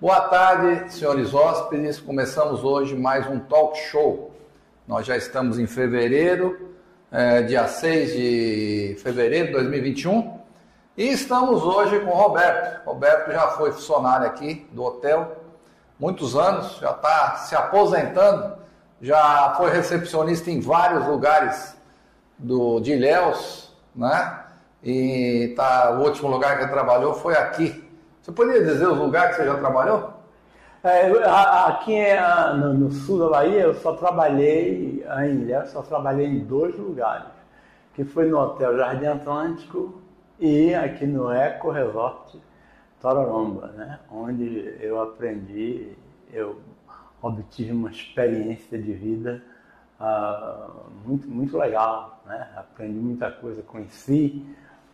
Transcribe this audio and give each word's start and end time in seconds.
Boa 0.00 0.22
tarde, 0.22 0.90
senhores 0.90 1.34
hóspedes. 1.34 2.00
Começamos 2.00 2.64
hoje 2.64 2.96
mais 2.96 3.28
um 3.28 3.38
talk 3.38 3.78
show. 3.78 4.34
Nós 4.88 5.04
já 5.04 5.14
estamos 5.14 5.58
em 5.58 5.66
fevereiro, 5.66 6.70
é, 7.12 7.42
dia 7.42 7.68
6 7.68 8.12
de 8.12 8.96
fevereiro 9.02 9.48
de 9.48 9.52
2021, 9.52 10.40
e 10.96 11.06
estamos 11.10 11.62
hoje 11.64 12.00
com 12.00 12.12
o 12.12 12.14
Roberto. 12.14 12.82
Roberto 12.86 13.30
já 13.30 13.48
foi 13.48 13.72
funcionário 13.72 14.26
aqui 14.26 14.66
do 14.72 14.82
hotel, 14.82 15.36
muitos 15.98 16.34
anos, 16.34 16.78
já 16.78 16.92
está 16.92 17.34
se 17.34 17.54
aposentando, 17.54 18.56
já 19.02 19.52
foi 19.58 19.70
recepcionista 19.70 20.50
em 20.50 20.60
vários 20.60 21.06
lugares 21.06 21.76
do, 22.38 22.80
de 22.80 22.92
Ilhéus, 22.92 23.70
né? 23.94 24.44
E 24.82 25.52
tá, 25.54 25.90
o 25.90 26.04
último 26.04 26.30
lugar 26.30 26.56
que 26.56 26.64
ele 26.64 26.72
trabalhou 26.72 27.12
foi 27.12 27.36
aqui, 27.36 27.79
você 28.22 28.32
poderia 28.32 28.64
dizer 28.64 28.86
os 28.86 28.98
lugares 28.98 29.36
que 29.36 29.42
você 29.42 29.48
já 29.48 29.58
trabalhou? 29.58 30.12
É, 30.82 31.10
aqui 31.66 31.94
no, 32.58 32.74
no, 32.74 32.90
sul 32.90 33.18
da 33.18 33.28
Bahia, 33.28 33.60
eu 33.60 33.74
só 33.74 33.92
trabalhei 33.94 35.04
Ilha, 35.28 35.66
só 35.66 35.82
trabalhei 35.82 36.26
em 36.26 36.44
dois 36.44 36.76
lugares, 36.78 37.32
que 37.94 38.02
foi 38.04 38.26
no 38.26 38.38
Hotel 38.38 38.76
Jardim 38.78 39.06
Atlântico 39.06 40.00
e 40.38 40.74
aqui 40.74 41.06
no 41.06 41.30
Eco 41.30 41.70
Resort 41.70 42.40
Tororomba, 43.00 43.68
né? 43.68 43.98
onde 44.10 44.74
eu 44.80 45.00
aprendi, 45.02 45.92
eu 46.32 46.60
obtive 47.20 47.72
uma 47.72 47.90
experiência 47.90 48.78
de 48.78 48.92
vida 48.92 49.42
uh, 50.00 50.90
muito, 51.06 51.28
muito 51.28 51.58
legal, 51.58 52.22
né? 52.26 52.48
aprendi 52.56 52.98
muita 52.98 53.30
coisa, 53.30 53.62
conheci 53.62 54.46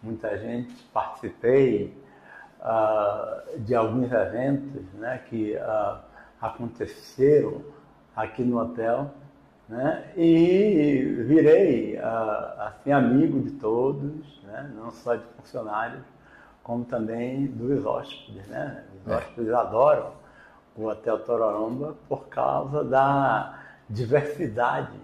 muita 0.03 0.37
gente, 0.39 0.73
participei, 0.93 1.97
uh, 2.61 3.59
de 3.61 3.75
alguns 3.75 4.11
eventos 4.11 4.83
né, 4.95 5.21
que 5.29 5.57
uh, 5.57 5.99
aconteceram 6.41 7.63
aqui 8.15 8.43
no 8.43 8.59
hotel 8.59 9.11
né, 9.69 10.13
e 10.17 11.25
virei 11.27 11.97
uh, 11.97 12.63
assim, 12.63 12.93
amigo 12.93 13.41
de 13.41 13.53
todos, 13.53 14.43
né, 14.45 14.71
não 14.75 14.91
só 14.91 15.17
de 15.17 15.25
funcionários, 15.37 16.05
como 16.63 16.85
também 16.85 17.47
dos 17.47 17.85
hóspedes. 17.85 18.47
Né? 18.49 18.85
Os 19.05 19.13
é. 19.13 19.17
hóspedes 19.17 19.53
adoram 19.53 20.13
o 20.77 20.87
Hotel 20.87 21.19
Tororomba 21.21 21.97
por 22.09 22.29
causa 22.29 22.85
da 22.85 23.61
diversidade 23.89 24.99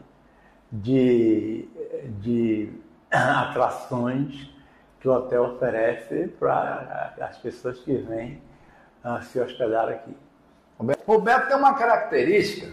de, 0.70 1.68
de 2.20 2.72
atrações 3.10 4.50
que 5.02 5.08
o 5.08 5.12
hotel 5.12 5.42
oferece 5.46 6.28
para 6.38 7.12
as 7.20 7.36
pessoas 7.38 7.76
que 7.80 7.92
vêm 7.92 8.40
uh, 9.04 9.20
se 9.24 9.40
hospedar 9.40 9.88
aqui. 9.88 10.16
Roberto 11.04 11.48
tem 11.48 11.56
uma 11.56 11.74
característica 11.74 12.68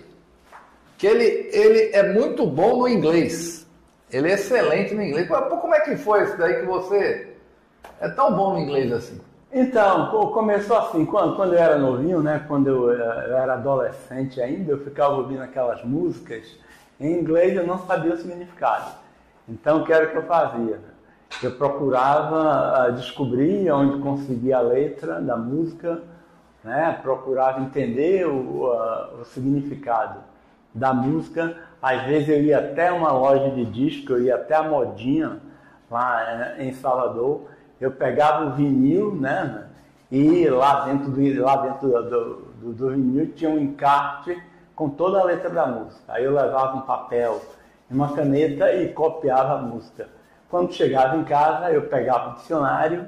que 0.96 1.08
ele, 1.08 1.50
ele 1.52 1.90
é 1.92 2.14
muito 2.14 2.46
bom 2.46 2.82
no 2.82 2.88
inglês. 2.88 3.68
Ele 4.12 4.30
é 4.30 4.36
excelente 4.36 4.94
no 4.94 5.02
inglês. 5.02 5.28
Como 5.28 5.74
é 5.74 5.80
que 5.80 5.98
foi 5.98 6.24
isso 6.24 6.38
daí 6.38 6.60
que 6.60 6.68
você 6.68 7.36
é 8.00 8.10
tão 8.10 8.32
bom 8.36 8.54
no 8.54 8.60
inglês 8.60 8.92
assim? 8.94 9.20
Então, 9.52 10.12
começou 10.32 10.78
assim, 10.78 11.06
quando, 11.08 11.36
quando 11.36 11.54
eu 11.54 11.60
era 11.60 11.80
novinho, 11.80 12.22
né, 12.22 12.46
quando 12.48 12.68
eu, 12.68 12.92
eu, 12.92 13.38
era 13.38 13.54
adolescente 13.54 14.40
ainda, 14.40 14.74
eu 14.74 14.84
ficava 14.84 15.16
ouvindo 15.16 15.42
aquelas 15.42 15.84
músicas 15.84 16.46
em 17.00 17.14
inglês 17.14 17.56
eu 17.56 17.66
não 17.66 17.80
sabia 17.88 18.14
o 18.14 18.18
significado. 18.18 18.92
Então, 19.48 19.82
o 19.82 19.86
que 19.86 19.92
era 19.92 20.06
que 20.06 20.16
eu 20.16 20.24
fazia? 20.24 20.80
Eu 21.44 21.52
procurava 21.52 22.86
ah, 22.86 22.90
descobrir 22.90 23.72
onde 23.72 24.02
conseguia 24.02 24.58
a 24.58 24.62
letra 24.62 25.22
da 25.22 25.38
música, 25.38 26.02
né? 26.64 26.98
procurava 27.02 27.62
entender 27.62 28.28
o, 28.28 28.66
o 29.22 29.26
significado 29.26 30.20
da 30.74 30.94
música. 30.94 31.56
Às 31.82 32.04
vezes 32.04 32.30
eu 32.30 32.42
ia 32.44 32.60
até 32.60 32.92
uma 32.92 33.12
loja 33.12 33.52
de 33.52 33.66
disco, 33.66 34.14
eu 34.14 34.24
ia 34.24 34.36
até 34.36 34.56
a 34.56 34.64
modinha 34.64 35.40
lá 35.90 36.22
eh, 36.22 36.66
em 36.66 36.74
Salvador, 36.74 37.48
eu 37.80 37.92
pegava 37.92 38.46
o 38.46 38.52
vinil, 38.52 39.16
né? 39.16 39.66
E 40.12 40.48
lá 40.48 40.86
dentro 40.86 41.12
do, 41.12 41.42
lá 41.42 41.56
dentro 41.58 41.88
do, 41.88 42.50
do, 42.62 42.74
do 42.74 42.90
vinil 42.90 43.32
tinha 43.34 43.50
um 43.50 43.60
encarte 43.60 44.42
com 44.76 44.90
toda 44.90 45.20
a 45.20 45.24
letra 45.24 45.50
da 45.50 45.66
música. 45.68 46.04
Aí 46.08 46.24
eu 46.24 46.34
levava 46.34 46.78
um 46.78 46.82
papel 46.82 47.42
e 47.90 47.94
uma 47.94 48.14
caneta 48.14 48.74
e 48.74 48.92
copiava 48.92 49.54
a 49.54 49.62
música. 49.62 50.10
Quando 50.50 50.74
chegava 50.74 51.16
em 51.18 51.24
casa, 51.24 51.72
eu 51.72 51.84
pegava 51.84 52.32
o 52.32 52.36
dicionário 52.36 53.08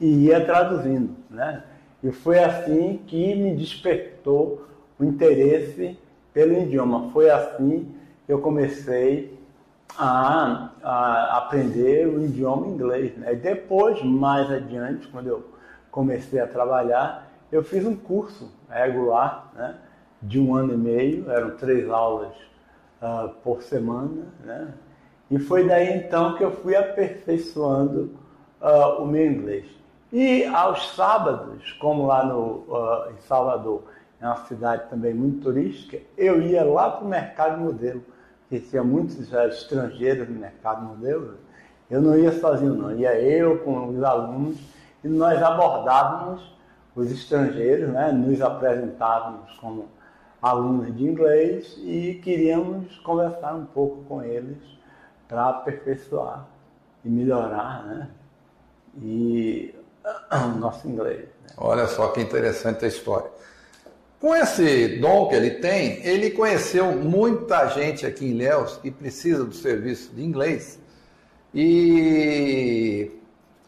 e 0.00 0.26
ia 0.26 0.44
traduzindo, 0.44 1.14
né? 1.28 1.62
E 2.02 2.10
foi 2.10 2.38
assim 2.38 3.02
que 3.06 3.34
me 3.34 3.54
despertou 3.54 4.66
o 4.98 5.04
interesse 5.04 5.98
pelo 6.32 6.54
idioma. 6.54 7.10
Foi 7.12 7.28
assim 7.28 7.92
que 8.24 8.32
eu 8.32 8.40
comecei 8.40 9.38
a, 9.98 10.70
a 10.82 11.38
aprender 11.38 12.06
o 12.06 12.24
idioma 12.24 12.68
inglês. 12.68 13.16
Né? 13.16 13.32
E 13.32 13.36
depois, 13.36 14.02
mais 14.02 14.50
adiante, 14.50 15.08
quando 15.08 15.26
eu 15.26 15.44
comecei 15.90 16.40
a 16.40 16.46
trabalhar, 16.46 17.28
eu 17.50 17.64
fiz 17.64 17.84
um 17.84 17.96
curso 17.96 18.50
regular 18.68 19.50
né? 19.56 19.74
de 20.22 20.38
um 20.38 20.54
ano 20.54 20.74
e 20.74 20.76
meio, 20.76 21.30
eram 21.30 21.56
três 21.56 21.88
aulas 21.90 22.34
uh, 23.02 23.30
por 23.42 23.62
semana, 23.62 24.26
né? 24.44 24.68
E 25.30 25.38
foi 25.38 25.66
daí 25.66 25.92
então 25.98 26.36
que 26.36 26.44
eu 26.44 26.50
fui 26.50 26.74
aperfeiçoando 26.74 28.10
uh, 28.60 29.02
o 29.02 29.06
meu 29.06 29.26
inglês. 29.26 29.66
E 30.10 30.44
aos 30.46 30.94
sábados, 30.94 31.72
como 31.72 32.06
lá 32.06 32.24
no, 32.24 32.64
uh, 32.68 33.10
em 33.10 33.20
Salvador, 33.26 33.82
é 34.20 34.26
uma 34.26 34.46
cidade 34.46 34.88
também 34.88 35.12
muito 35.12 35.42
turística, 35.42 35.98
eu 36.16 36.40
ia 36.40 36.64
lá 36.64 36.90
para 36.90 37.04
o 37.04 37.08
mercado 37.08 37.60
modelo, 37.60 38.02
que 38.48 38.58
tinha 38.58 38.82
muitos 38.82 39.30
uh, 39.32 39.48
estrangeiros 39.48 40.28
no 40.28 40.36
mercado 40.36 40.82
modelo. 40.82 41.34
Eu 41.90 42.00
não 42.00 42.16
ia 42.16 42.32
sozinho, 42.32 42.74
não. 42.74 42.96
Ia 42.96 43.20
eu 43.20 43.58
com 43.58 43.88
os 43.88 44.02
alunos 44.02 44.58
e 45.04 45.08
nós 45.08 45.42
abordávamos 45.42 46.56
os 46.96 47.12
estrangeiros, 47.12 47.90
né? 47.90 48.10
nos 48.10 48.40
apresentávamos 48.40 49.56
como 49.58 49.88
alunos 50.40 50.94
de 50.96 51.04
inglês 51.04 51.76
e 51.78 52.20
queríamos 52.22 52.98
conversar 52.98 53.54
um 53.54 53.66
pouco 53.66 54.04
com 54.04 54.22
eles 54.22 54.77
para 55.28 55.50
aperfeiçoar 55.50 56.46
e 57.04 57.08
melhorar 57.08 57.84
né? 57.86 58.08
e 59.00 59.74
o 60.32 60.58
nosso 60.58 60.88
inglês. 60.88 61.28
Né? 61.42 61.50
Olha 61.58 61.86
só 61.86 62.08
que 62.08 62.20
interessante 62.20 62.84
a 62.84 62.88
história. 62.88 63.30
Com 64.18 64.34
esse 64.34 64.98
dom 64.98 65.28
que 65.28 65.36
ele 65.36 65.50
tem, 65.50 66.04
ele 66.04 66.30
conheceu 66.30 66.90
muita 66.92 67.68
gente 67.68 68.04
aqui 68.04 68.24
em 68.24 68.30
Ilhéus 68.30 68.76
que 68.78 68.90
precisa 68.90 69.44
do 69.44 69.54
serviço 69.54 70.12
de 70.12 70.24
inglês. 70.24 70.80
E 71.54 73.12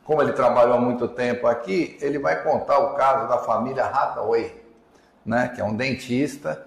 como 0.02 0.22
ele 0.22 0.32
trabalhou 0.32 0.74
há 0.74 0.80
muito 0.80 1.06
tempo 1.06 1.46
aqui, 1.46 1.96
ele 2.00 2.18
vai 2.18 2.42
contar 2.42 2.78
o 2.80 2.94
caso 2.94 3.28
da 3.28 3.38
família 3.38 3.84
Hathaway, 3.84 4.52
né, 5.24 5.52
que 5.54 5.60
é 5.60 5.64
um 5.64 5.76
dentista, 5.76 6.66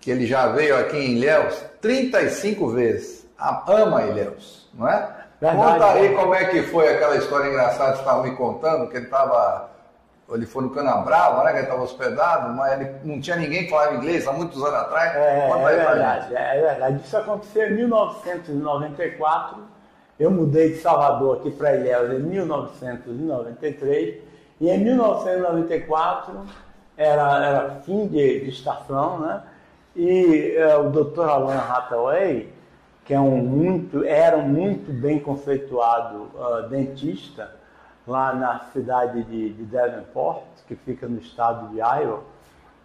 que 0.00 0.10
ele 0.10 0.26
já 0.26 0.50
veio 0.52 0.78
aqui 0.78 0.96
em 0.96 1.16
Ilhéus 1.16 1.62
35 1.82 2.68
vezes 2.68 3.19
ama 3.40 4.02
Ilhéus, 4.02 4.68
não 4.74 4.88
é? 4.88 5.20
Verdade, 5.40 5.72
Conta 5.72 5.92
aí 5.92 6.14
como 6.14 6.34
é 6.34 6.44
que 6.44 6.62
foi 6.64 6.88
aquela 6.94 7.16
história 7.16 7.48
engraçada 7.48 7.92
que 7.92 7.96
você 7.96 8.02
estava 8.02 8.22
me 8.22 8.36
contando, 8.36 8.88
que 8.90 8.96
ele 8.96 9.06
estava. 9.06 9.70
Ele 10.32 10.46
foi 10.46 10.62
no 10.62 10.70
Canabrava, 10.70 11.42
né? 11.42 11.52
Que 11.52 11.56
ele 11.56 11.64
estava 11.64 11.82
hospedado, 11.82 12.54
mas 12.54 12.78
ele 12.78 12.90
não 13.02 13.20
tinha 13.20 13.36
ninguém 13.36 13.64
que 13.64 13.70
falava 13.70 13.96
inglês 13.96 14.28
há 14.28 14.32
muitos 14.32 14.62
anos 14.62 14.74
atrás. 14.74 15.16
É, 15.16 15.48
Conta 15.48 15.70
é 15.70 15.76
verdade, 15.76 16.36
é 16.36 16.60
verdade. 16.60 17.00
Isso 17.02 17.16
aconteceu 17.16 17.68
em 17.70 17.74
1994. 17.74 19.58
Eu 20.20 20.30
mudei 20.30 20.74
de 20.74 20.80
Salvador 20.80 21.38
aqui 21.38 21.50
para 21.50 21.74
Ilhéus 21.74 22.12
em 22.12 22.18
1993. 22.20 24.16
E 24.60 24.68
em 24.68 24.78
1994 24.78 26.44
era, 26.96 27.46
era 27.46 27.70
fim 27.86 28.06
de, 28.06 28.40
de 28.40 28.50
estação, 28.50 29.20
né? 29.20 29.42
E 29.96 30.54
é, 30.54 30.76
o 30.76 30.90
Dr. 30.90 31.22
Alan 31.22 31.56
Hathaway 31.56 32.52
que 33.10 33.14
é 33.14 33.18
um 33.18 33.38
muito, 33.38 34.04
era 34.04 34.36
um 34.38 34.48
muito 34.48 34.92
bem 34.92 35.18
conceituado 35.18 36.28
uh, 36.32 36.68
dentista 36.68 37.50
lá 38.06 38.32
na 38.32 38.60
cidade 38.72 39.24
de, 39.24 39.52
de 39.52 39.64
Davenport, 39.64 40.44
que 40.68 40.76
fica 40.76 41.08
no 41.08 41.18
estado 41.18 41.70
de 41.70 41.78
Iowa, 41.78 42.22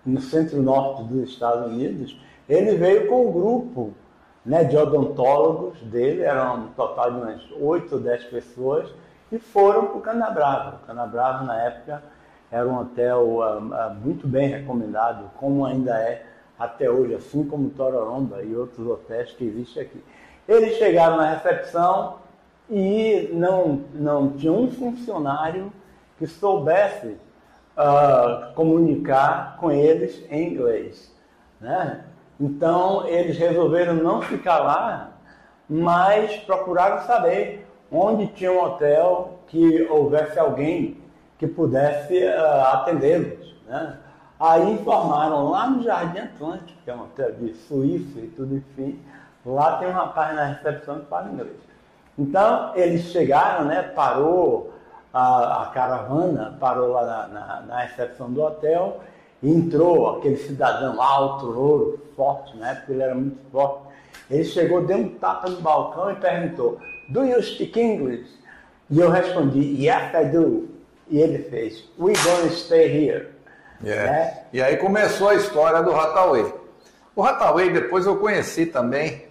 no 0.03 0.19
centro-norte 0.19 1.03
dos 1.03 1.29
Estados 1.29 1.67
Unidos. 1.67 2.19
Ele 2.49 2.75
veio 2.75 3.07
com 3.07 3.27
um 3.27 3.31
grupo 3.31 3.93
né, 4.43 4.63
de 4.63 4.75
odontólogos 4.75 5.79
dele, 5.81 6.23
eram 6.23 6.55
um 6.55 6.67
total 6.69 7.11
de 7.11 7.17
umas 7.19 7.51
8 7.61 7.93
ou 7.93 8.01
10 8.01 8.23
pessoas, 8.23 8.89
e 9.31 9.37
foram 9.37 9.85
para 9.85 9.97
o 9.97 10.01
Canabrava. 10.01 10.79
O 10.81 10.87
Canabrava, 10.87 11.43
na 11.43 11.61
época, 11.61 12.01
era 12.49 12.67
um 12.67 12.79
hotel 12.79 13.21
uh, 13.27 13.57
uh, 13.59 13.93
muito 14.03 14.27
bem 14.27 14.47
recomendado, 14.47 15.29
como 15.37 15.67
ainda 15.67 15.95
é 15.99 16.25
até 16.57 16.89
hoje, 16.89 17.15
assim 17.15 17.43
como 17.43 17.69
Tororomba 17.69 18.43
e 18.43 18.55
outros 18.55 18.87
hotéis 18.87 19.31
que 19.31 19.43
existem 19.43 19.83
aqui. 19.83 20.03
Eles 20.47 20.77
chegaram 20.77 21.17
na 21.17 21.33
recepção 21.33 22.17
e 22.69 23.29
não, 23.33 23.81
não 23.93 24.31
tinha 24.31 24.51
um 24.51 24.69
funcionário 24.71 25.71
que 26.17 26.25
soubesse 26.25 27.17
uh, 27.77 28.53
comunicar 28.53 29.57
com 29.59 29.71
eles 29.71 30.23
em 30.29 30.53
inglês. 30.53 31.13
Né? 31.59 32.05
Então, 32.39 33.07
eles 33.07 33.37
resolveram 33.37 33.95
não 33.95 34.21
ficar 34.21 34.59
lá, 34.59 35.11
mas 35.69 36.37
procuraram 36.37 37.05
saber 37.05 37.65
onde 37.91 38.27
tinha 38.27 38.51
um 38.51 38.63
hotel 38.63 39.39
que 39.47 39.83
houvesse 39.89 40.39
alguém 40.39 40.97
que 41.37 41.47
pudesse 41.47 42.23
uh, 42.23 42.61
atendê-los. 42.73 43.55
Né? 43.67 43.97
Aí 44.39 44.73
informaram 44.73 45.49
lá 45.49 45.69
no 45.69 45.81
Jardim 45.81 46.19
Atlântico, 46.19 46.79
que 46.83 46.91
é 46.91 46.95
um 46.95 47.03
hotel 47.03 47.31
de 47.33 47.53
Suíça 47.53 48.19
e 48.19 48.27
tudo, 48.35 48.57
enfim, 48.57 48.99
lá 49.45 49.77
tem 49.77 49.87
um 49.87 49.93
rapaz 49.93 50.35
na 50.35 50.45
recepção 50.45 50.99
que 50.99 51.05
fala 51.05 51.31
inglês. 51.31 51.55
Então, 52.17 52.71
eles 52.75 53.03
chegaram, 53.11 53.65
né, 53.65 53.81
parou 53.81 54.73
a, 55.13 55.63
a 55.63 55.65
caravana, 55.67 56.57
parou 56.59 56.91
lá 56.91 57.05
na, 57.05 57.27
na, 57.27 57.61
na, 57.61 57.79
recepção 57.79 58.31
do 58.31 58.41
hotel, 58.41 58.99
e 59.41 59.49
entrou 59.49 60.17
aquele 60.17 60.37
cidadão 60.37 61.01
alto, 61.01 61.45
louro, 61.45 61.99
forte, 62.15 62.57
na 62.57 62.71
época 62.71 62.91
ele 62.91 63.03
era 63.03 63.15
muito 63.15 63.37
forte. 63.51 63.85
Ele 64.29 64.43
chegou, 64.43 64.85
deu 64.85 64.97
um 64.97 65.09
tapa 65.09 65.49
no 65.49 65.61
balcão 65.61 66.11
e 66.11 66.15
perguntou, 66.15 66.77
Do 67.09 67.23
you 67.23 67.41
speak 67.41 67.79
English? 67.79 68.29
E 68.89 68.99
eu 68.99 69.09
respondi, 69.09 69.59
Yes, 69.59 70.13
I 70.13 70.25
do. 70.25 70.69
E 71.09 71.19
ele 71.19 71.39
fez, 71.49 71.85
We 71.97 72.13
gonna 72.13 72.49
stay 72.49 72.87
here. 72.87 73.34
Né? 73.81 74.43
E 74.53 74.61
aí 74.61 74.77
começou 74.77 75.29
a 75.29 75.35
história 75.35 75.81
do 75.81 75.95
Hathaway. 75.95 76.53
O 77.15 77.23
Hathaway 77.23 77.71
depois 77.71 78.05
eu 78.05 78.17
conheci 78.17 78.65
também, 78.65 79.25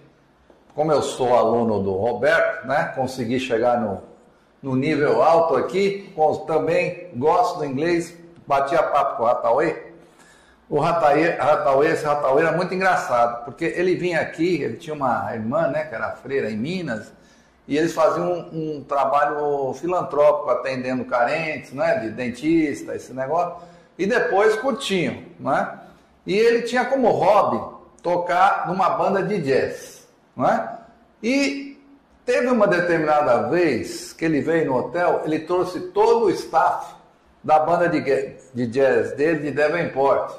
como 0.75 0.91
eu 0.91 1.03
sou 1.03 1.37
aluno 1.37 1.83
do 1.83 1.93
Roberto, 1.93 2.67
né? 2.67 2.93
Consegui 2.95 3.39
chegar 3.39 3.81
no, 3.81 4.03
no 4.63 4.75
nível 4.75 5.23
alto 5.23 5.57
aqui, 5.57 6.15
também 6.47 7.11
gosto 7.15 7.59
do 7.59 7.65
inglês, 7.65 8.17
batia 8.47 8.83
papo 8.83 9.19
com 9.19 9.23
o 9.25 9.27
Hathaway. 9.27 9.95
O 10.69 10.83
Hathaway, 10.83 11.93
esse 11.93 12.07
Hathaway 12.07 12.47
era 12.47 12.57
muito 12.57 12.73
engraçado, 12.75 13.45
porque 13.45 13.67
ele 13.67 13.95
vinha 13.95 14.21
aqui, 14.21 14.63
ele 14.63 14.79
tinha 14.79 14.95
uma 14.95 15.31
irmã, 15.35 15.69
né, 15.69 15.85
que 15.85 15.95
era 15.95 16.11
freira 16.13 16.51
em 16.51 16.57
Minas, 16.57 17.13
e 17.69 17.77
eles 17.77 17.93
faziam 17.93 18.33
um, 18.33 18.79
um 18.79 18.85
trabalho 18.85 19.75
filantrópico, 19.75 20.51
atendendo 20.51 21.05
carentes, 21.05 21.73
né, 21.73 21.99
de 21.99 22.11
dentista, 22.11 22.95
esse 22.97 23.13
negócio, 23.13 23.57
e 23.99 24.07
depois 24.07 24.57
curtiam, 24.57 25.23
né? 25.39 25.81
E 26.27 26.35
ele 26.35 26.63
tinha 26.63 26.85
como 26.85 27.09
hobby 27.11 27.75
tocar 28.03 28.67
numa 28.69 28.91
banda 28.91 29.23
de 29.23 29.41
jazz, 29.41 30.09
né? 30.37 30.79
E 31.23 31.79
teve 32.25 32.49
uma 32.49 32.67
determinada 32.67 33.49
vez 33.49 34.13
que 34.13 34.25
ele 34.25 34.41
veio 34.41 34.67
no 34.67 34.77
hotel, 34.77 35.23
ele 35.25 35.41
trouxe 35.41 35.81
todo 35.81 36.27
o 36.27 36.31
staff 36.31 36.95
da 37.43 37.59
banda 37.59 37.89
de, 37.89 38.01
de 38.55 38.67
jazz 38.67 39.13
dele 39.13 39.41
de 39.41 39.51
Devonport 39.51 40.35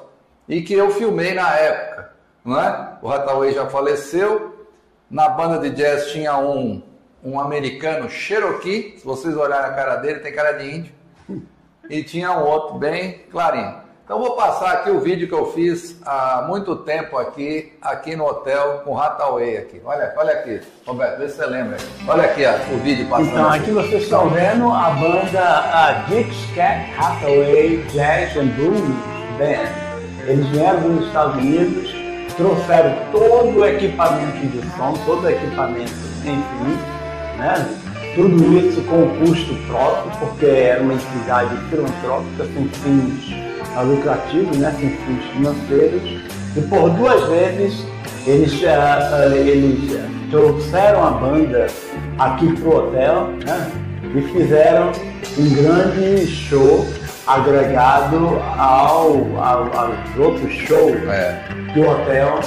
e 0.48 0.62
que 0.62 0.74
eu 0.74 0.92
filmei 0.92 1.34
na 1.34 1.56
época, 1.56 2.12
não 2.44 2.60
é? 2.60 2.98
O 3.02 3.12
Hathaway 3.12 3.54
já 3.54 3.68
faleceu, 3.68 4.68
na 5.10 5.30
banda 5.30 5.60
de 5.60 5.76
jazz 5.76 6.12
tinha 6.12 6.38
um 6.38 6.82
um 7.26 7.40
americano 7.40 8.08
Cherokee, 8.08 8.94
se 9.00 9.04
vocês 9.04 9.36
olharem 9.36 9.72
a 9.72 9.74
cara 9.74 9.96
dele, 9.96 10.20
tem 10.20 10.32
cara 10.32 10.52
de 10.52 10.70
índio, 10.70 10.94
e 11.90 12.04
tinha 12.04 12.32
um 12.32 12.44
outro 12.44 12.78
bem 12.78 13.22
clarinho. 13.32 13.86
Então 14.06 14.20
vou 14.20 14.36
passar 14.36 14.72
aqui 14.72 14.92
o 14.92 15.00
vídeo 15.00 15.28
que 15.28 15.34
eu 15.34 15.52
fiz 15.52 16.00
há 16.06 16.46
muito 16.48 16.76
tempo 16.76 17.18
aqui, 17.18 17.74
aqui 17.82 18.16
no 18.16 18.24
hotel 18.24 18.84
com 18.86 18.96
Hathaway 19.00 19.58
aqui. 19.58 19.82
Olha, 19.84 20.14
olha 20.16 20.32
aqui, 20.32 20.62
Roberto, 20.86 21.18
vê 21.18 21.28
se 21.28 21.38
você 21.38 21.46
lembra. 21.48 21.78
Olha 22.08 22.26
aqui 22.26 22.46
ó, 22.46 22.54
o 22.72 22.78
vídeo 22.78 23.08
passando. 23.10 23.30
Então 23.30 23.48
aqui, 23.48 23.58
aqui 23.58 23.72
vocês 23.72 24.04
estão 24.04 24.30
vendo 24.30 24.72
a 24.72 24.92
banda 24.92 25.42
a 25.42 25.92
Dick's 26.08 26.54
Cat 26.54 26.88
Hathaway 26.96 27.78
Jazz 27.92 28.38
and 28.38 28.50
Blues 28.50 28.80
Band. 29.40 30.28
Eles 30.28 30.46
vieram 30.50 30.82
dos 30.82 31.08
Estados 31.08 31.38
Unidos, 31.38 31.96
trouxeram 32.38 32.96
todo 33.12 33.58
o 33.58 33.66
equipamento 33.66 34.38
de 34.38 34.62
som, 34.78 34.94
todo 35.04 35.24
o 35.24 35.30
equipamento, 35.32 35.94
enfim, 36.24 36.78
né? 37.40 37.85
Tudo 38.16 38.58
isso 38.58 38.82
com 38.84 39.08
custo 39.20 39.54
próprio, 39.68 40.12
porque 40.20 40.46
era 40.46 40.82
uma 40.82 40.94
entidade 40.94 41.56
filantrópica 41.70 42.46
sem 42.54 42.70
fins 42.70 43.46
lucrativos, 43.84 44.58
né? 44.58 44.74
sem 44.80 44.90
fins 44.90 45.26
financeiros. 45.34 46.22
E 46.56 46.62
por 46.62 46.90
duas 46.92 47.28
vezes 47.28 47.86
eles, 48.26 48.54
uh, 48.62 49.36
eles 49.36 50.00
trouxeram 50.32 51.06
a 51.06 51.12
banda 51.12 51.68
aqui 52.18 52.54
para 52.54 52.70
o 52.70 52.78
hotel 52.78 53.30
né? 53.46 53.72
e 54.16 54.22
fizeram 54.32 54.92
um 55.38 55.54
grande 55.54 56.26
show 56.26 56.88
agregado 57.28 58.42
ao, 58.58 59.38
ao, 59.38 59.78
aos 59.78 60.18
outros 60.18 60.54
shows 60.54 60.96
é. 61.10 61.44
que 61.74 61.80
o 61.80 61.90
hotel 61.90 62.40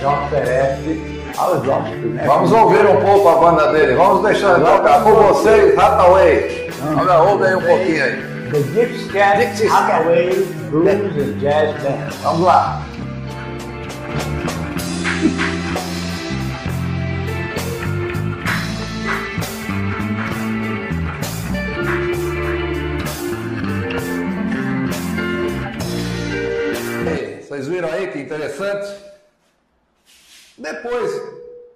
já 0.00 0.24
oferece 0.24 1.21
né? 1.36 2.24
Vamos 2.26 2.52
ouvir 2.52 2.86
um 2.86 3.00
pouco 3.00 3.28
a 3.28 3.36
banda 3.36 3.72
dele. 3.72 3.94
Vamos 3.94 4.22
deixar 4.22 4.56
ele 4.56 4.64
tocar 4.64 5.02
com 5.02 5.14
vocês, 5.14 5.78
Hathaway. 5.78 6.70
Vamos 6.80 7.32
ouvir 7.32 7.46
aí 7.46 7.54
um 7.54 7.62
pouquinho 7.62 8.04
aí. 8.04 8.32
The 8.50 8.58
Gift 8.58 9.12
Cat 9.12 9.66
Hathaway 9.66 10.44
Blues 10.70 11.16
and 11.16 11.38
Jazz 11.38 11.82
Band. 11.82 12.10
Vamos 12.22 12.46
lá. 12.46 12.82
Vocês 27.52 27.68
viram 27.68 27.88
aí 27.90 28.06
que 28.06 28.18
interessante? 28.18 29.11
Depois 30.56 31.10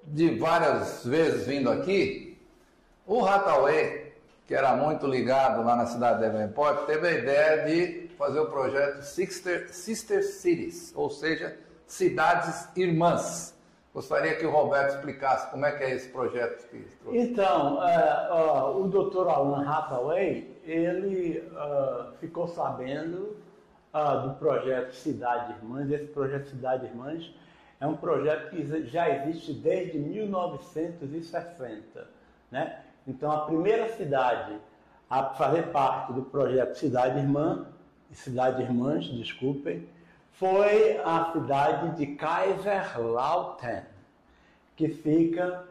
de 0.05 0.39
várias 0.39 1.05
vezes 1.05 1.47
vindo 1.47 1.71
aqui, 1.71 2.39
o 3.07 3.25
Hathaway, 3.25 4.13
que 4.47 4.55
era 4.55 4.77
muito 4.77 5.07
ligado 5.07 5.65
lá 5.65 5.77
na 5.77 5.87
cidade 5.87 6.21
de 6.21 6.27
Davenport, 6.27 6.87
teve 6.87 7.09
a 7.09 7.13
ideia 7.13 7.65
de 7.65 8.09
fazer 8.17 8.41
o 8.41 8.47
projeto 8.47 9.03
Sister, 9.03 9.73
Sister 9.73 10.23
Cities, 10.23 10.93
ou 10.95 11.11
seja, 11.11 11.57
cidades 11.87 12.69
irmãs. 12.77 13.55
Gostaria 13.95 14.37
que 14.37 14.45
o 14.45 14.51
Roberto 14.51 14.97
explicasse 14.97 15.51
como 15.51 15.65
é 15.65 15.73
que 15.73 15.85
é 15.85 15.95
esse 15.95 16.09
projeto 16.11 16.69
que 16.69 16.79
trouxe. 17.01 17.19
Então, 17.19 17.77
uh, 17.77 18.77
uh, 18.77 18.83
o 18.83 18.89
Dr. 18.89 19.27
Alan 19.27 19.67
Hathaway, 19.67 20.55
ele 20.65 21.39
uh, 21.53 22.13
ficou 22.21 22.47
sabendo 22.47 23.37
do 24.23 24.35
projeto 24.35 24.93
Cidade 24.93 25.55
Irmãs. 25.55 25.91
Esse 25.91 26.09
projeto 26.09 26.49
Cidade 26.51 26.85
Irmãs 26.85 27.33
é 27.81 27.87
um 27.87 27.97
projeto 27.97 28.51
que 28.51 28.87
já 28.87 29.09
existe 29.11 29.53
desde 29.53 29.99
1960. 29.99 32.09
Né? 32.51 32.81
Então, 33.07 33.31
a 33.31 33.45
primeira 33.45 33.89
cidade 33.91 34.59
a 35.09 35.27
fazer 35.35 35.71
parte 35.71 36.13
do 36.13 36.23
projeto 36.23 36.75
Cidade 36.75 37.19
Irmã, 37.19 37.67
Cidade 38.13 38.63
Irmãs, 38.63 39.07
desculpem, 39.07 39.89
foi 40.33 41.01
a 41.05 41.31
cidade 41.33 41.97
de 41.97 42.07
Kaiserlautern, 42.17 43.85
que 44.75 44.89
fica 44.89 45.65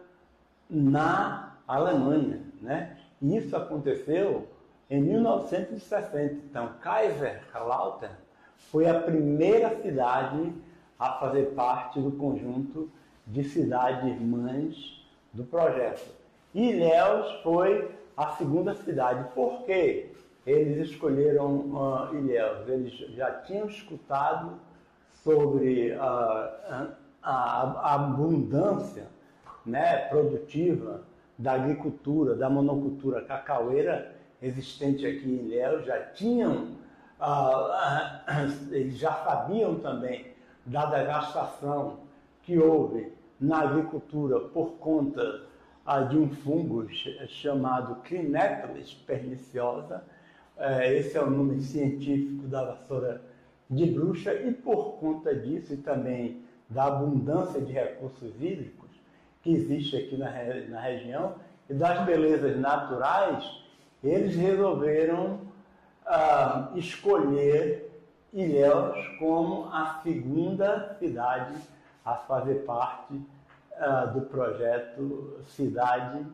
na 0.69 1.57
Alemanha. 1.67 2.41
Né? 2.61 2.97
E 3.21 3.37
isso 3.37 3.55
aconteceu 3.55 4.47
em 4.89 5.01
1960. 5.01 6.41
Então, 6.49 6.73
Kaiserlautern 6.81 8.13
foi 8.57 8.89
a 8.89 8.99
primeira 8.99 9.81
cidade 9.81 10.53
a 10.99 11.13
fazer 11.13 11.53
parte 11.53 11.99
do 11.99 12.11
conjunto 12.11 12.89
de 13.27 13.43
cidades 13.43 14.05
irmãs 14.05 15.05
do 15.33 15.43
projeto. 15.43 16.09
Ilhéus 16.53 17.31
foi 17.43 17.91
a 18.15 18.29
segunda 18.35 18.73
cidade. 18.75 19.29
Por 19.33 19.63
quê? 19.63 20.11
Eles 20.45 20.89
escolheram 20.89 21.71
uh, 21.71 22.15
Ilhéus. 22.15 22.67
Eles 22.69 22.93
já 23.15 23.31
tinham 23.41 23.67
escutado 23.67 24.53
sobre 25.23 25.91
uh, 25.91 25.99
a, 25.99 26.93
a, 27.23 27.93
abundância 27.95 29.07
né, 29.65 30.07
produtiva 30.07 31.01
da 31.37 31.53
agricultura, 31.53 32.35
da 32.35 32.49
monocultura 32.49 33.21
cacaueira 33.23 34.15
existente 34.41 35.05
aqui 35.05 35.27
em 35.27 35.47
Ilhéus. 35.47 35.85
Já 35.85 35.99
tinham, 36.11 36.75
uh, 37.19 38.71
eles 38.71 38.97
já 38.97 39.11
sabiam 39.11 39.75
também 39.79 40.34
da 40.65 40.85
devastação 40.85 41.99
que 42.43 42.57
houve 42.57 43.11
na 43.39 43.61
agricultura 43.61 44.39
por 44.39 44.71
conta 44.73 45.43
ah, 45.85 46.01
de 46.01 46.17
um 46.17 46.29
fungo 46.29 46.87
chamado 47.27 48.01
Clinépolis 48.01 48.93
perniciosa. 48.93 50.03
Eh, 50.57 50.99
esse 50.99 51.17
é 51.17 51.21
o 51.21 51.29
nome 51.29 51.61
científico 51.61 52.47
da 52.47 52.63
vassoura 52.63 53.21
de 53.69 53.85
bruxa, 53.85 54.33
e 54.33 54.53
por 54.53 54.93
conta 54.99 55.35
disso 55.35 55.73
e 55.73 55.77
também 55.77 56.41
da 56.69 56.85
abundância 56.85 57.61
de 57.61 57.71
recursos 57.71 58.33
hídricos 58.39 58.89
que 59.41 59.51
existe 59.51 59.97
aqui 59.97 60.17
na, 60.17 60.31
na 60.69 60.79
região 60.79 61.35
e 61.69 61.73
das 61.73 62.03
belezas 62.05 62.57
naturais, 62.59 63.43
eles 64.03 64.35
resolveram 64.35 65.39
uh, 66.05 66.77
escolher 66.77 67.84
Ilhéus 68.35 69.17
como 69.17 69.69
a 69.71 70.01
segunda 70.03 70.93
cidade 70.99 71.55
a 72.03 72.15
fazer 72.15 72.65
parte 72.65 73.13
uh, 73.13 74.13
do 74.13 74.21
projeto 74.23 75.39
Cidade 75.47 76.27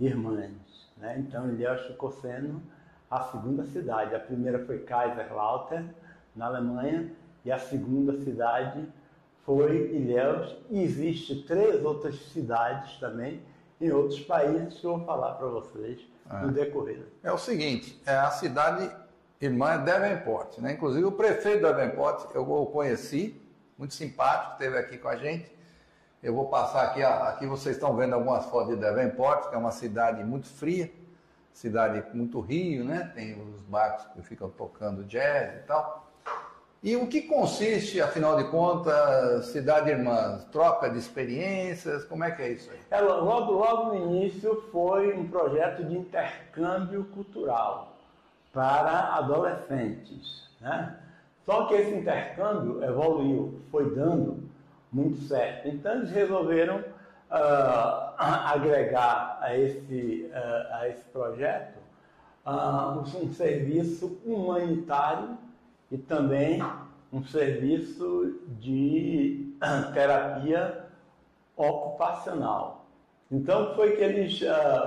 Irmãs. 0.00 0.50
Né? 0.96 1.16
Então, 1.20 1.48
Ilhéus 1.48 1.86
ficou 1.86 2.10
sendo 2.10 2.60
a 3.08 3.22
segunda 3.22 3.64
cidade. 3.66 4.16
A 4.16 4.18
primeira 4.18 4.66
foi 4.66 4.80
Kaiserslautern, 4.80 5.88
na 6.34 6.46
Alemanha, 6.46 7.08
e 7.44 7.52
a 7.52 7.58
segunda 7.58 8.14
cidade 8.24 8.84
foi 9.46 9.94
Ilhéus. 9.94 10.56
E 10.68 10.82
existe 10.82 11.44
três 11.44 11.84
outras 11.84 12.16
cidades 12.32 12.98
também 12.98 13.40
em 13.80 13.92
outros 13.92 14.18
países 14.18 14.80
que 14.80 14.84
eu 14.84 14.98
vou 14.98 15.06
falar 15.06 15.34
para 15.34 15.46
vocês 15.46 16.00
é. 16.28 16.40
no 16.40 16.50
decorrer. 16.50 17.06
É 17.22 17.30
o 17.30 17.38
seguinte, 17.38 18.02
é 18.04 18.16
a 18.16 18.30
cidade 18.32 18.90
irmã 19.40 19.72
é 19.72 19.78
Davenport, 19.78 20.58
né? 20.58 20.72
Inclusive 20.72 21.04
o 21.04 21.12
prefeito 21.12 21.62
da 21.62 21.72
Davenport 21.72 22.34
eu 22.34 22.50
o 22.50 22.66
conheci, 22.66 23.40
muito 23.76 23.94
simpático, 23.94 24.52
esteve 24.52 24.76
aqui 24.76 24.98
com 24.98 25.08
a 25.08 25.16
gente. 25.16 25.56
Eu 26.20 26.34
vou 26.34 26.46
passar 26.46 26.82
aqui, 26.82 27.02
aqui 27.02 27.46
vocês 27.46 27.76
estão 27.76 27.94
vendo 27.94 28.14
algumas 28.14 28.46
fotos 28.46 28.74
de 28.74 28.80
Davenport, 28.80 29.48
que 29.48 29.54
é 29.54 29.58
uma 29.58 29.70
cidade 29.70 30.24
muito 30.24 30.48
fria, 30.48 30.92
cidade 31.52 32.02
muito 32.12 32.40
rio, 32.40 32.84
né? 32.84 33.12
Tem 33.14 33.40
os 33.40 33.62
barcos 33.62 34.06
que 34.06 34.22
ficam 34.22 34.50
tocando 34.50 35.04
jazz 35.04 35.54
e 35.54 35.66
tal. 35.66 36.08
E 36.82 36.94
o 36.94 37.08
que 37.08 37.22
consiste, 37.22 38.00
afinal 38.00 38.36
de 38.36 38.44
contas, 38.50 39.46
Cidade 39.46 39.90
Irmã? 39.90 40.44
Troca 40.52 40.88
de 40.88 40.96
experiências? 40.96 42.04
Como 42.04 42.22
é 42.22 42.30
que 42.30 42.40
é 42.40 42.52
isso 42.52 42.70
aí? 42.70 42.78
É, 42.90 43.00
logo, 43.00 43.52
logo 43.52 43.94
no 43.94 44.16
início 44.16 44.62
foi 44.70 45.12
um 45.12 45.28
projeto 45.28 45.84
de 45.84 45.96
intercâmbio 45.96 47.04
cultural 47.06 47.97
para 48.58 49.14
adolescentes. 49.14 50.42
Né? 50.60 50.96
Só 51.46 51.66
que 51.66 51.74
esse 51.74 51.94
intercâmbio 51.94 52.82
evoluiu, 52.82 53.60
foi 53.70 53.94
dando 53.94 54.50
muito 54.92 55.20
certo. 55.28 55.68
Então 55.68 55.92
eles 55.92 56.10
resolveram 56.10 56.78
uh, 56.78 58.14
agregar 58.18 59.38
a 59.40 59.56
esse, 59.56 60.28
uh, 60.32 60.74
a 60.74 60.88
esse 60.88 61.04
projeto 61.04 61.78
uh, 62.44 62.98
um 62.98 63.32
serviço 63.32 64.18
humanitário 64.26 65.38
e 65.92 65.96
também 65.96 66.60
um 67.12 67.22
serviço 67.22 68.40
de 68.58 69.54
terapia 69.94 70.84
ocupacional. 71.56 72.86
Então 73.30 73.72
foi 73.76 73.94
que 73.94 74.02
eles, 74.02 74.42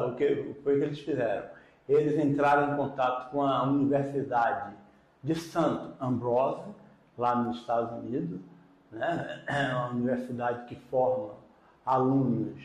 o 0.06 0.14
que 0.16 0.56
foi 0.62 0.78
que 0.78 0.84
eles 0.84 1.00
fizeram? 1.00 1.61
Eles 1.88 2.18
entraram 2.24 2.74
em 2.74 2.78
contato 2.78 3.32
com 3.32 3.42
a 3.42 3.64
Universidade 3.64 4.74
de 5.24 5.36
St. 5.36 5.60
Ambrose, 6.00 6.64
lá 7.18 7.36
nos 7.36 7.58
Estados 7.58 7.92
Unidos, 8.04 8.40
né? 8.92 9.44
é 9.48 9.74
uma 9.74 9.90
universidade 9.90 10.66
que 10.66 10.76
forma 10.76 11.34
alunos 11.86 12.60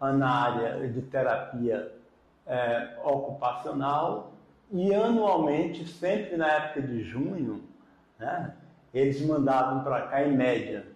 na 0.00 0.30
área 0.30 0.88
de 0.88 1.02
terapia 1.02 1.92
é, 2.46 2.98
ocupacional 3.04 4.32
e 4.72 4.94
anualmente, 4.94 5.86
sempre 5.86 6.36
na 6.36 6.46
época 6.46 6.82
de 6.82 7.02
junho, 7.02 7.64
né, 8.18 8.54
eles 8.94 9.20
mandavam 9.22 9.82
para 9.82 10.02
cá, 10.02 10.22
em 10.22 10.36
média, 10.36 10.86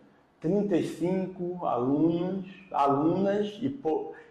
35 0.41 1.65
alunos, 1.67 2.47
alunas, 2.71 3.59
e 3.61 3.81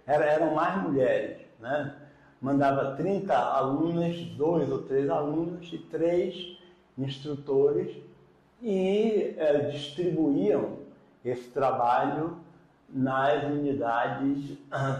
eram 0.06 0.54
mais 0.56 0.82
mulheres. 0.82 1.38
Né? 1.60 1.94
Mandava 2.44 2.98
30 2.98 3.34
alunas, 3.34 4.18
dois 4.36 4.70
ou 4.70 4.80
três 4.80 5.10
alunos 5.10 5.72
e 5.72 5.78
três 5.78 6.58
instrutores 6.98 7.96
e 8.62 9.34
é, 9.38 9.70
distribuíam 9.70 10.80
esse 11.24 11.50
trabalho 11.52 12.36
nas 12.90 13.46
unidades 13.46 14.58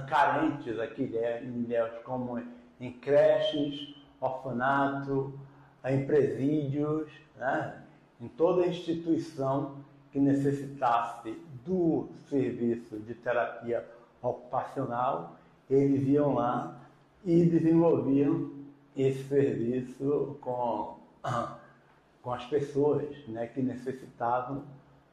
carentes 0.08 0.80
aqui 0.80 1.04
né, 1.04 1.44
em 1.44 1.64
Ilhéus, 1.64 1.92
como 2.06 2.42
em 2.80 2.94
creches, 2.94 3.94
orfanato, 4.22 5.38
em 5.84 6.06
presídios, 6.06 7.12
né? 7.36 7.84
em 8.22 8.30
toda 8.30 8.68
instituição 8.68 9.76
que 10.14 10.20
necessitasse 10.20 11.38
do 11.66 12.08
serviço 12.30 12.98
de 13.00 13.14
terapia 13.16 13.86
ocupacional, 14.22 15.36
eles 15.70 16.08
iam 16.08 16.36
lá 16.36 16.80
e 17.24 17.46
desenvolviam 17.46 18.52
esse 18.96 19.24
serviço 19.24 20.38
com, 20.42 20.98
com 22.22 22.34
as 22.34 22.46
pessoas 22.46 23.08
né, 23.28 23.48
que 23.48 23.62
necessitavam 23.62 24.64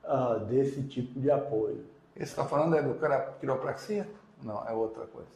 uh, 0.05 0.45
desse 0.47 0.83
tipo 0.83 1.19
de 1.19 1.31
apoio. 1.31 1.85
Você 2.14 2.25
está 2.25 2.45
falando 2.45 2.76
é 2.76 2.83
do 2.83 2.97
quiropraxia? 3.38 4.07
Não, 4.43 4.67
é 4.69 4.73
outra 4.73 5.07
coisa. 5.07 5.29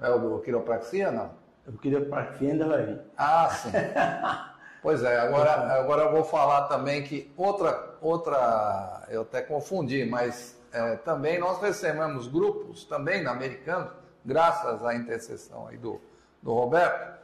É 0.00 0.10
o 0.10 0.18
do 0.18 0.38
quiropraxia, 0.40 1.10
não? 1.10 1.30
O 1.66 1.78
quiropraxia 1.78 2.52
ainda 2.52 2.66
vai 2.66 2.86
vir. 2.86 3.00
Ah, 3.16 3.48
sim. 3.50 3.70
Pois 4.84 5.02
é, 5.02 5.18
agora, 5.18 5.80
agora 5.80 6.02
eu 6.02 6.12
vou 6.12 6.22
falar 6.22 6.68
também 6.68 7.02
que 7.02 7.32
outra, 7.38 7.96
outra 8.02 9.06
eu 9.08 9.22
até 9.22 9.40
confundi, 9.40 10.04
mas 10.04 10.60
é, 10.70 10.96
também 10.96 11.38
nós 11.38 11.58
recebemos 11.58 12.28
grupos, 12.28 12.84
também 12.84 13.26
americanos, 13.26 13.92
graças 14.22 14.84
à 14.84 14.94
intercessão 14.94 15.68
aí 15.68 15.78
do, 15.78 15.98
do 16.44 16.52
Roberto, 16.52 17.18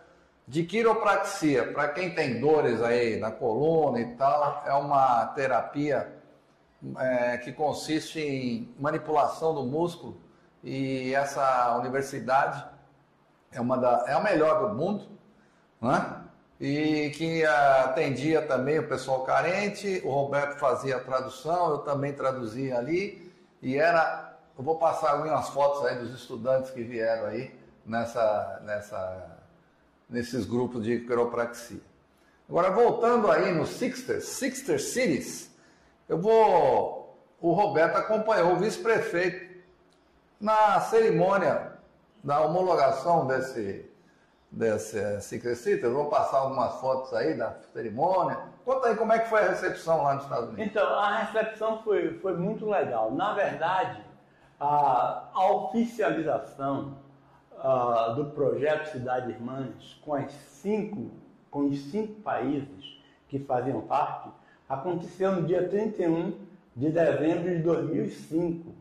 de 0.48 0.64
quiropraxia. 0.64 1.72
Para 1.72 1.88
quem 1.88 2.14
tem 2.14 2.40
dores 2.40 2.80
aí 2.82 3.20
na 3.20 3.30
coluna 3.30 4.00
e 4.00 4.06
tal, 4.16 4.64
é 4.66 4.72
uma 4.72 5.26
terapia 5.26 6.10
é, 6.98 7.36
que 7.36 7.52
consiste 7.52 8.18
em 8.18 8.74
manipulação 8.80 9.54
do 9.54 9.62
músculo 9.62 10.18
e 10.64 11.14
essa 11.14 11.76
universidade 11.76 12.64
é, 13.52 13.60
uma 13.60 13.76
da, 13.76 14.04
é 14.08 14.14
a 14.14 14.20
melhor 14.20 14.68
do 14.68 14.74
mundo, 14.74 15.06
né? 15.80 16.16
e 16.58 17.10
que 17.10 17.44
atendia 17.44 18.42
também 18.46 18.78
o 18.78 18.88
pessoal 18.88 19.22
carente. 19.24 20.00
O 20.04 20.10
Roberto 20.10 20.58
fazia 20.58 20.96
a 20.96 21.00
tradução, 21.00 21.70
eu 21.70 21.78
também 21.78 22.12
traduzia 22.12 22.78
ali. 22.78 23.30
E 23.62 23.76
era. 23.76 24.38
Eu 24.56 24.64
vou 24.64 24.76
passar 24.76 25.12
algumas 25.12 25.48
fotos 25.50 25.86
aí 25.86 25.96
dos 25.96 26.14
estudantes 26.14 26.70
que 26.70 26.82
vieram 26.82 27.26
aí 27.26 27.59
nessa, 27.84 28.60
nessa, 28.64 29.38
nesses 30.08 30.44
grupos 30.44 30.84
de 30.84 31.00
quiropraxia. 31.00 31.80
Agora, 32.48 32.70
voltando 32.70 33.30
aí 33.30 33.52
no 33.52 33.66
Sixter, 33.66 34.20
Sixter 34.20 34.80
Cities, 34.80 35.54
eu 36.08 36.18
vou. 36.18 37.16
O 37.40 37.52
Roberto 37.52 37.96
acompanhou 37.96 38.52
o 38.52 38.56
vice-prefeito 38.56 39.62
na 40.40 40.80
cerimônia 40.80 41.72
da 42.22 42.40
homologação 42.40 43.26
desse 43.26 43.90
desse 44.50 45.20
Secret 45.20 45.54
City. 45.54 45.84
Eu 45.84 45.94
vou 45.94 46.06
passar 46.06 46.38
algumas 46.38 46.80
fotos 46.80 47.12
aí 47.14 47.34
da 47.34 47.54
cerimônia. 47.72 48.38
Conta 48.64 48.88
aí 48.88 48.96
como 48.96 49.12
é 49.12 49.18
que 49.20 49.28
foi 49.28 49.40
a 49.40 49.48
recepção 49.50 50.02
lá 50.02 50.14
nos 50.14 50.24
Estados 50.24 50.48
Unidos. 50.48 50.66
Então, 50.66 50.88
a 50.98 51.18
recepção 51.18 51.82
foi, 51.82 52.18
foi 52.18 52.36
muito 52.36 52.68
legal. 52.68 53.12
Na 53.12 53.32
verdade, 53.32 54.04
a, 54.58 55.28
a 55.32 55.50
oficialização 55.52 56.96
uh, 57.62 58.14
do 58.14 58.26
projeto 58.26 58.90
Cidade 58.92 59.30
Irmãs 59.30 60.00
com, 60.02 60.14
as 60.14 60.32
cinco, 60.32 61.10
com 61.50 61.68
os 61.68 61.78
cinco 61.90 62.20
países 62.22 63.00
que 63.28 63.38
faziam 63.38 63.80
parte 63.82 64.28
aconteceu 64.68 65.32
no 65.32 65.42
dia 65.42 65.68
31 65.68 66.32
de 66.76 66.90
dezembro 66.90 67.50
de 67.50 67.62
2005. 67.62 68.72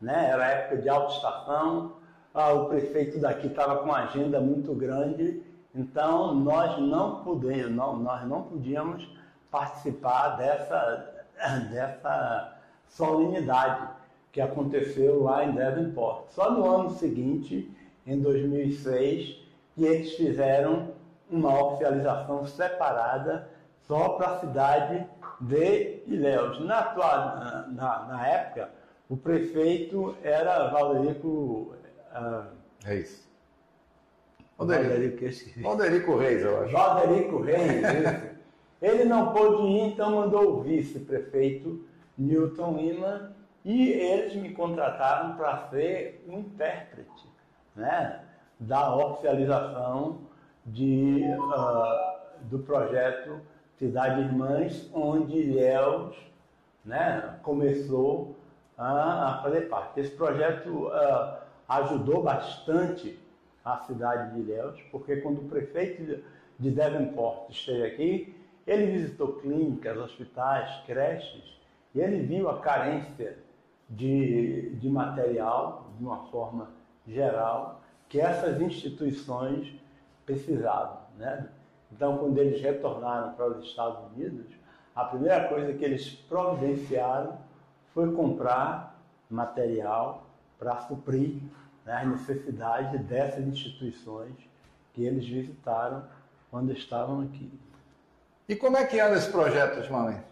Né? 0.00 0.30
Era 0.30 0.46
época 0.46 0.82
de 0.82 0.88
alta 0.88 1.12
estação, 1.14 1.92
ah, 2.32 2.52
o 2.52 2.66
prefeito 2.66 3.18
daqui 3.18 3.48
estava 3.48 3.76
com 3.76 3.84
uma 3.84 4.04
agenda 4.04 4.40
muito 4.40 4.72
grande, 4.74 5.42
então 5.74 6.34
nós 6.34 6.80
não 6.80 7.22
podemos, 7.22 7.72
não, 7.72 7.96
nós 7.96 8.26
não 8.26 8.42
podíamos 8.42 9.08
participar 9.50 10.36
dessa, 10.36 11.26
dessa 11.70 12.56
solenidade 12.88 13.88
que 14.30 14.40
aconteceu 14.40 15.24
lá 15.24 15.44
em 15.44 15.52
Devonport. 15.52 16.30
Só 16.30 16.50
no 16.50 16.64
ano 16.64 16.90
seguinte, 16.90 17.70
em 18.06 18.20
2006, 18.20 19.40
que 19.74 19.84
eles 19.84 20.14
fizeram 20.14 20.92
uma 21.30 21.62
oficialização 21.64 22.46
separada 22.46 23.48
só 23.86 24.10
para 24.10 24.28
a 24.28 24.40
cidade 24.40 25.06
de 25.40 26.02
Ilhéus. 26.06 26.60
Na, 26.64 26.94
na, 27.68 28.06
na 28.08 28.26
época, 28.28 28.70
o 29.08 29.16
prefeito 29.16 30.14
era 30.22 30.68
Valderico 30.68 31.74
ah, 32.12 32.46
Reis. 32.84 33.26
Valderico, 34.58 35.62
Valderico 35.62 36.16
Reis, 36.16 36.42
eu 36.42 36.62
acho. 36.62 36.72
Valderico 36.72 37.42
Reis, 37.42 38.32
Ele 38.82 39.04
não 39.04 39.32
pôde 39.32 39.62
ir, 39.62 39.80
então 39.92 40.10
mandou 40.10 40.58
o 40.58 40.62
vice-prefeito 40.62 41.86
Newton 42.18 42.76
Lima 42.76 43.32
e 43.64 43.90
eles 43.90 44.34
me 44.34 44.52
contrataram 44.52 45.36
para 45.36 45.68
ser 45.68 46.24
um 46.28 46.40
intérprete 46.40 47.31
né, 47.74 48.20
da 48.58 48.94
oficialização 48.94 50.20
de, 50.64 51.22
uh, 51.38 52.44
do 52.44 52.58
projeto 52.60 53.40
Cidade 53.78 54.20
Irmãs, 54.20 54.88
onde 54.94 55.36
Ilhéus 55.36 56.16
né, 56.84 57.38
começou 57.42 58.36
a, 58.78 59.38
a, 59.38 59.42
fazer 59.42 59.62
parte. 59.62 60.00
Esse 60.00 60.14
projeto 60.14 60.86
uh, 60.86 61.38
ajudou 61.68 62.22
bastante 62.22 63.18
a 63.64 63.78
cidade 63.78 64.34
de 64.34 64.40
Ilhéus, 64.40 64.80
porque 64.90 65.16
quando 65.16 65.38
o 65.38 65.48
prefeito 65.48 66.22
de 66.58 66.70
Devonport 66.70 67.50
esteve 67.50 67.84
aqui, 67.84 68.36
ele 68.66 68.86
visitou 68.86 69.34
clínicas, 69.34 69.96
hospitais, 69.98 70.82
creches, 70.86 71.60
e 71.94 72.00
ele 72.00 72.24
viu 72.24 72.48
a 72.48 72.60
carência 72.60 73.38
de, 73.88 74.70
de 74.76 74.88
material, 74.88 75.90
de 75.98 76.04
uma 76.04 76.26
forma 76.26 76.70
geral, 77.06 77.82
que 78.08 78.20
essas 78.20 78.60
instituições 78.60 79.74
precisavam. 80.24 80.98
Né? 81.16 81.48
Então, 81.90 82.18
quando 82.18 82.38
eles 82.38 82.60
retornaram 82.60 83.32
para 83.32 83.48
os 83.48 83.64
Estados 83.66 83.98
Unidos, 84.12 84.46
a 84.94 85.04
primeira 85.04 85.48
coisa 85.48 85.72
que 85.72 85.84
eles 85.84 86.10
providenciaram 86.10 87.38
foi 87.94 88.12
comprar 88.12 89.00
material 89.28 90.26
para 90.58 90.76
suprir 90.82 91.40
né, 91.84 91.94
as 91.94 92.08
necessidades 92.08 93.00
dessas 93.02 93.46
instituições 93.46 94.34
que 94.92 95.04
eles 95.04 95.26
visitaram 95.26 96.04
quando 96.50 96.72
estavam 96.72 97.22
aqui. 97.22 97.50
E 98.48 98.54
como 98.54 98.76
é 98.76 98.84
que 98.84 99.00
anda 99.00 99.16
esse 99.16 99.30
projeto 99.30 99.78
ultimamente? 99.78 100.22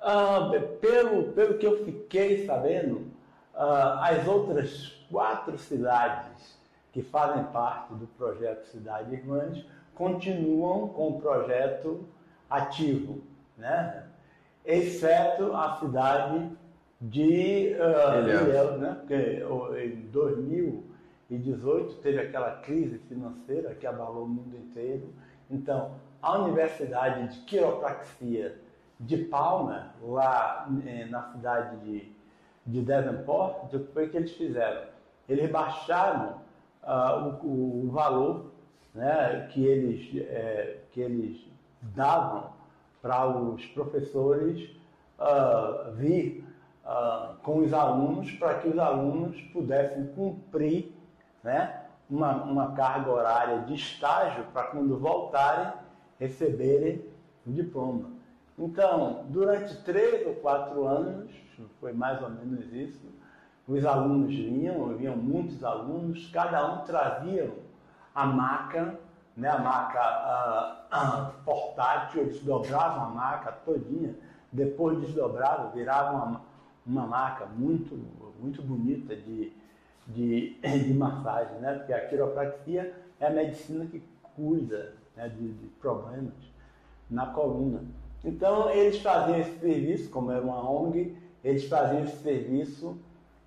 Ah, 0.00 0.50
pelo, 0.80 1.32
pelo 1.32 1.58
que 1.58 1.66
eu 1.66 1.84
fiquei 1.84 2.46
sabendo, 2.46 3.06
ah, 3.54 4.08
as 4.08 4.26
outras 4.26 5.03
quatro 5.14 5.56
cidades 5.56 6.58
que 6.92 7.00
fazem 7.00 7.44
parte 7.44 7.94
do 7.94 8.08
projeto 8.18 8.66
Cidade 8.66 9.14
Irmãs 9.14 9.64
continuam 9.94 10.88
com 10.88 11.10
o 11.10 11.20
projeto 11.20 12.04
ativo, 12.50 13.22
né? 13.56 14.08
exceto 14.64 15.54
a 15.54 15.76
cidade 15.76 16.50
de 17.00 17.76
uh, 17.78 18.18
Ilhéus, 18.18 18.80
né? 18.80 18.96
porque 18.98 19.44
em 19.84 20.00
2018 20.10 21.94
teve 22.02 22.18
aquela 22.18 22.50
crise 22.56 22.98
financeira 22.98 23.72
que 23.72 23.86
abalou 23.86 24.24
o 24.24 24.28
mundo 24.28 24.56
inteiro. 24.56 25.14
Então, 25.48 25.92
a 26.20 26.38
Universidade 26.38 27.28
de 27.28 27.38
Quiropraxia 27.42 28.60
de 28.98 29.18
Palma, 29.18 29.94
lá 30.02 30.68
eh, 30.84 31.04
na 31.04 31.22
cidade 31.30 31.76
de, 31.84 32.12
de 32.66 32.80
Devonport, 32.80 33.72
o 33.72 33.78
que 34.08 34.16
eles 34.16 34.32
fizeram? 34.32 34.93
Eles 35.28 35.50
baixaram 35.50 36.36
uh, 36.82 37.44
o, 37.44 37.86
o, 37.86 37.90
valor 37.90 38.46
né, 38.94 39.48
que, 39.52 39.64
eles, 39.64 40.22
é, 40.28 40.78
que 40.92 41.00
eles 41.00 41.40
davam 41.82 42.52
para 43.00 43.26
os 43.26 43.64
professores 43.66 44.70
uh, 45.18 45.92
vir 45.92 46.44
uh, 46.84 47.34
com 47.42 47.58
os 47.58 47.72
alunos, 47.72 48.30
para 48.32 48.58
que 48.58 48.68
os 48.68 48.78
alunos 48.78 49.40
pudessem 49.52 50.06
cumprir 50.08 50.92
né, 51.42 51.82
uma, 52.08 52.42
uma 52.44 52.72
carga 52.72 53.10
horária 53.10 53.60
de 53.60 53.74
estágio 53.74 54.44
para 54.52 54.64
quando 54.64 54.98
voltarem 54.98 55.72
receberem 56.18 57.04
o 57.46 57.52
diploma. 57.52 58.10
Então, 58.58 59.24
durante 59.28 59.82
três 59.82 60.26
ou 60.26 60.34
quatro 60.34 60.86
anos, 60.86 61.30
foi 61.80 61.92
mais 61.92 62.22
ou 62.22 62.30
menos 62.30 62.72
isso, 62.72 63.00
os 63.66 63.84
alunos 63.84 64.34
vinham, 64.34 64.94
vinham 64.96 65.16
muitos 65.16 65.64
alunos, 65.64 66.28
cada 66.30 66.74
um 66.74 66.84
trazia 66.84 67.52
a 68.14 68.26
maca, 68.26 68.98
né, 69.36 69.48
a 69.48 69.58
maca 69.58 70.86
uh, 70.92 71.30
uh, 71.30 71.44
portátil, 71.44 72.22
eles 72.22 72.40
dobravam 72.40 73.04
a 73.04 73.08
maca 73.08 73.52
todinha, 73.64 74.14
depois 74.52 75.00
desdobravam, 75.00 75.70
viravam 75.72 76.16
uma, 76.16 76.40
uma 76.86 77.06
maca 77.06 77.46
muito, 77.46 77.98
muito 78.40 78.62
bonita 78.62 79.16
de, 79.16 79.52
de, 80.06 80.56
de 80.60 80.94
massagem, 80.94 81.56
né, 81.58 81.74
porque 81.74 81.92
a 81.92 82.06
quiropraxia 82.06 82.94
é 83.18 83.26
a 83.26 83.30
medicina 83.30 83.86
que 83.86 84.02
cuida 84.36 84.92
né, 85.16 85.28
de, 85.28 85.52
de 85.54 85.66
problemas 85.80 86.34
na 87.10 87.26
coluna. 87.26 87.82
Então, 88.22 88.70
eles 88.70 89.00
faziam 89.00 89.38
esse 89.38 89.58
serviço, 89.58 90.10
como 90.10 90.30
era 90.30 90.42
uma 90.42 90.70
ONG, 90.70 91.16
eles 91.42 91.64
faziam 91.66 92.04
esse 92.04 92.16
serviço 92.22 92.96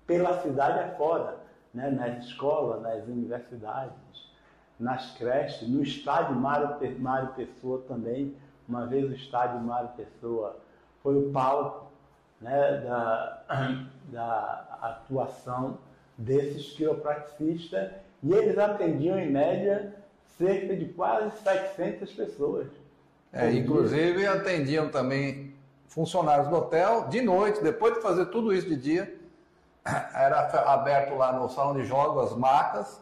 pela 0.08 0.40
cidade 0.40 0.78
afora, 0.80 1.36
né? 1.72 1.90
nas 1.90 2.24
escolas, 2.24 2.80
nas 2.82 3.06
universidades, 3.06 3.94
nas 4.80 5.12
creches, 5.18 5.68
no 5.68 5.82
estádio 5.82 6.34
Mário, 6.34 6.76
Mário 6.98 7.28
Pessoa 7.34 7.84
também. 7.86 8.34
Uma 8.66 8.86
vez 8.86 9.10
o 9.10 9.14
estádio 9.14 9.60
Mário 9.60 9.90
Pessoa 9.90 10.56
foi 11.02 11.16
o 11.16 11.30
palco 11.30 11.90
né, 12.40 12.78
da, 12.78 13.44
da 14.10 14.78
atuação 14.80 15.78
desses 16.16 16.72
quiropraxistas 16.72 17.90
e 18.22 18.32
eles 18.32 18.56
atendiam 18.56 19.18
em 19.18 19.30
média 19.30 19.94
cerca 20.38 20.74
de 20.74 20.86
quase 20.86 21.36
700 21.42 22.12
pessoas. 22.14 22.68
É, 23.30 23.52
inclusive 23.52 24.26
atendiam 24.26 24.88
também 24.88 25.52
funcionários 25.86 26.48
do 26.48 26.56
hotel 26.56 27.08
de 27.08 27.20
noite, 27.20 27.62
depois 27.62 27.94
de 27.94 28.00
fazer 28.00 28.26
tudo 28.26 28.54
isso 28.54 28.68
de 28.68 28.76
dia, 28.76 29.18
era 30.14 30.40
aberto 30.72 31.14
lá 31.14 31.32
no 31.32 31.48
salão 31.48 31.74
de 31.74 31.84
jogos 31.84 32.32
as 32.32 32.38
macas, 32.38 33.00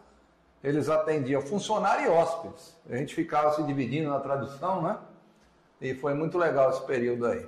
eles 0.63 0.89
atendiam 0.89 1.41
funcionário 1.41 2.05
e 2.05 2.09
hóspedes. 2.09 2.75
A 2.89 2.95
gente 2.95 3.13
ficava 3.13 3.53
se 3.53 3.63
dividindo 3.63 4.09
na 4.09 4.19
tradução, 4.19 4.81
né? 4.81 4.97
E 5.79 5.93
foi 5.93 6.13
muito 6.13 6.37
legal 6.37 6.71
esse 6.71 6.81
período 6.81 7.27
aí. 7.27 7.47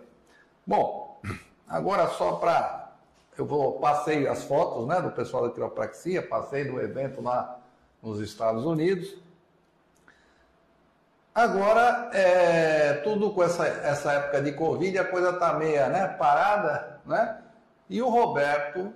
Bom, 0.65 1.19
agora 1.67 2.07
só 2.09 2.33
para 2.33 2.79
eu 3.37 3.45
vou 3.45 3.79
passei 3.79 4.27
as 4.27 4.43
fotos, 4.43 4.85
né, 4.85 5.01
do 5.01 5.11
pessoal 5.11 5.47
da 5.47 5.53
quiropraxia, 5.53 6.21
passei 6.21 6.65
do 6.65 6.79
evento 6.81 7.21
lá 7.21 7.57
nos 8.03 8.19
Estados 8.19 8.65
Unidos. 8.65 9.15
Agora, 11.33 12.09
é, 12.11 12.95
tudo 12.95 13.31
com 13.31 13.41
essa, 13.41 13.65
essa 13.65 14.11
época 14.11 14.41
de 14.41 14.51
Covid, 14.51 14.97
a 14.97 15.05
coisa 15.05 15.29
está 15.29 15.53
meia 15.53 15.87
né, 15.87 16.07
parada, 16.07 16.99
né? 17.05 17.37
E 17.89 18.01
o 18.01 18.09
Roberto 18.09 18.93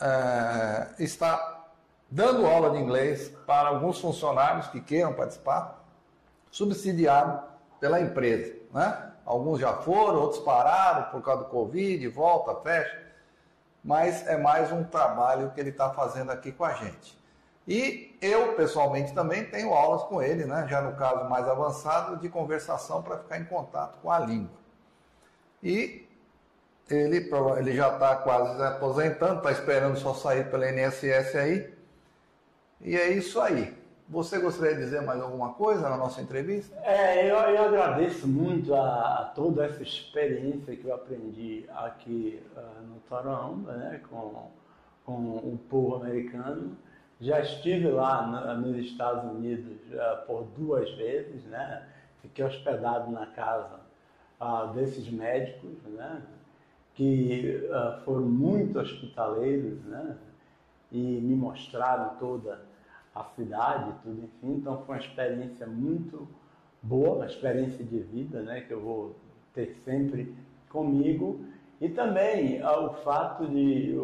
é, 0.00 0.88
está 0.98 1.64
dando 2.10 2.46
aula 2.46 2.70
de 2.70 2.78
inglês 2.78 3.28
para 3.46 3.68
alguns 3.68 4.00
funcionários 4.00 4.68
que 4.68 4.80
queiram 4.80 5.12
participar, 5.12 5.84
subsidiado 6.50 7.42
pela 7.80 8.00
empresa, 8.00 8.54
né? 8.72 9.12
Alguns 9.24 9.60
já 9.60 9.72
foram, 9.74 10.20
outros 10.20 10.40
pararam 10.42 11.10
por 11.10 11.20
causa 11.20 11.42
do 11.42 11.50
Covid, 11.50 12.06
volta, 12.08 12.54
fecha. 12.62 13.06
Mas 13.82 14.26
é 14.26 14.36
mais 14.36 14.70
um 14.70 14.84
trabalho 14.84 15.50
que 15.50 15.60
ele 15.60 15.70
está 15.70 15.90
fazendo 15.90 16.30
aqui 16.30 16.52
com 16.52 16.64
a 16.64 16.74
gente. 16.74 17.18
E 17.66 18.16
eu, 18.22 18.54
pessoalmente, 18.54 19.12
também 19.12 19.44
tenho 19.44 19.74
aulas 19.74 20.04
com 20.04 20.22
ele, 20.22 20.44
né? 20.44 20.66
já 20.68 20.80
no 20.80 20.94
caso 20.94 21.28
mais 21.28 21.48
avançado, 21.48 22.16
de 22.18 22.28
conversação 22.28 23.02
para 23.02 23.18
ficar 23.18 23.38
em 23.38 23.44
contato 23.44 23.98
com 24.00 24.10
a 24.10 24.20
língua. 24.20 24.56
E 25.60 26.05
ele, 26.88 27.30
ele 27.58 27.72
já 27.74 27.92
está 27.92 28.16
quase 28.16 28.62
aposentando, 28.62 29.38
está 29.38 29.50
esperando 29.52 29.96
só 29.98 30.14
sair 30.14 30.50
pela 30.50 30.70
INSS 30.70 31.36
aí. 31.36 31.74
E 32.80 32.96
é 32.96 33.10
isso 33.10 33.40
aí. 33.40 33.74
Você 34.08 34.38
gostaria 34.38 34.76
de 34.76 34.82
dizer 34.82 35.02
mais 35.02 35.20
alguma 35.20 35.54
coisa 35.54 35.88
na 35.88 35.96
nossa 35.96 36.22
entrevista? 36.22 36.76
É, 36.84 37.28
eu, 37.28 37.34
eu 37.34 37.64
agradeço 37.64 38.28
muito 38.28 38.72
a, 38.72 39.20
a, 39.20 39.24
toda 39.34 39.64
essa 39.64 39.82
experiência 39.82 40.76
que 40.76 40.84
eu 40.84 40.94
aprendi 40.94 41.64
aqui 41.74 42.40
uh, 42.56 42.82
no 42.86 43.00
Torão, 43.08 43.56
né, 43.56 44.00
com, 44.08 44.48
com 45.04 45.12
o 45.12 45.58
povo 45.68 45.96
americano. 45.96 46.76
Já 47.20 47.40
estive 47.40 47.88
lá 47.88 48.24
no, 48.28 48.68
nos 48.68 48.76
Estados 48.86 49.24
Unidos 49.24 49.76
uh, 49.90 50.24
por 50.24 50.44
duas 50.56 50.88
vezes, 50.92 51.42
né? 51.46 51.82
Fiquei 52.22 52.44
hospedado 52.44 53.10
na 53.10 53.26
casa 53.26 53.80
uh, 54.40 54.72
desses 54.72 55.10
médicos, 55.10 55.82
né? 55.82 56.22
Que 56.96 57.68
uh, 57.70 58.04
foram 58.04 58.26
muito 58.26 58.80
hospitaleiros, 58.80 59.84
né? 59.84 60.16
E 60.90 60.98
me 60.98 61.36
mostraram 61.36 62.16
toda 62.18 62.60
a 63.14 63.22
cidade, 63.36 63.92
tudo, 64.02 64.24
enfim. 64.24 64.54
Então 64.56 64.82
foi 64.84 64.96
uma 64.96 65.00
experiência 65.00 65.66
muito 65.66 66.26
boa, 66.82 67.16
uma 67.16 67.26
experiência 67.26 67.84
de 67.84 67.98
vida, 68.00 68.42
né? 68.42 68.62
Que 68.62 68.72
eu 68.72 68.80
vou 68.80 69.16
ter 69.54 69.76
sempre 69.84 70.34
comigo. 70.68 71.44
E 71.80 71.88
também 71.88 72.64
o 72.64 72.94
fato 73.04 73.46
de 73.46 73.94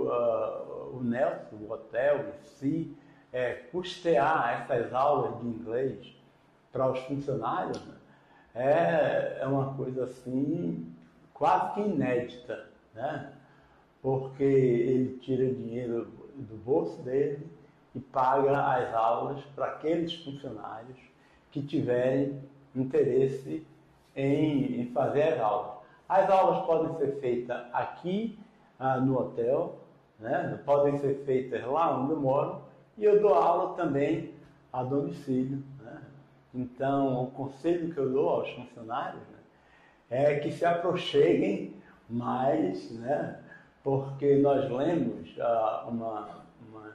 o 0.92 1.00
Nelson, 1.02 1.56
o 1.56 1.72
hotel 1.72 2.26
em 2.28 2.44
si, 2.58 2.96
é, 3.32 3.52
custear 3.72 4.62
essas 4.62 4.92
aulas 4.92 5.40
de 5.40 5.46
inglês 5.46 6.14
para 6.70 6.90
os 6.90 6.98
funcionários 7.00 7.82
né, 7.84 7.94
é, 8.54 9.38
é 9.40 9.46
uma 9.46 9.74
coisa 9.74 10.04
assim 10.04 10.94
quase 11.32 11.74
que 11.74 11.80
inédita, 11.80 12.66
né? 12.94 13.32
porque 14.00 14.42
ele 14.42 15.18
tira 15.18 15.46
dinheiro 15.46 16.10
do 16.34 16.56
bolso 16.56 17.00
dele 17.02 17.46
e 17.94 18.00
paga 18.00 18.58
as 18.74 18.94
aulas 18.94 19.40
para 19.54 19.66
aqueles 19.66 20.14
funcionários 20.14 20.98
que 21.50 21.62
tiverem 21.62 22.40
interesse 22.74 23.64
em, 24.16 24.80
em 24.80 24.92
fazer 24.92 25.34
as 25.34 25.40
aulas. 25.40 25.72
As 26.08 26.28
aulas 26.30 26.66
podem 26.66 26.98
ser 26.98 27.20
feitas 27.20 27.64
aqui 27.72 28.38
ah, 28.78 28.98
no 28.98 29.18
hotel, 29.18 29.78
né? 30.18 30.60
podem 30.64 30.98
ser 30.98 31.22
feitas 31.24 31.64
lá 31.64 31.98
onde 31.98 32.12
eu 32.12 32.20
moro, 32.20 32.62
e 32.98 33.04
eu 33.04 33.20
dou 33.20 33.34
aula 33.34 33.74
também 33.74 34.34
a 34.72 34.82
domicílio. 34.82 35.62
Né? 35.80 36.02
Então, 36.54 37.24
o 37.24 37.30
conselho 37.30 37.92
que 37.92 37.98
eu 37.98 38.10
dou 38.10 38.28
aos 38.28 38.50
funcionários 38.50 39.22
né, 40.10 40.32
é 40.32 40.38
que 40.38 40.50
se 40.50 40.64
aproxeguem 40.64 41.74
mais, 42.12 42.90
né? 42.92 43.38
porque 43.82 44.36
nós 44.36 44.70
lemos 44.70 45.34
ah, 45.40 45.86
uma, 45.88 46.28
uma, 46.68 46.92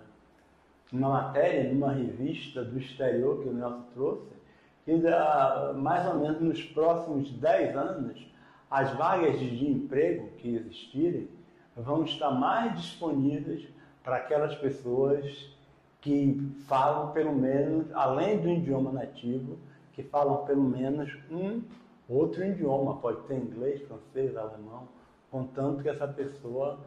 uma 0.91 1.09
matéria 1.09 1.71
numa 1.73 1.91
revista 1.91 2.63
do 2.63 2.77
exterior 2.77 3.41
que 3.41 3.49
o 3.49 3.53
Nelson 3.53 3.83
trouxe, 3.93 4.37
que 4.85 4.93
mais 5.75 6.07
ou 6.07 6.19
menos 6.19 6.39
nos 6.39 6.63
próximos 6.63 7.29
10 7.31 7.75
anos, 7.75 8.25
as 8.71 8.93
vagas 8.95 9.39
de 9.39 9.69
emprego 9.69 10.29
que 10.37 10.55
existirem 10.55 11.27
vão 11.75 12.03
estar 12.03 12.31
mais 12.31 12.79
disponíveis 12.79 13.67
para 14.03 14.17
aquelas 14.17 14.55
pessoas 14.55 15.55
que 15.99 16.53
falam 16.67 17.11
pelo 17.11 17.33
menos, 17.33 17.87
além 17.93 18.39
do 18.39 18.47
idioma 18.47 18.91
nativo, 18.91 19.57
que 19.93 20.03
falam 20.03 20.45
pelo 20.45 20.63
menos 20.63 21.13
um 21.29 21.61
outro 22.07 22.45
idioma, 22.45 22.97
pode 22.97 23.21
ter 23.23 23.35
inglês, 23.35 23.81
francês, 23.81 24.37
alemão, 24.37 24.87
contanto 25.31 25.81
que 25.81 25.89
essa 25.89 26.07
pessoa 26.07 26.79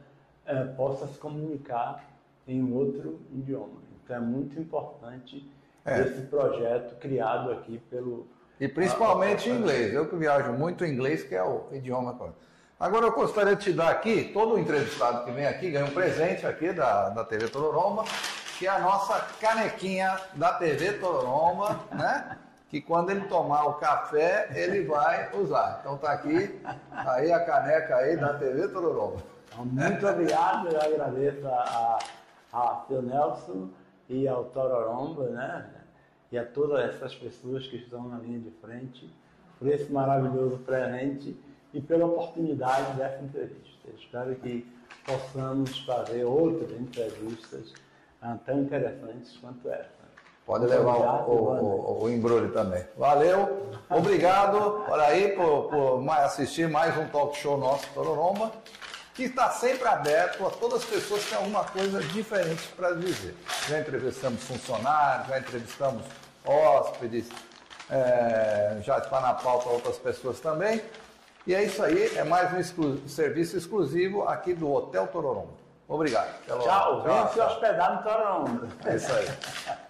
é, 0.46 0.64
possa 0.64 1.06
se 1.06 1.18
comunicar 1.18 2.04
em 2.46 2.72
outro 2.72 3.20
idioma. 3.32 3.80
Então 4.02 4.16
é 4.16 4.20
muito 4.20 4.58
importante 4.58 5.48
é. 5.84 6.00
esse 6.00 6.22
projeto 6.22 6.98
criado 6.98 7.52
aqui 7.52 7.78
pelo. 7.90 8.26
E 8.58 8.68
principalmente 8.68 9.48
em 9.48 9.56
inglês. 9.56 9.94
Eu 9.94 10.08
que 10.08 10.16
viajo 10.16 10.52
muito 10.52 10.84
em 10.84 10.92
inglês, 10.92 11.22
que 11.22 11.34
é 11.34 11.42
o 11.42 11.68
idioma. 11.72 12.18
Agora 12.78 13.06
eu 13.06 13.12
gostaria 13.12 13.56
de 13.56 13.62
te 13.62 13.72
dar 13.72 13.90
aqui, 13.90 14.30
todo 14.32 14.58
entrevistado 14.58 15.24
que 15.24 15.30
vem 15.30 15.46
aqui 15.46 15.70
ganha 15.70 15.84
um 15.84 15.90
presente 15.90 16.46
aqui 16.46 16.72
da, 16.72 17.10
da 17.10 17.24
TV 17.24 17.48
Tororoma, 17.48 18.04
que 18.58 18.66
é 18.66 18.70
a 18.70 18.80
nossa 18.80 19.18
canequinha 19.40 20.18
da 20.34 20.54
TV 20.54 20.94
Tororoma, 20.94 21.80
né? 21.92 22.38
Que 22.70 22.80
quando 22.80 23.10
ele 23.10 23.22
tomar 23.22 23.66
o 23.66 23.74
café, 23.74 24.48
ele 24.54 24.84
vai 24.84 25.34
usar. 25.36 25.78
Então 25.80 25.98
tá 25.98 26.12
aqui, 26.12 26.60
aí 26.92 27.32
a 27.32 27.44
caneca 27.44 27.96
aí 27.96 28.16
da 28.16 28.34
TV 28.34 28.68
Tororoma. 28.68 29.16
Então, 29.48 29.64
muito 29.66 30.06
obrigado, 30.06 30.68
eu 30.68 30.80
agradeço 30.80 31.46
a, 31.48 31.98
a, 32.52 32.84
Phil 32.86 33.02
Nelson 33.02 33.68
e 34.08 34.28
ao 34.28 34.44
Tororomba, 34.44 35.30
né? 35.30 35.68
E 36.30 36.38
a 36.38 36.46
todas 36.46 36.94
essas 36.94 37.12
pessoas 37.16 37.66
que 37.66 37.76
estão 37.76 38.08
na 38.08 38.18
linha 38.18 38.38
de 38.38 38.52
frente, 38.62 39.12
por 39.58 39.66
esse 39.66 39.92
maravilhoso 39.92 40.58
presente 40.58 41.36
e 41.74 41.80
pela 41.80 42.06
oportunidade 42.06 42.96
dessa 42.96 43.22
entrevista. 43.22 43.88
Espero 43.98 44.34
que 44.36 44.66
possamos 45.04 45.78
fazer 45.80 46.24
outras 46.24 46.70
entrevistas 46.72 47.74
ah, 48.22 48.38
tão 48.46 48.62
interessantes 48.62 49.36
quanto 49.38 49.68
essa. 49.68 49.99
Pode 50.46 50.66
levar 50.66 50.96
o, 50.96 51.30
o, 51.30 52.00
o, 52.00 52.04
o, 52.04 52.10
embrulho 52.10 52.52
também. 52.52 52.84
Valeu, 52.96 53.70
obrigado 53.88 54.84
por 54.84 54.98
aí 54.98 55.28
por, 55.36 55.68
por 55.68 56.10
assistir 56.10 56.68
mais 56.68 56.96
um 56.96 57.06
talk 57.06 57.36
show 57.36 57.56
nosso 57.56 57.86
Tororomba, 57.94 58.50
que 59.14 59.24
está 59.24 59.50
sempre 59.50 59.86
aberto 59.86 60.44
a 60.46 60.50
todas 60.50 60.82
as 60.82 60.88
pessoas 60.88 61.22
que 61.22 61.30
têm 61.30 61.38
alguma 61.38 61.64
coisa 61.64 62.00
diferente 62.02 62.66
para 62.76 62.92
dizer. 62.92 63.36
Já 63.68 63.78
entrevistamos 63.78 64.42
funcionários, 64.42 65.28
já 65.28 65.38
entrevistamos 65.38 66.02
hóspedes, 66.44 67.28
é, 67.90 68.78
já 68.82 68.98
está 68.98 69.20
na 69.20 69.34
pauta 69.34 69.68
outras 69.68 69.98
pessoas 69.98 70.40
também. 70.40 70.82
E 71.46 71.54
é 71.54 71.62
isso 71.62 71.82
aí, 71.82 72.16
é 72.16 72.24
mais 72.24 72.52
um 72.52 72.58
exclu 72.58 72.98
serviço 73.08 73.56
exclusivo 73.56 74.28
aqui 74.28 74.52
do 74.52 74.70
Hotel 74.72 75.06
Tororomba. 75.06 75.60
Obrigado. 75.88 76.28
Tchau, 76.46 76.58
tchau 76.60 77.02
venha 77.02 77.28
se 77.28 77.40
hospedar 77.40 77.96
no 77.96 78.02
Tororomba. 78.02 78.68
É 78.84 78.96
isso 78.96 79.12
aí. 79.12 79.26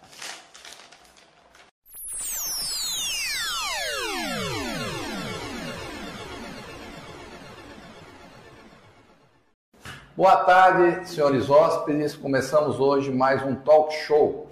Boa 10.20 10.36
tarde, 10.36 11.08
senhores 11.08 11.48
hóspedes. 11.48 12.14
Começamos 12.14 12.78
hoje 12.78 13.10
mais 13.10 13.42
um 13.42 13.54
talk 13.54 13.90
show. 14.04 14.50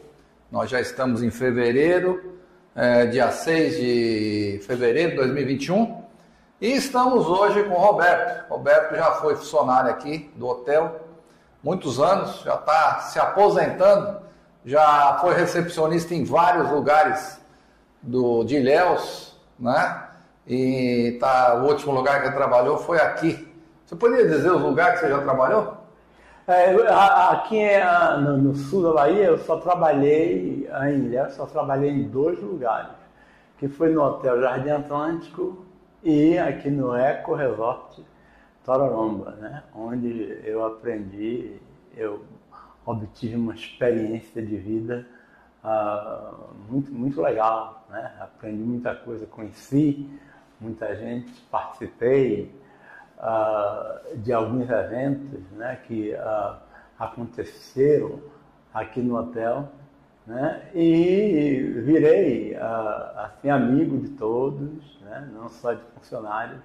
Nós 0.50 0.70
já 0.70 0.80
estamos 0.80 1.22
em 1.22 1.30
fevereiro, 1.30 2.38
é, 2.74 3.04
dia 3.04 3.30
6 3.30 3.76
de 3.76 4.60
fevereiro 4.66 5.10
de 5.10 5.16
2021. 5.16 6.04
E 6.58 6.68
estamos 6.72 7.26
hoje 7.26 7.64
com 7.64 7.74
o 7.74 7.78
Roberto. 7.78 8.48
Roberto 8.48 8.96
já 8.96 9.12
foi 9.16 9.36
funcionário 9.36 9.90
aqui 9.90 10.32
do 10.36 10.46
hotel, 10.48 11.02
muitos 11.62 12.00
anos, 12.00 12.40
já 12.40 12.54
está 12.54 13.00
se 13.00 13.18
aposentando, 13.18 14.22
já 14.64 15.18
foi 15.20 15.34
recepcionista 15.34 16.14
em 16.14 16.24
vários 16.24 16.70
lugares 16.70 17.38
do, 18.00 18.42
de 18.42 18.56
Ilhéus, 18.56 19.38
né? 19.58 20.04
E 20.46 21.18
tá, 21.20 21.56
o 21.56 21.66
último 21.66 21.92
lugar 21.92 22.22
que 22.22 22.30
trabalhou 22.30 22.78
foi 22.78 22.98
aqui. 22.98 23.46
Você 23.88 23.96
poderia 23.96 24.28
dizer 24.28 24.52
os 24.52 24.60
lugares 24.60 25.00
que 25.00 25.06
você 25.06 25.12
já 25.12 25.22
trabalhou? 25.22 25.78
É, 26.46 26.74
aqui 27.30 27.58
no, 28.22 28.36
no, 28.36 28.54
sul 28.54 28.82
da 28.82 28.92
Bahia 28.92 29.24
eu 29.24 29.38
só 29.38 29.56
trabalhei 29.56 30.68
Ilhéus, 30.92 31.32
só 31.32 31.46
trabalhei 31.46 31.88
em 31.88 32.02
dois 32.06 32.38
lugares, 32.38 32.92
que 33.56 33.66
foi 33.66 33.88
no 33.88 34.02
Hotel 34.02 34.42
Jardim 34.42 34.68
Atlântico 34.68 35.64
e 36.02 36.36
aqui 36.36 36.68
no 36.68 36.94
Eco 36.94 37.34
Resort 37.34 38.04
Tororomba, 38.62 39.30
né? 39.40 39.62
onde 39.74 40.38
eu 40.44 40.66
aprendi, 40.66 41.56
eu 41.96 42.22
obtive 42.84 43.36
uma 43.36 43.54
experiência 43.54 44.42
de 44.42 44.56
vida 44.58 45.06
uh, 45.64 46.46
muito, 46.68 46.92
muito 46.92 47.22
legal. 47.22 47.86
Né? 47.88 48.12
Aprendi 48.20 48.62
muita 48.62 48.94
coisa, 48.94 49.24
conheci 49.24 50.06
muita 50.60 50.94
gente, 50.94 51.32
participei 51.50 52.52
uh, 53.18 54.16
de 54.16 54.32
alguns 54.32 54.68
eventos 54.68 55.40
né? 55.52 55.78
que 55.86 56.14
uh, 56.14 56.56
aconteceram 56.98 58.20
aqui 58.72 59.00
no 59.00 59.16
hotel 59.16 59.68
né? 60.28 60.68
E 60.74 61.80
virei 61.86 62.54
ah, 62.54 63.30
assim 63.32 63.48
amigo 63.48 63.96
de 63.96 64.10
todos, 64.10 65.00
né? 65.00 65.26
não 65.32 65.48
só 65.48 65.72
de 65.72 65.80
funcionários, 65.94 66.60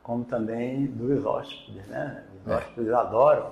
como 0.00 0.24
também 0.24 0.86
dos 0.86 1.26
hóspedes. 1.26 1.88
Né? 1.88 2.22
Os 2.40 2.52
é. 2.52 2.54
hóspedes 2.54 2.92
adoram 2.92 3.50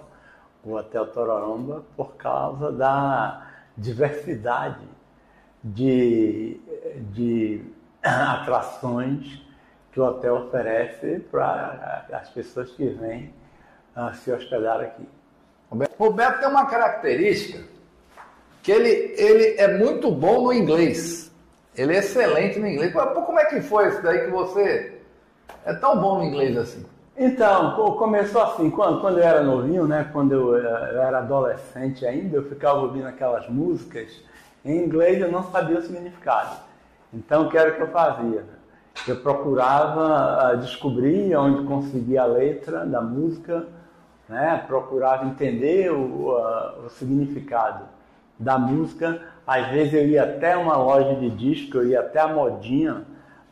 o 0.63 0.75
Hotel 0.75 1.09
Tororomba 1.09 1.83
por 1.97 2.15
causa 2.15 2.71
da 2.71 3.49
diversidade 3.77 4.87
de, 5.65 6.61
de 7.13 7.65
atrações 8.01 9.43
que 9.93 10.01
o 10.01 10.05
hotel 10.05 10.37
oferece 10.37 11.21
para 11.31 12.07
as 12.13 12.29
pessoas 12.31 12.71
que 12.71 12.89
vêm 12.89 13.33
uh, 13.97 14.15
se 14.15 14.31
hospedar 14.31 14.81
aqui. 14.81 15.09
Roberto 15.99 16.41
tem 16.41 16.49
uma 16.49 16.67
característica 16.67 17.63
que 18.63 18.73
ele, 18.73 19.15
ele 19.17 19.57
é 19.59 19.79
muito 19.79 20.11
bom 20.11 20.45
no 20.45 20.53
inglês. 20.53 21.31
Ele 21.75 21.95
é 21.95 21.99
excelente 21.99 22.59
no 22.59 22.67
inglês. 22.67 22.93
Como 22.93 23.39
é 23.39 23.45
que 23.47 23.61
foi 23.61 23.89
isso 23.89 24.03
daí 24.03 24.25
que 24.25 24.31
você 24.31 25.01
é 25.65 25.73
tão 25.75 25.99
bom 26.01 26.19
no 26.19 26.25
inglês 26.25 26.57
assim? 26.57 26.85
Então, 27.17 27.75
começou 27.97 28.43
assim, 28.43 28.71
quando, 28.71 29.01
quando 29.01 29.19
eu 29.19 29.25
era 29.25 29.43
novinho, 29.43 29.87
né, 29.89 30.09
quando 30.13 30.33
eu, 30.33 30.57
eh, 30.57 30.91
eu 30.93 31.03
era 31.03 31.19
adolescente 31.19 32.07
ainda, 32.07 32.37
eu 32.37 32.45
ficava 32.45 32.79
ouvindo 32.79 33.09
aquelas 33.09 33.49
músicas 33.49 34.23
em 34.65 34.85
inglês 34.85 35.21
eu 35.21 35.31
não 35.31 35.51
sabia 35.51 35.79
o 35.79 35.83
significado. 35.83 36.57
Então, 37.13 37.47
o 37.47 37.51
que 37.51 37.57
era 37.57 37.73
que 37.73 37.81
eu 37.81 37.89
fazia? 37.89 38.45
Eu 39.07 39.17
procurava 39.17 40.51
ah, 40.51 40.55
descobrir 40.55 41.35
onde 41.37 41.65
conseguia 41.67 42.23
a 42.23 42.27
letra 42.27 42.85
da 42.85 43.01
música, 43.01 43.67
né, 44.29 44.63
procurava 44.67 45.25
entender 45.25 45.91
o, 45.91 46.31
uh, 46.33 46.87
o 46.87 46.91
significado 46.91 47.85
da 48.39 48.59
música. 48.59 49.23
Às 49.47 49.69
vezes 49.69 49.95
eu 49.95 50.07
ia 50.07 50.25
até 50.25 50.57
uma 50.57 50.77
loja 50.77 51.15
de 51.15 51.31
disco, 51.31 51.79
eu 51.79 51.89
ia 51.89 52.01
até 52.01 52.21
a 52.21 52.29
modinha 52.29 53.05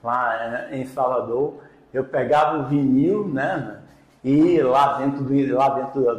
lá 0.05 0.69
eh, 0.71 0.79
em 0.79 0.87
Salvador, 0.87 1.55
eu 1.93 2.05
pegava 2.05 2.59
o 2.59 2.65
vinil, 2.65 3.27
né? 3.27 3.79
E 4.23 4.61
lá 4.61 4.99
dentro 4.99 5.25
do, 5.25 5.55
lá 5.55 5.71
dentro 5.71 6.01
do, 6.03 6.15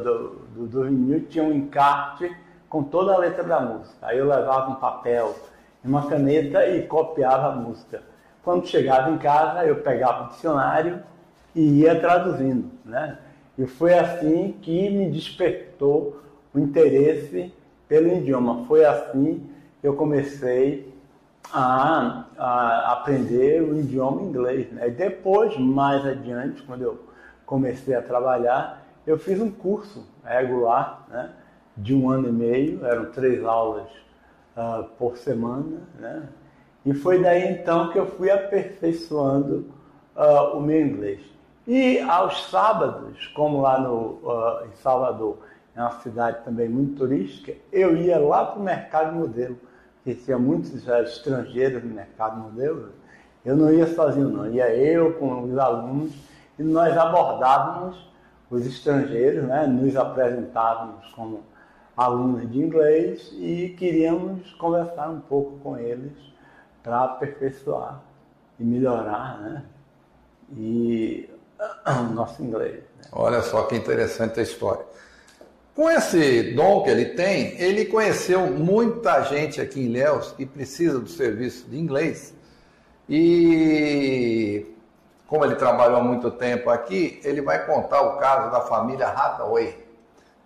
do, 0.55 0.67
do 0.67 0.83
vinil 0.83 1.27
tinha 1.29 1.43
um 1.43 1.53
encarte 1.53 2.35
com 2.67 2.83
toda 2.83 3.13
a 3.13 3.17
letra 3.17 3.43
da 3.43 3.59
música. 3.59 3.95
Aí 4.01 4.17
eu 4.17 4.27
levava 4.27 4.71
um 4.71 4.75
papel 4.75 5.35
e 5.83 5.87
uma 5.87 6.07
caneta 6.07 6.65
e 6.67 6.87
copiava 6.87 7.49
a 7.49 7.55
música. 7.55 8.01
Quando 8.47 8.65
chegava 8.65 9.11
em 9.11 9.17
casa, 9.17 9.65
eu 9.65 9.75
pegava 9.81 10.23
o 10.23 10.29
dicionário 10.29 11.03
e 11.53 11.81
ia 11.81 11.99
traduzindo, 11.99 12.71
né? 12.85 13.17
E 13.57 13.65
foi 13.65 13.93
assim 13.93 14.55
que 14.61 14.89
me 14.89 15.11
despertou 15.11 16.21
o 16.55 16.57
interesse 16.57 17.53
pelo 17.89 18.07
idioma. 18.07 18.63
Foi 18.65 18.85
assim 18.85 19.45
que 19.81 19.85
eu 19.85 19.97
comecei 19.97 20.95
a, 21.51 22.23
a 22.37 22.93
aprender 22.93 23.61
o 23.61 23.77
idioma 23.77 24.21
inglês. 24.21 24.71
Né? 24.71 24.87
E 24.87 24.91
depois, 24.91 25.57
mais 25.57 26.05
adiante, 26.05 26.63
quando 26.63 26.83
eu 26.83 27.01
comecei 27.45 27.95
a 27.95 28.01
trabalhar, 28.01 28.81
eu 29.05 29.19
fiz 29.19 29.41
um 29.41 29.51
curso 29.51 30.07
regular 30.23 31.05
né? 31.09 31.31
de 31.75 31.93
um 31.93 32.09
ano 32.09 32.29
e 32.29 32.31
meio, 32.31 32.85
eram 32.85 33.11
três 33.11 33.43
aulas 33.43 33.89
uh, 34.55 34.85
por 34.97 35.17
semana, 35.17 35.81
né? 35.99 36.23
E 36.87 36.93
foi 36.93 37.21
daí 37.21 37.51
então 37.51 37.89
que 37.89 37.99
eu 37.99 38.07
fui 38.07 38.31
aperfeiçoando 38.31 39.65
uh, 40.15 40.57
o 40.57 40.61
meu 40.61 40.79
inglês. 40.79 41.19
E 41.67 41.99
aos 41.99 42.49
sábados, 42.49 43.27
como 43.35 43.59
lá 43.59 43.77
no, 43.77 44.21
uh, 44.23 44.65
em 44.65 44.75
Salvador, 44.77 45.39
é 45.75 45.81
uma 45.81 45.99
cidade 45.99 46.45
também 46.45 46.69
muito 46.69 46.95
turística, 46.95 47.53
eu 47.73 47.97
ia 47.97 48.17
lá 48.17 48.45
para 48.45 48.59
o 48.61 48.63
mercado 48.63 49.13
modelo 49.13 49.57
que 50.01 50.15
tinha 50.15 50.39
muitos 50.39 50.81
já 50.81 51.01
estrangeiros 51.01 51.83
no 51.83 51.93
mercado 51.93 52.39
modelo, 52.39 52.93
eu 53.43 53.57
não 53.57 53.69
ia 53.69 53.87
sozinho 53.87 54.29
não, 54.29 54.49
ia 54.49 54.73
eu 54.73 55.13
com 55.15 55.43
os 55.43 55.57
alunos 55.57 56.13
e 56.57 56.63
nós 56.63 56.97
abordávamos 56.97 58.09
os 58.49 58.65
estrangeiros, 58.65 59.43
né, 59.43 59.67
nos 59.67 59.93
apresentávamos 59.97 61.05
como 61.11 61.43
alunos 61.97 62.49
de 62.49 62.59
inglês 62.59 63.29
e 63.33 63.75
queríamos 63.77 64.53
conversar 64.53 65.09
um 65.09 65.19
pouco 65.19 65.59
com 65.59 65.77
eles 65.77 66.36
para 66.87 67.03
aperfeiçoar 67.03 68.01
e 68.57 68.63
melhorar 68.63 69.39
né, 69.41 69.63
e, 70.55 71.29
o 71.85 72.03
nosso 72.15 72.41
inglês. 72.41 72.75
Né. 72.75 73.09
Olha 73.11 73.41
só 73.41 73.63
que 73.63 73.75
interessante 73.75 74.39
a 74.39 74.43
história. 74.43 74.85
Com 75.75 75.91
esse 75.91 76.53
dom 76.55 76.83
que 76.83 76.89
ele 76.89 77.05
tem, 77.07 77.59
ele 77.61 77.85
conheceu 77.85 78.47
muita 78.47 79.21
gente 79.23 79.59
aqui 79.59 79.81
em 79.81 79.91
Léus 79.91 80.31
que 80.31 80.45
precisa 80.45 80.97
do 80.97 81.09
serviço 81.09 81.67
de 81.69 81.77
inglês. 81.77 82.33
E 83.09 84.65
como 85.27 85.43
ele 85.43 85.55
trabalhou 85.55 85.97
há 85.97 86.03
muito 86.03 86.31
tempo 86.31 86.69
aqui, 86.69 87.19
ele 87.21 87.41
vai 87.41 87.65
contar 87.65 88.01
o 88.01 88.17
caso 88.17 88.49
da 88.49 88.61
família 88.61 89.07
Hathaway, 89.07 89.77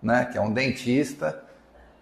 né, 0.01 0.27
que 0.31 0.39
é 0.39 0.41
um 0.41 0.51
dentista, 0.51 1.43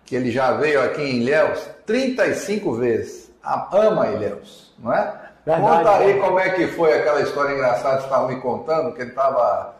que 0.05 0.15
ele 0.15 0.31
já 0.31 0.53
veio 0.53 0.81
aqui 0.81 1.01
em 1.01 1.17
Ilhéus 1.17 1.59
35 1.85 2.73
vezes. 2.73 3.28
Ama 3.43 4.07
Ilhéus, 4.07 4.73
não 4.79 4.93
é? 4.93 5.29
Verdade, 5.45 5.77
Conta 5.77 5.97
aí 5.97 6.11
é. 6.11 6.19
como 6.19 6.39
é 6.39 6.49
que 6.49 6.67
foi 6.67 6.99
aquela 6.99 7.21
história 7.21 7.53
engraçada 7.53 7.95
que 7.95 8.01
você 8.01 8.07
estava 8.07 8.27
me 8.27 8.41
contando, 8.41 8.93
que 8.93 9.01
ele 9.01 9.09
estava 9.09 9.79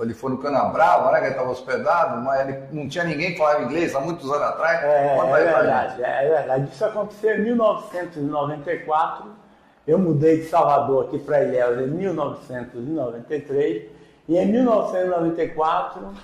ele 0.00 0.14
foi 0.14 0.30
no 0.30 0.38
Canabrava, 0.38 1.12
né, 1.12 1.18
que 1.18 1.24
ele 1.24 1.32
estava 1.32 1.50
hospedado, 1.50 2.22
mas 2.22 2.48
ele 2.48 2.62
não 2.72 2.88
tinha 2.88 3.04
ninguém 3.04 3.32
que 3.32 3.38
falava 3.38 3.62
inglês 3.62 3.94
há 3.94 4.00
muitos 4.00 4.24
anos 4.30 4.42
atrás. 4.42 4.82
É, 4.82 5.18
é 5.18 5.44
verdade, 5.44 6.02
é 6.02 6.28
verdade. 6.28 6.68
Isso 6.72 6.84
aconteceu 6.84 7.36
em 7.36 7.42
1994. 7.42 9.26
Eu 9.86 9.98
mudei 9.98 10.38
de 10.38 10.44
Salvador 10.44 11.04
aqui 11.06 11.18
para 11.18 11.44
Ilhéus 11.44 11.78
em 11.80 11.88
1993. 11.88 13.90
E 14.28 14.38
em 14.38 14.46
1994 14.46 16.14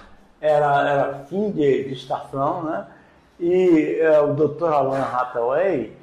era, 0.41 0.91
era 0.91 1.15
fim 1.29 1.51
de, 1.51 1.85
de 1.85 1.93
estação, 1.93 2.63
né? 2.63 2.87
E 3.39 3.99
é, 4.01 4.19
o 4.21 4.33
Dr. 4.35 4.73
Alan 4.73 5.03
Hathaway, 5.03 5.95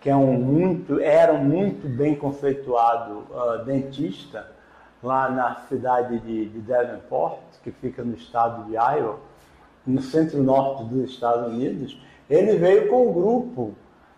que 0.00 0.08
é 0.08 0.16
um 0.16 0.32
muito, 0.32 0.98
era 0.98 1.32
um 1.32 1.44
muito 1.44 1.86
bem 1.86 2.14
conceituado 2.14 3.24
uh, 3.30 3.64
dentista, 3.64 4.46
lá 5.02 5.30
na 5.30 5.54
cidade 5.68 6.18
de, 6.20 6.48
de 6.48 6.58
Davenport, 6.60 7.38
que 7.62 7.70
fica 7.70 8.02
no 8.02 8.14
estado 8.14 8.64
de 8.64 8.72
Iowa, 8.72 9.18
no 9.86 10.00
centro-norte 10.02 10.84
dos 10.84 11.10
Estados 11.10 11.52
Unidos, 11.52 11.98
ele 12.28 12.56
veio 12.56 12.88
com 12.88 13.08
um 13.08 13.12
grupo 13.12 13.74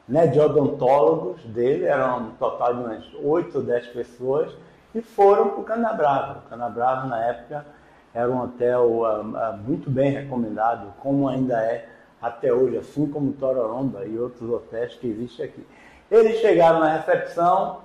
né, 0.09 0.27
de 0.27 0.39
odontólogos 0.39 1.43
dele, 1.45 1.85
eram 1.85 2.19
um 2.19 2.31
total 2.33 2.75
de 2.75 2.81
umas 2.83 3.15
8 3.23 3.59
ou 3.59 3.65
10 3.65 3.87
pessoas, 3.89 4.53
e 4.95 5.01
foram 5.01 5.51
para 5.51 5.61
o 5.61 5.65
Canabrava. 5.65 6.43
O 6.45 6.51
Canabrava, 6.51 7.07
na 7.07 7.25
época, 7.25 7.65
era 8.13 8.31
um 8.31 8.43
hotel 8.43 8.83
uh, 8.91 9.21
uh, 9.21 9.57
muito 9.67 9.89
bem 9.89 10.11
recomendado, 10.11 10.93
como 11.01 11.29
ainda 11.29 11.61
é 11.63 11.89
até 12.23 12.53
hoje, 12.53 12.79
assim 12.79 13.07
como 13.07 13.33
Tororomba 13.33 14.07
e 14.07 14.17
outros 14.17 14.49
hotéis 14.49 14.95
que 14.95 15.09
existem 15.09 15.47
aqui. 15.47 15.67
Eles 16.11 16.41
chegaram 16.41 16.79
na 16.79 16.97
recepção, 16.97 17.83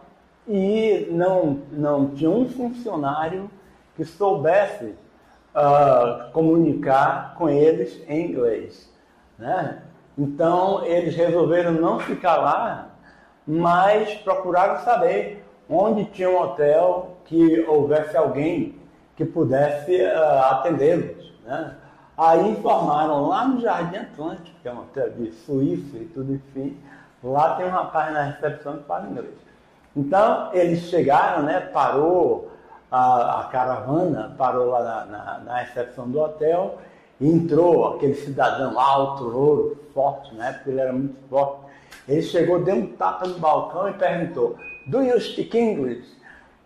e 0.47 1.07
não, 1.11 1.61
não 1.71 2.09
tinha 2.09 2.29
um 2.29 2.47
funcionário 2.47 3.49
que 3.95 4.05
soubesse 4.05 4.95
uh, 5.53 6.31
comunicar 6.31 7.35
com 7.35 7.49
eles 7.49 8.01
em 8.07 8.29
inglês. 8.29 8.89
Né? 9.37 9.81
Então, 10.17 10.85
eles 10.85 11.15
resolveram 11.15 11.73
não 11.73 11.99
ficar 11.99 12.37
lá, 12.37 12.89
mas 13.45 14.13
procuraram 14.15 14.79
saber 14.83 15.43
onde 15.69 16.05
tinha 16.05 16.29
um 16.29 16.39
hotel 16.39 17.17
que 17.25 17.59
houvesse 17.67 18.15
alguém 18.15 18.79
que 19.17 19.25
pudesse 19.25 20.01
uh, 20.01 20.39
atendê-los. 20.51 21.33
Né? 21.43 21.75
Aí 22.17 22.49
informaram 22.49 23.27
lá 23.27 23.47
no 23.47 23.61
Jardim 23.61 23.97
Atlântico, 23.97 24.57
que 24.61 24.67
é 24.67 24.73
um 24.73 24.79
hotel 24.79 25.11
de 25.11 25.31
Suíça 25.31 25.97
e 25.97 26.05
tudo, 26.05 26.33
enfim, 26.33 26.75
lá 27.23 27.55
tem 27.55 27.67
um 27.67 27.69
rapaz 27.69 28.11
na 28.11 28.23
recepção 28.23 28.77
que 28.77 28.85
fala 28.85 29.07
inglês. 29.07 29.35
Então, 29.95 30.49
eles 30.51 30.79
chegaram, 30.89 31.43
né, 31.43 31.59
parou 31.59 32.51
a, 32.91 33.41
a 33.41 33.43
caravana, 33.45 34.33
parou 34.35 34.65
lá 34.65 34.83
na, 34.83 35.05
na, 35.05 35.39
na, 35.39 35.57
recepção 35.57 36.09
do 36.09 36.19
hotel, 36.19 36.79
entrou 37.21 37.95
aquele 37.95 38.15
cidadão 38.15 38.79
alto, 38.79 39.23
louro, 39.23 39.77
forte, 39.93 40.33
né, 40.33 40.53
porque 40.53 40.71
ele 40.71 40.81
era 40.81 40.93
muito 40.93 41.17
forte. 41.29 41.67
Ele 42.07 42.21
chegou, 42.23 42.63
deu 42.63 42.75
um 42.75 42.87
tapa 42.93 43.27
no 43.27 43.37
balcão 43.37 43.89
e 43.89 43.93
perguntou, 43.93 44.55
Do 44.87 45.03
you 45.03 45.19
speak 45.21 45.55
English? 45.55 46.07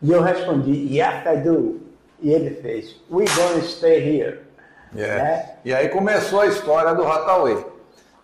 E 0.01 0.11
eu 0.11 0.21
respondi, 0.21 0.71
Yes, 0.97 1.25
I 1.25 1.37
do. 1.43 1.81
E 2.21 2.31
ele 2.31 2.51
fez, 2.61 2.95
We 3.09 3.25
gonna 3.25 3.61
stay 3.63 3.99
here. 3.99 4.50
Yeah. 4.95 5.23
Né? 5.23 5.49
E 5.65 5.73
aí 5.73 5.89
começou 5.89 6.41
a 6.41 6.47
história 6.47 6.93
do 6.93 7.07
Hathaway. 7.07 7.65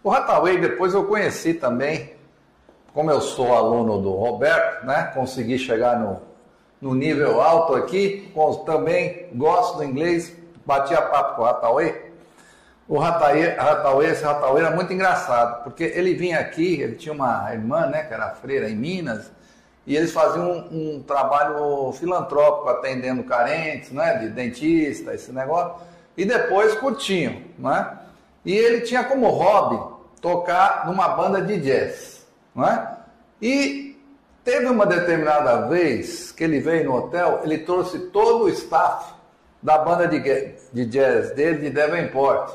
O 0.04 0.12
Hathaway 0.12 0.58
depois 0.60 0.94
eu 0.94 1.06
conheci 1.06 1.54
também 1.54 2.18
como 2.98 3.12
eu 3.12 3.22
sou 3.22 3.56
aluno 3.56 4.02
do 4.02 4.10
Roberto, 4.10 4.84
né, 4.84 5.12
consegui 5.14 5.60
chegar 5.60 6.00
no, 6.00 6.20
no 6.82 6.96
nível 6.96 7.40
alto 7.40 7.76
aqui, 7.76 8.34
também 8.66 9.30
gosto 9.36 9.78
do 9.78 9.84
inglês, 9.84 10.36
batia 10.66 11.00
papo 11.00 11.36
com 11.36 11.44
o 11.44 11.46
Hathaway. 11.46 12.12
O 12.88 13.00
Hathaway, 13.00 14.10
esse 14.10 14.26
Hathaway 14.26 14.66
era 14.66 14.76
muito 14.76 14.92
engraçado, 14.92 15.64
porque 15.64 15.84
ele 15.84 16.16
vinha 16.16 16.40
aqui, 16.40 16.82
ele 16.82 16.96
tinha 16.96 17.14
uma 17.14 17.54
irmã, 17.54 17.86
né, 17.86 18.02
que 18.02 18.16
era 18.16 18.32
freira 18.32 18.68
em 18.68 18.76
Minas, 18.76 19.32
e 19.86 19.96
eles 19.96 20.12
faziam 20.12 20.50
um, 20.50 20.96
um 20.96 21.04
trabalho 21.04 21.92
filantrópico, 21.92 22.68
atendendo 22.68 23.24
carentes, 23.26 23.92
né, 23.92 24.18
de 24.18 24.30
dentista, 24.30 25.14
esse 25.14 25.32
negócio, 25.32 25.86
e 26.18 26.26
depois 26.26 26.74
curtiam, 26.76 27.42
né? 27.58 27.98
E 28.44 28.54
ele 28.54 28.82
tinha 28.82 29.04
como 29.04 29.30
hobby 29.30 29.96
tocar 30.20 30.88
numa 30.88 31.10
banda 31.10 31.42
de 31.42 31.60
jazz 31.60 32.18
não 32.58 32.68
é? 32.68 32.98
E 33.40 33.96
teve 34.44 34.66
uma 34.66 34.88
determinada 34.88 35.68
vez 35.68 36.32
que 36.32 36.44
ele 36.44 36.60
veio 36.60 36.86
no 36.86 36.96
hotel, 36.96 37.42
ele 37.44 37.60
trouxe 37.60 38.00
todo 38.08 38.46
o 38.46 38.50
staff 38.50 39.14
da 39.62 39.78
banda 39.78 40.08
de, 40.08 40.20
de 40.74 40.86
jazz 40.86 41.32
dele 41.36 41.60
de 41.60 41.70
Devonport 41.70 42.52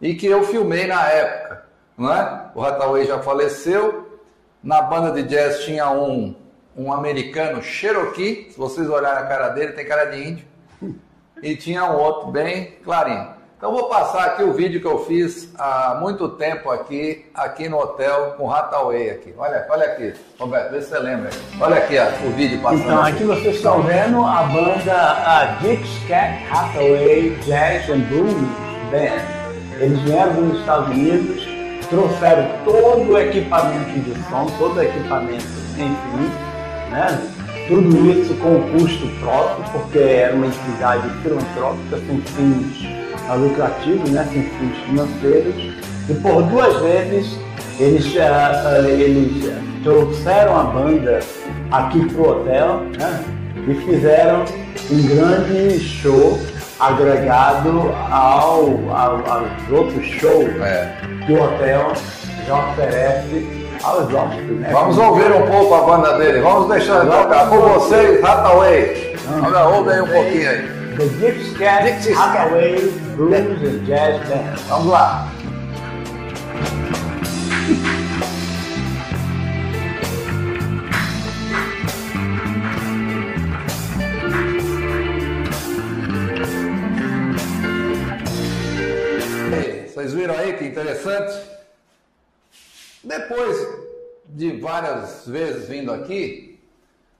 e 0.00 0.14
que 0.14 0.26
eu 0.26 0.42
filmei 0.44 0.86
na 0.86 1.06
época, 1.06 1.66
não 1.98 2.12
é? 2.12 2.50
O 2.54 2.64
Hathaway 2.64 3.04
já 3.04 3.18
faleceu, 3.20 4.18
na 4.64 4.80
banda 4.80 5.12
de 5.12 5.28
jazz 5.28 5.64
tinha 5.64 5.90
um, 5.90 6.34
um 6.74 6.90
americano 6.90 7.62
Cherokee, 7.62 8.48
se 8.50 8.58
vocês 8.58 8.88
olharem 8.88 9.22
a 9.22 9.26
cara 9.26 9.48
dele, 9.50 9.72
tem 9.72 9.84
cara 9.84 10.06
de 10.06 10.28
índio, 10.28 10.46
e 11.42 11.56
tinha 11.56 11.84
um 11.84 11.96
outro 11.96 12.30
bem 12.30 12.76
clarinho. 12.84 13.42
Então 13.56 13.70
vou 13.70 13.88
passar 13.88 14.24
aqui 14.24 14.42
o 14.42 14.52
vídeo 14.52 14.80
que 14.80 14.86
eu 14.88 15.04
fiz 15.04 15.48
há 15.56 15.96
muito 16.00 16.28
tempo 16.30 16.68
aqui, 16.68 17.26
aqui 17.32 17.68
no 17.68 17.78
hotel 17.78 18.34
com 18.36 18.52
Hathaway 18.52 19.10
aqui. 19.10 19.32
Olha, 19.38 19.64
olha 19.70 19.86
aqui, 19.86 20.12
Roberto, 20.36 20.72
vê 20.72 20.82
se 20.82 20.88
você 20.88 20.98
lembra. 20.98 21.30
Olha 21.60 21.76
aqui 21.76 21.96
ó, 21.96 22.26
o 22.26 22.30
vídeo 22.32 22.60
passando. 22.60 22.82
Então 22.82 23.02
aqui 23.04 23.22
vocês 23.22 23.54
estão 23.54 23.80
vendo 23.82 24.20
a 24.24 24.42
banda 24.42 24.92
a 24.92 25.44
Dick's 25.60 26.08
Cat 26.08 26.44
Hathaway 26.50 27.30
Jazz 27.44 27.88
and 27.88 28.00
Blues 28.08 28.34
Band. 28.90 29.42
Eles 29.78 30.00
vieram 30.00 30.32
dos 30.32 30.58
Estados 30.58 30.88
Unidos, 30.88 31.46
trouxeram 31.88 32.48
todo 32.64 33.12
o 33.12 33.18
equipamento 33.18 34.00
de 34.00 34.28
som, 34.28 34.46
todo 34.58 34.76
o 34.76 34.82
equipamento, 34.82 35.46
enfim, 35.76 36.32
né? 36.90 37.41
Tudo 37.72 38.10
isso 38.10 38.34
com 38.34 38.60
custo 38.70 39.08
próprio, 39.18 39.64
porque 39.72 39.98
era 39.98 40.36
uma 40.36 40.44
entidade 40.44 41.08
filantrópica 41.22 41.96
sem 42.06 42.20
fins 42.20 42.86
lucrativos, 43.34 44.10
né, 44.10 44.28
sem 44.30 44.42
fins 44.42 44.76
financeiros, 44.86 45.54
e 46.06 46.14
por 46.20 46.42
duas 46.42 46.82
vezes 46.82 47.38
eles, 47.80 48.04
uh, 48.14 48.86
eles 48.86 49.50
trouxeram 49.82 50.60
a 50.60 50.64
banda 50.64 51.20
aqui 51.70 52.04
para 52.12 52.20
o 52.20 52.28
hotel 52.28 52.82
né, 52.98 53.24
e 53.66 53.74
fizeram 53.86 54.44
um 54.90 55.06
grande 55.06 55.80
show 55.80 56.38
agregado 56.78 57.90
ao, 58.10 58.90
ao, 58.90 59.32
aos 59.32 59.70
outros 59.70 60.04
shows 60.04 60.50
é. 60.60 60.94
que 61.24 61.32
o 61.32 61.42
hotel 61.42 61.94
já 62.46 62.68
oferece 62.68 63.61
Vamos 63.82 64.96
ouvir 64.96 65.32
um 65.32 65.50
pouco 65.50 65.74
a 65.74 65.82
banda 65.82 66.18
dele. 66.18 66.40
Vamos 66.40 66.68
deixar 66.68 67.04
tocar 67.04 67.48
com 67.48 67.60
vocês, 67.60 68.22
Hathaway. 68.22 69.16
Olha, 69.44 69.68
ouve 69.68 69.90
aí 69.92 70.00
um 70.00 70.06
pouquinho 70.06 70.50
aí. 70.50 70.82
The 70.96 71.06
Dixie 71.06 71.54
Cat. 71.54 72.12
Hathaway 72.12 72.90
Blues 73.16 73.62
and 73.62 73.84
Jazz 73.84 74.20
Band. 74.28 74.54
Vamos 74.68 74.86
lá. 74.86 75.26
Depois 93.18 93.68
de 94.24 94.58
várias 94.58 95.26
vezes 95.26 95.68
vindo 95.68 95.92
aqui, 95.92 96.58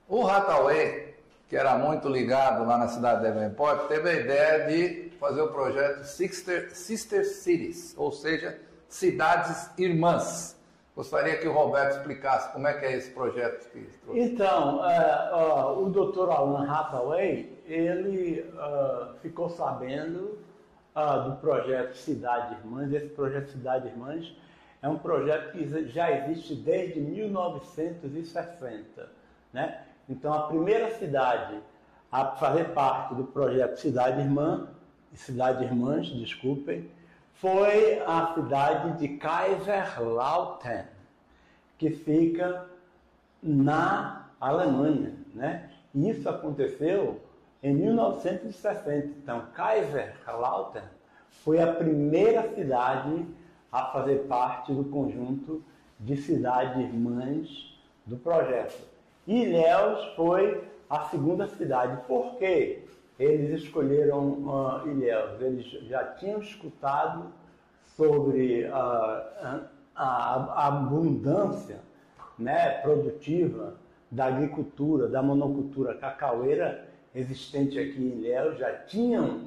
o 0.08 0.26
Hathaway, 0.26 1.14
que 1.46 1.54
era 1.54 1.76
muito 1.76 2.08
ligado 2.08 2.64
lá 2.64 2.78
na 2.78 2.88
cidade 2.88 3.20
de 3.20 3.26
Davenport, 3.26 3.88
teve 3.88 4.08
a 4.08 4.14
ideia 4.14 4.66
de 4.66 5.10
fazer 5.18 5.42
o 5.42 5.48
projeto 5.48 6.04
Sister, 6.04 6.74
Sister 6.74 7.26
Cities, 7.26 7.94
ou 7.98 8.10
seja, 8.10 8.58
cidades 8.88 9.70
irmãs. 9.76 10.58
Gostaria 10.96 11.36
que 11.36 11.46
o 11.46 11.52
Roberto 11.52 11.98
explicasse 11.98 12.50
como 12.54 12.66
é 12.66 12.72
que 12.72 12.86
é 12.86 12.92
esse 12.96 13.10
projeto 13.10 13.70
que 13.70 13.80
trouxe. 14.02 14.18
Então, 14.18 14.88
é, 14.88 15.30
ó, 15.30 15.78
o 15.78 15.90
Dr. 15.90 16.30
Alan 16.30 16.70
Hathaway, 16.70 17.62
ele 17.66 18.50
ah, 18.56 19.12
ficou 19.20 19.50
sabendo 19.50 20.38
do 20.94 21.36
projeto 21.36 21.94
Cidade 21.96 22.54
Irmãs. 22.54 22.90
Esse 22.92 23.08
projeto 23.08 23.50
Cidade 23.50 23.88
Irmãs 23.88 24.34
é 24.82 24.88
um 24.88 24.98
projeto 24.98 25.52
que 25.52 25.88
já 25.88 26.10
existe 26.10 26.56
desde 26.56 27.00
1960, 27.00 29.08
né? 29.52 29.84
Então, 30.08 30.32
a 30.32 30.48
primeira 30.48 30.90
cidade 30.90 31.60
a 32.10 32.32
fazer 32.32 32.70
parte 32.70 33.14
do 33.14 33.22
projeto 33.24 33.78
Cidade 33.78 34.20
Irmã, 34.20 34.66
Cidade 35.14 35.62
Irmãs, 35.64 36.08
desculpem, 36.08 36.90
foi 37.34 38.00
a 38.00 38.32
cidade 38.34 38.98
de 38.98 39.08
Kaiserlautern, 39.16 40.88
que 41.78 41.90
fica 41.90 42.66
na 43.42 44.26
Alemanha, 44.40 45.14
né? 45.34 45.70
E 45.94 46.10
isso 46.10 46.28
aconteceu 46.28 47.20
em 47.62 47.74
1960. 47.74 49.06
Então, 49.06 49.46
Kaiserlautern 49.54 50.86
foi 51.28 51.62
a 51.62 51.72
primeira 51.72 52.52
cidade 52.54 53.26
a 53.72 53.86
fazer 53.86 54.26
parte 54.28 54.72
do 54.72 54.84
conjunto 54.84 55.64
de 55.98 56.16
cidades 56.16 56.76
irmãs 56.76 57.80
do 58.04 58.16
projeto. 58.18 58.78
Ilhéus 59.26 60.04
foi 60.14 60.62
a 60.90 61.04
segunda 61.04 61.48
cidade. 61.48 61.98
Por 62.06 62.36
quê? 62.36 62.84
Eles 63.18 63.62
escolheram 63.62 64.42
uh, 64.46 64.88
Ilhéus. 64.88 65.40
Eles 65.40 65.66
já 65.88 66.04
tinham 66.14 66.40
escutado 66.40 67.32
sobre 67.96 68.66
ah, 68.66 69.68
a, 69.94 70.04
a 70.04 70.66
abundância 70.66 71.80
né, 72.38 72.80
produtiva 72.80 73.74
da 74.10 74.26
agricultura, 74.26 75.08
da 75.08 75.22
monocultura 75.22 75.94
cacaueira 75.94 76.88
existente 77.14 77.78
aqui 77.78 77.98
em 77.98 78.18
Ilhéus, 78.18 78.58
já 78.58 78.72
tinham, 78.84 79.42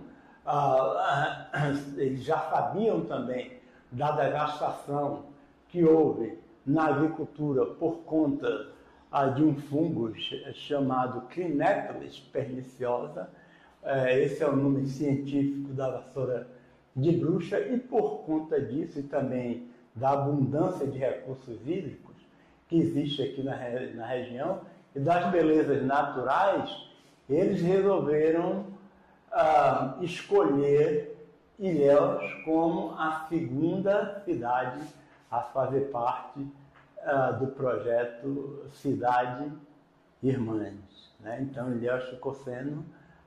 ah, 0.45 1.73
eles 1.97 2.23
já 2.23 2.38
sabiam 2.38 3.01
também 3.01 3.54
da 3.95 4.12
devastação 4.12 5.23
que 5.69 5.84
houve 5.84 6.38
na 6.65 6.88
agricultura 6.88 7.65
por 7.65 7.99
conta 7.99 8.69
ah, 9.12 9.27
de 9.27 9.43
um 9.43 9.55
fungo 9.55 10.13
ch- 10.15 10.53
chamado 10.53 11.21
Clinépolis 11.29 12.19
perniciosa. 12.19 13.29
Eh, 13.84 14.23
esse 14.23 14.43
é 14.43 14.47
o 14.49 14.55
nome 14.55 14.86
científico 14.88 15.71
da 15.73 15.89
vassoura 15.89 16.47
de 16.95 17.12
bruxa 17.12 17.60
e 17.60 17.77
por 17.79 18.19
conta 18.25 18.60
disso 18.60 18.99
e 18.99 19.03
também 19.03 19.67
da 19.95 20.12
abundância 20.12 20.86
de 20.88 20.97
recursos 20.97 21.58
hídricos 21.65 22.15
que 22.67 22.77
existe 22.77 23.21
aqui 23.21 23.43
na, 23.43 23.55
na 23.93 24.05
região 24.08 24.62
e 24.95 24.99
das 24.99 25.29
belezas 25.31 25.86
naturais, 25.86 26.69
eles 27.29 27.62
resolveram 27.62 28.65
ah, 29.31 29.97
escolher 30.01 31.14
Ilhéus 31.57 32.43
como 32.43 32.91
a 32.97 33.25
segunda 33.29 34.21
cidade 34.25 34.81
a 35.31 35.41
fazer 35.41 35.91
parte 35.91 36.45
ah, 37.03 37.31
do 37.31 37.47
projeto 37.47 38.65
Cidade 38.73 39.51
Irmãs. 40.21 41.13
né? 41.19 41.39
Então, 41.41 41.71
Ilhéus 41.71 42.09
ficou 42.09 42.33
sendo 42.33 42.83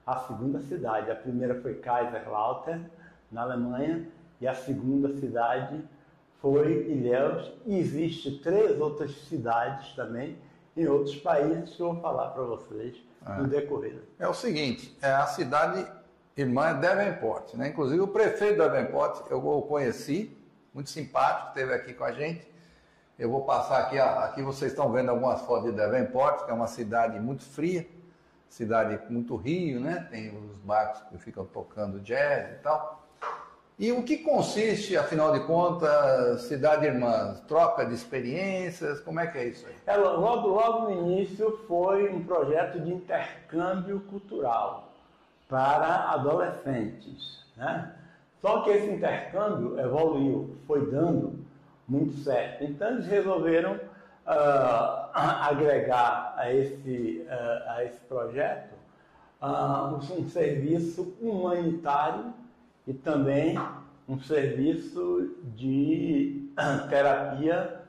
a 0.06 0.18
segunda 0.18 0.60
cidade. 0.60 1.10
A 1.10 1.14
primeira 1.14 1.60
foi 1.60 1.74
Kaiserlautern, 1.74 2.84
na 3.30 3.42
Alemanha, 3.42 4.08
e 4.40 4.48
a 4.48 4.54
segunda 4.54 5.10
cidade 5.16 5.82
foi 6.40 6.88
Ilhéus. 6.88 7.52
E 7.66 7.78
existe 7.78 8.38
três 8.38 8.80
outras 8.80 9.12
cidades 9.28 9.92
também 9.94 10.36
em 10.76 10.86
outros 10.86 11.16
países 11.16 11.74
que 11.74 11.82
eu 11.82 11.92
vou 11.92 12.02
falar 12.02 12.28
para 12.30 12.42
vocês 12.42 12.96
no 13.36 13.46
decorrer. 13.46 14.02
É 14.18 14.28
o 14.28 14.34
seguinte, 14.34 14.96
é 15.02 15.10
a 15.10 15.26
cidade 15.26 15.86
irmã 16.40 16.68
é 16.68 16.74
Davenport, 16.74 17.54
né? 17.54 17.68
Inclusive 17.68 18.00
o 18.00 18.08
prefeito 18.08 18.58
Davenport 18.58 19.28
eu 19.28 19.44
o 19.44 19.62
conheci, 19.62 20.36
muito 20.72 20.88
simpático, 20.88 21.48
esteve 21.48 21.74
aqui 21.74 21.92
com 21.92 22.04
a 22.04 22.12
gente. 22.12 22.46
Eu 23.18 23.28
vou 23.28 23.42
passar 23.42 23.78
aqui, 23.78 23.98
aqui 23.98 24.42
vocês 24.42 24.70
estão 24.70 24.92
vendo 24.92 25.10
algumas 25.10 25.40
fotos 25.40 25.70
de 25.70 25.76
Davenport, 25.76 26.44
que 26.44 26.50
é 26.52 26.54
uma 26.54 26.68
cidade 26.68 27.18
muito 27.18 27.42
fria, 27.42 27.84
cidade 28.48 29.00
muito 29.10 29.34
rio, 29.34 29.80
né? 29.80 30.06
Tem 30.08 30.32
os 30.36 30.56
barcos 30.58 31.02
que 31.08 31.18
ficam 31.18 31.44
tocando 31.44 31.98
jazz 31.98 32.52
e 32.52 32.62
tal. 32.62 33.04
E 33.76 33.90
o 33.92 34.02
que 34.04 34.18
consiste, 34.18 34.96
afinal 34.96 35.32
de 35.32 35.40
contas, 35.40 36.42
Cidade 36.42 36.84
Irmã? 36.84 37.34
Troca 37.46 37.86
de 37.86 37.94
experiências? 37.94 39.00
Como 39.00 39.20
é 39.20 39.26
que 39.28 39.38
é 39.38 39.44
isso 39.46 39.66
aí? 39.66 39.96
Logo, 39.96 40.48
logo 40.48 40.90
no 40.90 41.08
início 41.08 41.58
foi 41.68 42.12
um 42.12 42.24
projeto 42.24 42.80
de 42.80 42.92
intercâmbio 42.92 44.00
cultural 44.00 44.87
para 45.48 46.10
adolescentes. 46.10 47.44
Né? 47.56 47.92
Só 48.40 48.60
que 48.60 48.70
esse 48.70 48.86
intercâmbio 48.86 49.78
evoluiu, 49.80 50.56
foi 50.66 50.90
dando 50.90 51.44
muito 51.88 52.12
certo. 52.18 52.64
Então 52.64 52.90
eles 52.90 53.06
resolveram 53.06 53.80
ah, 54.26 55.10
agregar 55.50 56.34
a 56.36 56.52
esse, 56.52 57.26
ah, 57.28 57.74
a 57.76 57.84
esse 57.84 58.00
projeto 58.00 58.74
ah, 59.40 59.94
um 59.94 60.28
serviço 60.28 61.16
humanitário 61.20 62.32
e 62.86 62.92
também 62.92 63.58
um 64.08 64.20
serviço 64.20 65.36
de 65.56 66.48
terapia 66.88 67.80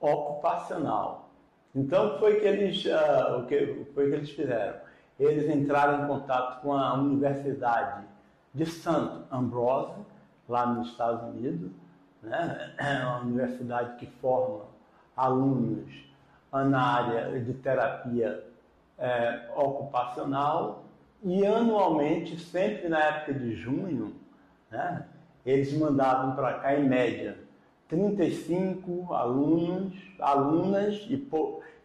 ocupacional. 0.00 1.30
Então 1.74 2.18
foi 2.18 2.40
que 2.40 2.46
eles, 2.46 2.84
o 3.36 3.46
que 3.46 3.86
foi 3.94 4.08
que 4.08 4.14
eles 4.14 4.30
fizeram? 4.30 4.85
Eles 5.18 5.48
entraram 5.48 6.04
em 6.04 6.06
contato 6.06 6.60
com 6.60 6.72
a 6.72 6.94
Universidade 6.94 8.04
de 8.52 8.66
St. 8.66 8.88
Ambrose, 9.30 9.94
lá 10.48 10.66
nos 10.66 10.88
Estados 10.88 11.22
Unidos, 11.34 11.70
né? 12.22 12.74
É 12.78 13.04
uma 13.04 13.20
universidade 13.20 13.96
que 13.96 14.06
forma 14.06 14.64
alunos 15.16 15.90
na 16.52 16.80
área 16.80 17.40
de 17.40 17.52
terapia 17.54 18.44
eh, 18.98 19.50
ocupacional 19.56 20.84
e 21.22 21.44
anualmente, 21.46 22.38
sempre 22.38 22.88
na 22.88 23.00
época 23.00 23.34
de 23.34 23.54
junho, 23.54 24.14
né? 24.70 25.04
eles 25.44 25.72
mandavam 25.76 26.34
para 26.34 26.54
cá 26.54 26.74
em 26.74 26.88
média 26.88 27.38
35 27.88 29.14
alunos, 29.14 29.94
alunas 30.18 31.06
e 31.08 31.16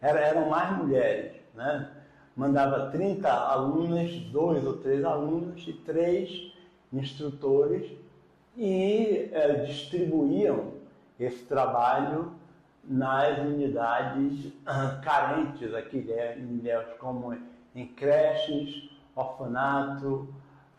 eram 0.00 0.48
mais 0.48 0.76
mulheres, 0.76 1.32
né? 1.54 1.88
Mandava 2.36 2.90
30 2.90 3.30
alunas, 3.30 4.10
dois 4.30 4.64
ou 4.64 4.78
três 4.78 5.04
alunos 5.04 5.66
e 5.66 5.72
três 5.72 6.52
instrutores 6.92 7.90
e 8.56 9.30
eh, 9.32 9.64
distribuíam 9.66 10.72
esse 11.18 11.44
trabalho 11.44 12.32
nas 12.84 13.38
unidades 13.38 14.52
ah, 14.66 15.00
carentes 15.02 15.72
aqui 15.74 15.98
né, 15.98 16.38
em 16.38 16.58
Ilhéus, 16.58 16.86
como 16.98 17.36
em 17.74 17.86
creches, 17.86 18.90
orfanato, 19.14 20.28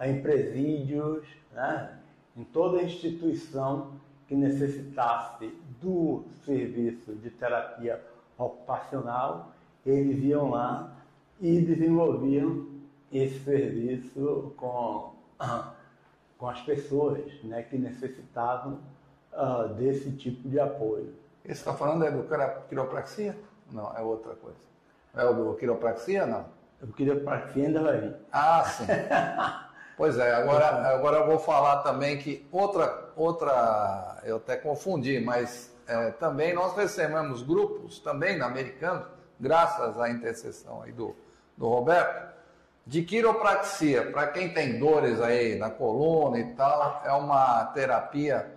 em 0.01 0.21
presídios, 0.21 1.25
né? 1.53 1.97
em 2.35 2.43
toda 2.43 2.83
instituição 2.83 3.91
que 4.27 4.35
necessitasse 4.35 5.53
do 5.81 6.25
serviço 6.45 7.13
de 7.15 7.29
terapia 7.29 8.01
ocupacional, 8.37 9.51
eles 9.85 10.23
iam 10.23 10.49
lá 10.49 10.91
e 11.39 11.61
desenvolviam 11.61 12.67
esse 13.11 13.39
serviço 13.43 14.53
com, 14.57 15.13
com 16.37 16.49
as 16.49 16.61
pessoas 16.61 17.21
né, 17.43 17.63
que 17.63 17.77
necessitavam 17.77 18.79
ah, 19.33 19.67
desse 19.77 20.11
tipo 20.11 20.47
de 20.47 20.59
apoio. 20.59 21.13
Esse 21.45 21.59
está 21.59 21.73
falando 21.73 22.05
é 22.05 22.11
do 22.11 22.25
quiropraxia? 22.69 23.37
Não, 23.71 23.95
é 23.95 24.01
outra 24.01 24.33
coisa. 24.35 24.57
É 25.15 25.25
o 25.25 25.33
do 25.33 25.53
quiropraxia, 25.55 26.25
não? 26.25 26.45
O 26.81 26.87
quiropraxia 26.87 27.67
ainda 27.67 27.81
vai 27.81 27.99
vir. 27.99 28.15
Ah, 28.31 28.63
sim. 28.63 28.85
pois 29.97 30.17
é, 30.17 30.33
agora, 30.33 30.93
agora 30.93 31.17
eu 31.17 31.27
vou 31.27 31.39
falar 31.39 31.83
também 31.83 32.17
que 32.17 32.47
outra, 32.51 33.11
outra 33.15 34.21
eu 34.23 34.37
até 34.37 34.55
confundi, 34.55 35.19
mas 35.19 35.73
é, 35.87 36.11
também 36.11 36.53
nós 36.53 36.75
recebemos 36.75 37.43
grupos, 37.43 37.99
também 37.99 38.41
americanos, 38.41 39.05
graças 39.39 39.99
à 39.99 40.09
intercessão 40.09 40.81
aí 40.81 40.91
do, 40.91 41.15
do 41.57 41.67
Roberto, 41.67 42.33
de 42.85 43.01
quiropraxia. 43.03 44.11
Para 44.11 44.27
quem 44.27 44.53
tem 44.53 44.79
dores 44.79 45.21
aí 45.21 45.55
na 45.55 45.69
coluna 45.69 46.39
e 46.39 46.53
tal, 46.53 47.01
é 47.05 47.11
uma 47.13 47.65
terapia 47.67 48.51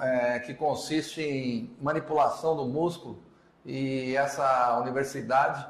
é, 0.00 0.38
que 0.40 0.54
consiste 0.54 1.22
em 1.22 1.76
manipulação 1.80 2.56
do 2.56 2.66
músculo 2.66 3.18
e 3.64 4.16
essa 4.16 4.78
universidade 4.80 5.66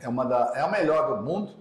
é 0.00 0.08
uma 0.08 0.24
da, 0.24 0.52
é 0.54 0.60
a 0.60 0.68
melhor 0.68 1.16
do 1.16 1.22
mundo, 1.22 1.52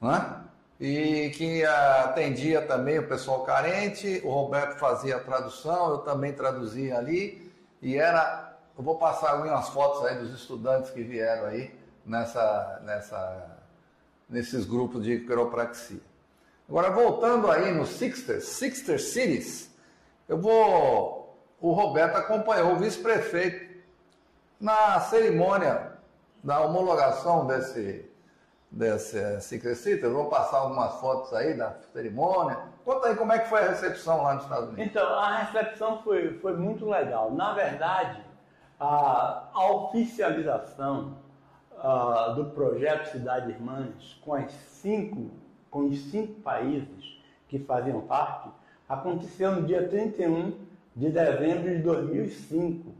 né? 0.00 0.40
E 0.80 1.30
que 1.30 1.64
atendia 1.64 2.60
também 2.62 2.98
o 2.98 3.08
pessoal 3.08 3.44
carente, 3.44 4.20
o 4.24 4.30
Roberto 4.30 4.76
fazia 4.78 5.16
a 5.16 5.20
tradução, 5.20 5.90
eu 5.90 5.98
também 5.98 6.32
traduzia 6.32 6.98
ali, 6.98 7.52
e 7.80 7.96
era, 7.96 8.53
eu 8.76 8.82
vou 8.82 8.96
passar 8.96 9.30
algumas 9.32 9.68
fotos 9.68 10.04
aí 10.04 10.16
dos 10.18 10.34
estudantes 10.34 10.90
que 10.90 11.02
vieram 11.02 11.46
aí 11.46 11.74
nessa, 12.04 12.80
nessa, 12.82 13.58
nesses 14.28 14.64
grupos 14.64 15.04
de 15.04 15.20
quiropraxia. 15.20 16.00
Agora 16.68 16.90
voltando 16.90 17.50
aí 17.50 17.72
no 17.72 17.86
Sixter, 17.86 18.40
Sixter 18.42 19.00
Cities, 19.00 19.70
eu 20.28 20.38
vou. 20.38 21.38
O 21.60 21.72
Roberto 21.72 22.16
acompanhou 22.16 22.72
o 22.72 22.78
vice-prefeito 22.78 23.82
na 24.60 25.00
cerimônia 25.00 25.92
da 26.42 26.60
homologação 26.60 27.46
desse, 27.46 28.10
desse 28.70 29.40
Secret 29.40 29.74
City. 29.76 30.02
Eu 30.02 30.12
vou 30.12 30.26
passar 30.26 30.58
algumas 30.58 30.94
fotos 31.00 31.32
aí 31.32 31.54
da 31.54 31.74
cerimônia. 31.92 32.58
Conta 32.84 33.08
aí 33.08 33.16
como 33.16 33.32
é 33.32 33.38
que 33.38 33.48
foi 33.48 33.60
a 33.60 33.68
recepção 33.68 34.22
lá 34.22 34.34
nos 34.34 34.44
Estados 34.44 34.68
Unidos. 34.68 34.86
Então, 34.86 35.06
a 35.18 35.38
recepção 35.38 36.02
foi, 36.02 36.38
foi 36.40 36.54
muito 36.54 36.88
legal. 36.88 37.30
Na 37.30 37.54
verdade, 37.54 38.22
a, 38.78 39.48
a 39.52 39.72
oficialização 39.72 41.16
uh, 41.72 42.34
do 42.34 42.46
projeto 42.46 43.10
Cidade 43.10 43.50
Irmãs 43.50 44.18
com 44.24 44.34
as 44.34 44.50
cinco, 44.52 45.30
com 45.70 45.86
os 45.86 45.98
cinco 46.10 46.40
países 46.40 47.22
que 47.48 47.58
faziam 47.58 48.00
parte 48.02 48.48
aconteceu 48.88 49.52
no 49.52 49.66
dia 49.66 49.88
31 49.88 50.52
de 50.94 51.10
dezembro 51.10 51.70
de 51.70 51.82
2005. 51.82 52.92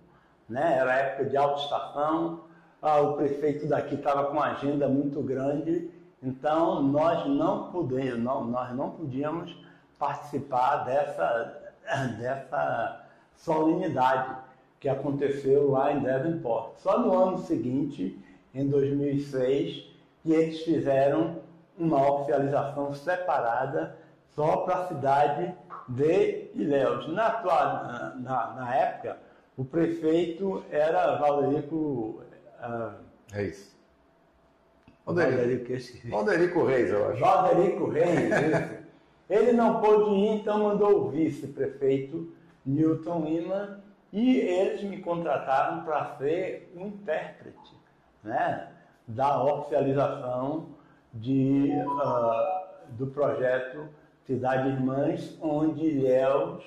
Né? 0.49 0.79
Era 0.79 0.95
época 0.97 1.25
de 1.27 1.37
alta 1.37 1.63
estação, 1.63 2.41
ah, 2.83 3.01
o 3.01 3.15
prefeito 3.15 3.67
daqui 3.67 3.95
estava 3.95 4.25
com 4.25 4.33
uma 4.33 4.53
agenda 4.53 4.89
muito 4.89 5.23
grande, 5.23 5.91
então 6.23 6.83
nós 6.83 7.27
não 7.27 7.71
podemos, 7.71 8.19
não, 8.19 8.45
nós 8.45 8.75
não 8.75 8.91
podíamos 8.91 9.57
participar 9.99 10.85
dessa, 10.85 11.73
dessa 12.19 13.07
solenidade 13.37 14.37
que 14.85 14.89
aconteceu 14.91 15.71
lá 15.71 15.95
em 15.95 16.01
Devonport. 16.01 16.75
Só 16.77 16.99
no 17.01 17.17
ano 17.17 17.39
seguinte, 17.39 18.23
em 18.55 18.69
2006, 18.69 19.83
que 20.23 20.31
eles 20.31 20.61
fizeram 20.61 21.39
uma 21.79 22.07
oficialização 22.13 22.93
separada 22.93 23.97
só 24.35 24.59
para 24.59 24.75
a 24.75 24.89
cidade 24.89 25.55
de 25.89 26.51
Ilhéus. 26.55 27.09
Na, 27.09 28.13
na, 28.17 28.53
na, 28.53 28.77
época, 28.77 29.17
o 29.57 29.65
prefeito 29.65 30.63
era 30.71 31.17
Valderico 31.17 32.23
uh, 32.61 32.93
Reis. 33.33 33.75
Valderico, 35.07 36.11
Valderico 36.11 36.65
Reis, 36.65 36.91
eu 36.91 37.09
acho. 37.09 37.21
Valderico 37.21 37.89
Reis, 37.89 38.21
isso. 38.21 38.85
Ele 39.31 39.53
não 39.53 39.81
pôde 39.81 40.11
ir, 40.11 40.41
então 40.41 40.59
mandou 40.59 41.07
o 41.07 41.11
vice-prefeito 41.11 42.31
Newton 42.67 43.25
Lima 43.25 43.84
e 44.15 44.39
eles 44.39 44.81
me 44.85 44.99
contrataram 44.99 45.83
para 45.83 46.17
ser 46.19 46.73
um 46.77 46.87
intérprete 46.87 47.75
né, 48.23 48.69
da 49.09 49.43
oficialização 49.43 50.69
de, 51.13 51.69
uh, 51.85 52.87
do 52.91 53.09
projeto 53.09 53.89
Cidade 54.25 54.69
Irmãs, 54.69 55.37
onde 55.43 55.85
Ilhéus 55.85 56.65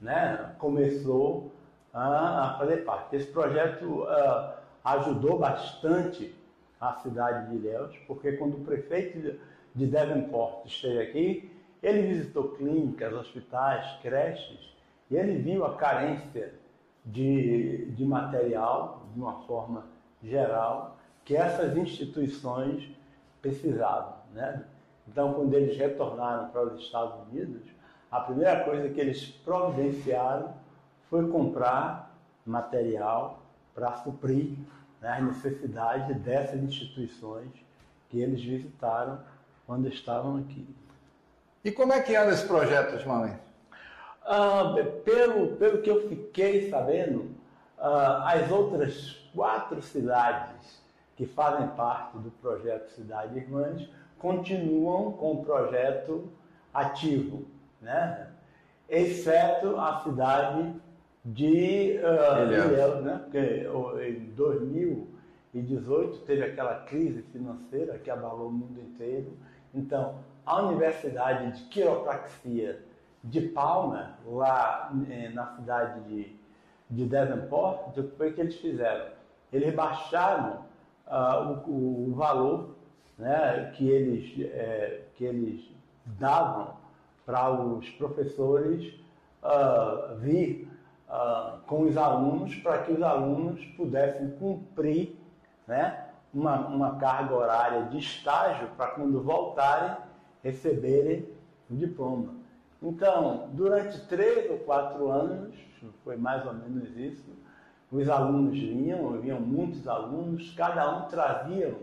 né, 0.00 0.56
começou 0.58 1.52
a, 1.94 2.48
a, 2.48 2.58
fazer 2.58 2.78
parte. 2.78 3.14
Esse 3.14 3.28
projeto 3.28 4.02
uh, 4.02 4.54
ajudou 4.84 5.38
bastante 5.38 6.34
a 6.80 6.94
cidade 6.94 7.48
de 7.48 7.56
Ilhéus, 7.58 7.96
porque 8.08 8.32
quando 8.32 8.54
o 8.56 8.64
prefeito 8.64 9.38
de 9.72 9.86
Devonport 9.86 10.66
esteve 10.66 10.98
aqui, 10.98 11.52
ele 11.80 12.02
visitou 12.12 12.56
clínicas, 12.56 13.14
hospitais, 13.14 14.00
creches, 14.02 14.74
e 15.08 15.16
ele 15.16 15.36
viu 15.38 15.64
a 15.64 15.76
carência 15.76 16.60
de, 17.04 17.90
de 17.92 18.04
material, 18.04 19.06
de 19.12 19.20
uma 19.20 19.42
forma 19.42 19.86
geral, 20.22 20.96
que 21.24 21.36
essas 21.36 21.76
instituições 21.76 22.88
precisavam. 23.40 24.14
Né? 24.32 24.64
Então, 25.08 25.34
quando 25.34 25.54
eles 25.54 25.76
retornaram 25.76 26.48
para 26.48 26.62
os 26.62 26.80
Estados 26.80 27.26
Unidos, 27.28 27.62
a 28.10 28.20
primeira 28.20 28.64
coisa 28.64 28.88
que 28.88 29.00
eles 29.00 29.26
providenciaram 29.26 30.54
foi 31.08 31.28
comprar 31.30 32.14
material 32.44 33.42
para 33.74 33.96
suprir 33.96 34.56
né, 35.00 35.10
as 35.18 35.22
necessidades 35.24 36.16
dessas 36.22 36.62
instituições 36.62 37.50
que 38.08 38.20
eles 38.20 38.42
visitaram 38.42 39.20
quando 39.66 39.88
estavam 39.88 40.36
aqui. 40.36 40.66
E 41.64 41.70
como 41.70 41.92
é 41.92 42.00
que 42.00 42.14
anda 42.14 42.32
esse 42.32 42.46
projeto 42.46 42.94
ultimamente? 42.94 43.40
Ah, 44.24 44.74
pelo, 45.04 45.56
pelo 45.56 45.82
que 45.82 45.90
eu 45.90 46.08
fiquei 46.08 46.70
sabendo, 46.70 47.30
ah, 47.78 48.32
as 48.32 48.50
outras 48.50 49.22
quatro 49.34 49.82
cidades 49.82 50.82
que 51.16 51.26
fazem 51.26 51.68
parte 51.68 52.18
do 52.18 52.30
projeto 52.30 52.90
Cidade 52.90 53.38
Irmãs 53.38 53.88
continuam 54.18 55.12
com 55.12 55.32
o 55.32 55.44
projeto 55.44 56.28
ativo, 56.72 57.44
né? 57.80 58.28
exceto 58.88 59.76
a 59.78 60.00
cidade 60.00 60.74
de 61.24 62.00
uh, 62.00 62.42
Ilhéus, 62.52 63.04
né? 63.04 63.20
porque 63.22 63.66
em 64.08 64.30
2018 64.34 66.18
teve 66.20 66.44
aquela 66.44 66.76
crise 66.84 67.22
financeira 67.32 67.98
que 67.98 68.10
abalou 68.10 68.48
o 68.48 68.52
mundo 68.52 68.80
inteiro. 68.80 69.36
Então, 69.74 70.16
a 70.44 70.62
Universidade 70.62 71.52
de 71.52 71.64
Quiropraxia 71.68 72.80
de 73.24 73.40
Palma, 73.40 74.18
lá 74.26 74.92
eh, 75.08 75.30
na 75.30 75.46
cidade 75.54 76.00
de, 76.08 76.36
de 76.90 77.06
Devonport, 77.06 77.96
o 77.96 78.32
que 78.32 78.40
eles 78.40 78.56
fizeram? 78.56 79.12
Eles 79.52 79.74
baixaram 79.74 80.64
uh, 81.06 81.70
o, 81.70 82.08
o 82.08 82.14
valor 82.14 82.70
né, 83.18 83.72
que, 83.76 83.88
eles, 83.88 84.34
é, 84.52 85.02
que 85.14 85.24
eles 85.24 85.70
davam 86.04 86.74
para 87.24 87.50
os 87.50 87.88
professores 87.90 88.94
uh, 89.42 90.16
vir 90.16 90.68
uh, 91.08 91.58
com 91.66 91.82
os 91.82 91.96
alunos 91.96 92.56
para 92.56 92.78
que 92.78 92.92
os 92.92 93.02
alunos 93.02 93.64
pudessem 93.76 94.30
cumprir 94.32 95.16
né, 95.66 96.08
uma, 96.34 96.66
uma 96.66 96.98
carga 96.98 97.34
horária 97.34 97.82
de 97.84 97.98
estágio 97.98 98.68
para 98.76 98.88
quando 98.88 99.22
voltarem 99.22 99.96
receberem 100.42 101.28
o 101.70 101.76
diploma. 101.76 102.41
Então, 102.82 103.48
durante 103.52 104.00
três 104.08 104.50
ou 104.50 104.58
quatro 104.58 105.08
anos, 105.08 105.54
foi 106.02 106.16
mais 106.16 106.44
ou 106.44 106.52
menos 106.52 106.96
isso, 106.96 107.30
os 107.92 108.08
alunos 108.08 108.58
vinham, 108.58 109.20
vinham 109.20 109.40
muitos 109.40 109.86
alunos, 109.86 110.52
cada 110.56 110.98
um 110.98 111.08
trazia 111.08 111.76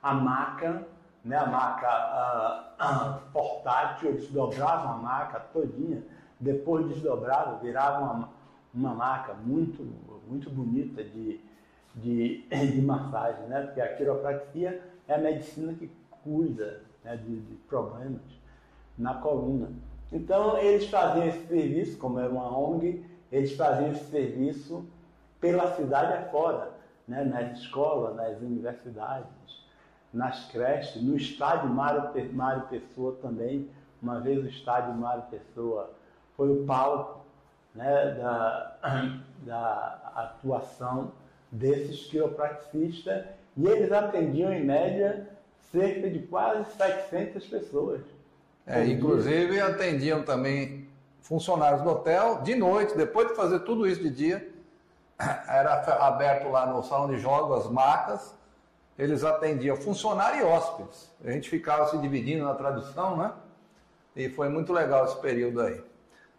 a 0.00 0.14
maca, 0.14 0.86
né, 1.24 1.36
a 1.36 1.46
maca 1.46 3.16
portátil, 3.32 4.10
eles 4.10 4.28
dobravam 4.30 4.92
a 4.92 4.96
maca 4.98 5.40
todinha, 5.40 6.04
depois 6.38 6.86
desdobravam, 6.86 7.58
viravam 7.58 8.04
uma, 8.04 8.28
uma 8.72 8.94
maca 8.94 9.34
muito, 9.34 9.82
muito 10.28 10.48
bonita 10.50 11.02
de, 11.02 11.40
de, 11.94 12.46
de 12.46 12.82
massagem, 12.82 13.46
né, 13.46 13.62
porque 13.62 13.80
a 13.80 13.96
quiropraxia 13.96 14.80
é 15.08 15.14
a 15.14 15.18
medicina 15.18 15.72
que 15.72 15.90
cuida 16.22 16.82
né, 17.02 17.16
de, 17.16 17.40
de 17.40 17.54
problemas 17.68 18.22
na 18.96 19.14
coluna. 19.14 19.70
Então 20.12 20.58
eles 20.58 20.88
faziam 20.88 21.26
esse 21.26 21.46
serviço, 21.46 21.98
como 21.98 22.18
era 22.18 22.30
uma 22.30 22.56
ONG, 22.56 23.04
eles 23.30 23.52
faziam 23.56 23.90
esse 23.90 24.04
serviço 24.04 24.86
pela 25.40 25.74
cidade 25.74 26.12
afora, 26.12 26.70
né, 27.06 27.24
nas 27.24 27.58
escolas, 27.58 28.16
nas 28.16 28.40
universidades, 28.40 29.26
nas 30.12 30.46
creches, 30.50 31.02
no 31.02 31.16
estádio 31.16 31.68
Mário, 31.68 32.10
Mário 32.32 32.62
Pessoa 32.68 33.16
também. 33.20 33.68
Uma 34.00 34.20
vez 34.20 34.44
o 34.44 34.48
estádio 34.48 34.94
Mário 34.94 35.24
Pessoa 35.24 35.90
foi 36.36 36.50
o 36.50 36.64
palco 36.64 37.24
né, 37.74 38.12
da, 38.12 38.76
da 39.44 40.12
atuação 40.14 41.12
desses 41.50 42.06
quiropraxistas 42.06 43.24
e 43.56 43.66
eles 43.66 43.90
atendiam 43.92 44.52
em 44.52 44.64
média 44.64 45.28
cerca 45.70 46.10
de 46.10 46.20
quase 46.20 46.70
700 46.72 47.46
pessoas. 47.46 48.15
É, 48.66 48.84
inclusive 48.84 49.60
atendiam 49.60 50.22
também 50.22 50.88
funcionários 51.20 51.82
do 51.82 51.90
hotel 51.90 52.42
de 52.42 52.54
noite, 52.56 52.96
depois 52.96 53.28
de 53.28 53.34
fazer 53.34 53.60
tudo 53.60 53.86
isso 53.86 54.02
de 54.02 54.10
dia, 54.10 54.52
era 55.18 55.74
aberto 56.06 56.48
lá 56.48 56.66
no 56.66 56.82
salão 56.82 57.08
de 57.08 57.18
jogos 57.18 57.64
as 57.64 57.70
macas, 57.70 58.34
eles 58.98 59.22
atendiam 59.22 59.76
funcionário 59.76 60.40
e 60.40 60.42
hóspedes. 60.42 61.10
A 61.24 61.30
gente 61.30 61.48
ficava 61.48 61.88
se 61.88 61.98
dividindo 61.98 62.44
na 62.44 62.54
tradução, 62.54 63.16
né? 63.16 63.32
E 64.16 64.28
foi 64.30 64.48
muito 64.48 64.72
legal 64.72 65.04
esse 65.04 65.16
período 65.16 65.60
aí. 65.60 65.80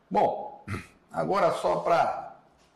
Bom, 0.10 0.66
agora 1.12 1.52
só 1.54 1.78
para 1.78 2.28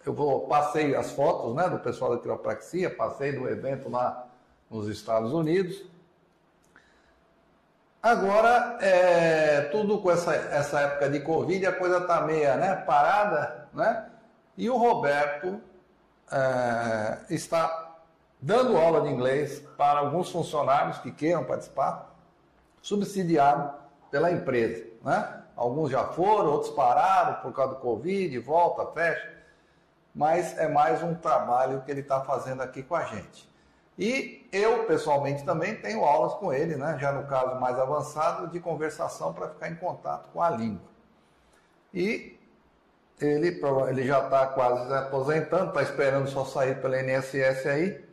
eu 0.05 0.13
vou 0.13 0.47
passei 0.47 0.95
as 0.95 1.11
fotos, 1.11 1.53
né, 1.53 1.69
do 1.69 1.77
pessoal 1.77 2.15
da 2.15 2.21
quiropraxia, 2.21 2.89
passei 2.89 3.31
do 3.33 3.47
evento 3.47 3.89
lá 3.89 4.27
nos 4.69 4.87
Estados 4.87 5.31
Unidos. 5.31 5.83
Agora, 8.01 8.79
é, 8.81 9.61
tudo 9.71 9.99
com 9.99 10.09
essa, 10.09 10.33
essa 10.33 10.79
época 10.79 11.07
de 11.07 11.19
Covid, 11.19 11.63
a 11.67 11.71
coisa 11.71 11.99
está 11.99 12.21
meia 12.21 12.55
né, 12.55 12.75
parada, 12.77 13.67
né? 13.71 14.09
E 14.57 14.67
o 14.71 14.77
Roberto 14.77 15.61
é, 16.31 17.19
está 17.29 17.97
dando 18.41 18.75
aula 18.75 19.01
de 19.01 19.09
inglês 19.09 19.59
para 19.77 19.99
alguns 19.99 20.31
funcionários 20.31 20.97
que 20.97 21.11
queiram 21.11 21.43
participar, 21.43 22.11
subsidiado 22.81 23.71
pela 24.09 24.31
empresa, 24.31 24.83
né? 25.03 25.41
Alguns 25.55 25.91
já 25.91 26.05
foram, 26.05 26.53
outros 26.53 26.73
pararam 26.73 27.35
por 27.35 27.53
causa 27.53 27.75
do 27.75 27.81
Covid, 27.81 28.35
volta, 28.39 28.91
fecha. 28.93 29.31
Mas 30.13 30.57
é 30.57 30.67
mais 30.67 31.03
um 31.03 31.13
trabalho 31.13 31.83
que 31.85 31.91
ele 31.91 32.01
está 32.01 32.21
fazendo 32.21 32.63
aqui 32.63 32.81
com 32.81 32.95
a 32.95 33.03
gente. 33.03 33.47
E 34.01 34.49
eu, 34.51 34.85
pessoalmente, 34.85 35.45
também 35.45 35.75
tenho 35.75 36.03
aulas 36.03 36.33
com 36.33 36.51
ele, 36.51 36.75
né? 36.75 36.97
já 36.99 37.11
no 37.11 37.27
caso 37.27 37.59
mais 37.59 37.77
avançado, 37.77 38.47
de 38.47 38.59
conversação 38.59 39.31
para 39.31 39.49
ficar 39.49 39.69
em 39.69 39.75
contato 39.75 40.27
com 40.33 40.41
a 40.41 40.49
língua. 40.49 40.89
E 41.93 42.35
ele, 43.21 43.61
ele 43.89 44.03
já 44.03 44.23
está 44.23 44.47
quase 44.47 44.87
se 44.87 44.93
aposentando, 44.95 45.67
está 45.67 45.83
esperando 45.83 46.27
só 46.27 46.43
sair 46.45 46.81
pela 46.81 46.99
INSS 46.99 47.67
aí. 47.67 48.03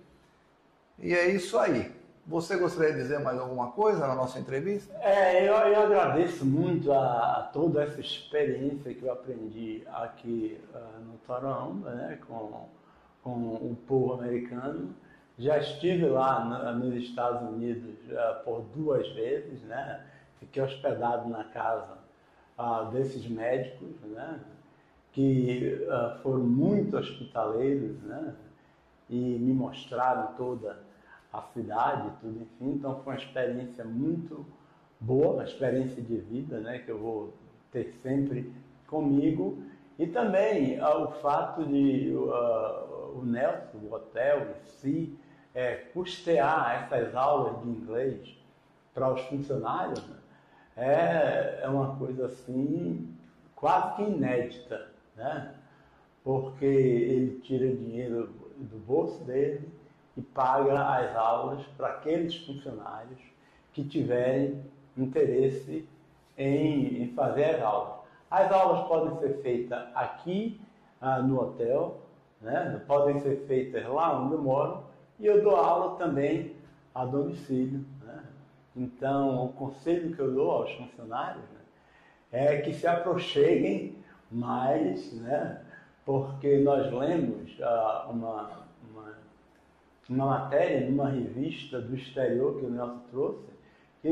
E 0.99 1.15
é 1.15 1.27
isso 1.29 1.59
aí. 1.59 1.91
Você 2.27 2.59
gostaria 2.59 2.93
de 2.93 3.01
dizer 3.01 3.21
mais 3.21 3.39
alguma 3.39 3.71
coisa 3.71 4.07
na 4.07 4.15
nossa 4.15 4.39
entrevista? 4.39 4.95
É, 5.01 5.49
eu, 5.49 5.55
eu 5.55 5.85
agradeço 5.85 6.45
muito 6.45 6.93
a, 6.93 7.39
a, 7.39 7.43
toda 7.45 7.83
essa 7.83 7.99
experiência 7.99 8.93
que 8.93 9.05
eu 9.05 9.11
aprendi 9.11 9.83
aqui 9.87 10.61
uh, 10.75 11.01
no 11.01 11.17
Toromba, 11.27 11.93
né, 11.93 12.19
com, 12.29 12.69
com 13.23 13.31
o 13.31 13.75
povo 13.87 14.21
americano. 14.21 14.95
Já 15.39 15.59
estive 15.59 16.07
lá 16.07 16.45
no, 16.45 16.85
nos 16.85 16.95
Estados 17.03 17.49
Unidos 17.49 17.95
uh, 18.11 18.45
por 18.45 18.63
duas 18.75 19.09
vezes, 19.11 19.63
né? 19.63 20.05
Fiquei 20.41 20.63
hospedado 20.63 21.29
na 21.29 21.45
casa 21.45 21.99
uh, 22.59 22.91
desses 22.91 23.27
médicos, 23.29 24.01
né? 24.03 24.41
Que 25.13 25.81
foram 26.23 26.45
muito 26.45 26.97
hospitaleiros, 26.97 28.01
né? 28.03 28.35
E 29.09 29.17
me 29.17 29.53
mostraram 29.53 30.35
toda 30.37 30.79
a 31.33 31.43
cidade, 31.55 32.11
tudo, 32.21 32.43
enfim. 32.43 32.73
Então 32.73 33.01
foi 33.03 33.15
uma 33.15 33.19
experiência 33.19 33.85
muito 33.85 34.47
boa, 35.01 35.35
uma 35.35 35.45
experiência 35.45 36.03
de 36.03 36.17
vida, 36.17 36.59
né, 36.61 36.79
que 36.79 36.91
eu 36.91 36.99
vou 36.99 37.35
ter 37.71 37.95
sempre 38.03 38.53
comigo. 38.87 39.63
E 39.99 40.07
também 40.07 40.81
uh, 40.81 41.05
o 41.05 41.13
fato 41.21 41.65
de 41.65 42.13
uh, 42.15 43.19
o 43.19 43.23
Nelson, 43.25 43.79
o 43.83 43.93
hotel 43.93 44.43
em 44.43 44.69
si, 44.69 45.19
é, 45.59 45.75
custear 45.93 46.85
essas 46.85 47.17
aulas 47.17 47.61
de 47.63 47.69
inglês 47.69 48.37
para 48.95 49.13
os 49.13 49.21
funcionários 49.23 50.01
né, 50.07 50.17
é, 50.77 51.61
é 51.65 51.69
uma 51.69 51.97
coisa 51.97 52.27
assim 52.27 53.13
quase 53.57 53.97
que 53.97 54.03
inédita, 54.03 54.89
né? 55.17 55.53
porque 56.23 56.65
ele 56.65 57.41
tira 57.41 57.75
dinheiro 57.75 58.33
do 58.57 58.79
bolso 58.87 59.25
dele 59.25 59.69
e 60.17 60.23
paga 60.23 60.81
as 60.81 61.17
aulas 61.17 61.67
para 61.77 61.89
aqueles 61.89 62.37
funcionários 62.47 63.19
que 63.73 63.83
tiverem 63.83 64.63
interesse 64.97 65.89
em, 66.37 67.03
em, 67.03 67.15
fazer 67.15 67.57
as 67.57 67.63
aulas. 67.63 67.99
As 68.31 68.53
aulas 68.53 68.87
podem 68.87 69.19
ser 69.19 69.43
feitas 69.43 69.89
aqui 69.93 70.61
ah, 71.01 71.21
no 71.21 71.41
hotel, 71.41 72.01
né? 72.41 72.81
podem 72.87 73.19
ser 73.19 73.45
feitas 73.49 73.85
lá 73.89 74.21
onde 74.21 74.35
eu 74.35 74.43
moro, 74.43 74.88
e 75.19 75.27
eu 75.27 75.43
dou 75.43 75.57
aula 75.57 75.97
também 75.97 76.55
a 76.95 77.05
domicílio. 77.05 77.85
Né? 78.05 78.23
Então, 78.77 79.47
o 79.47 79.53
conselho 79.53 80.15
que 80.15 80.21
eu 80.21 80.33
dou 80.33 80.51
aos 80.51 80.73
funcionários 80.73 81.45
né, 81.45 81.61
é 82.31 82.61
que 82.61 82.73
se 82.73 82.87
aproxeguem 82.87 83.97
mais, 84.31 85.13
né? 85.15 85.63
porque 86.05 86.59
nós 86.59 86.93
lemos 86.93 87.59
ah, 87.61 88.07
uma 88.11 88.69
uma 90.09 90.27
matéria 90.27 90.89
numa 90.89 91.11
revista 91.11 91.81
do 91.81 91.95
exterior 91.95 92.59
que 92.59 92.65
o 92.65 92.71
Nelson 92.71 93.01
trouxe, 93.11 93.45
que 94.01 94.09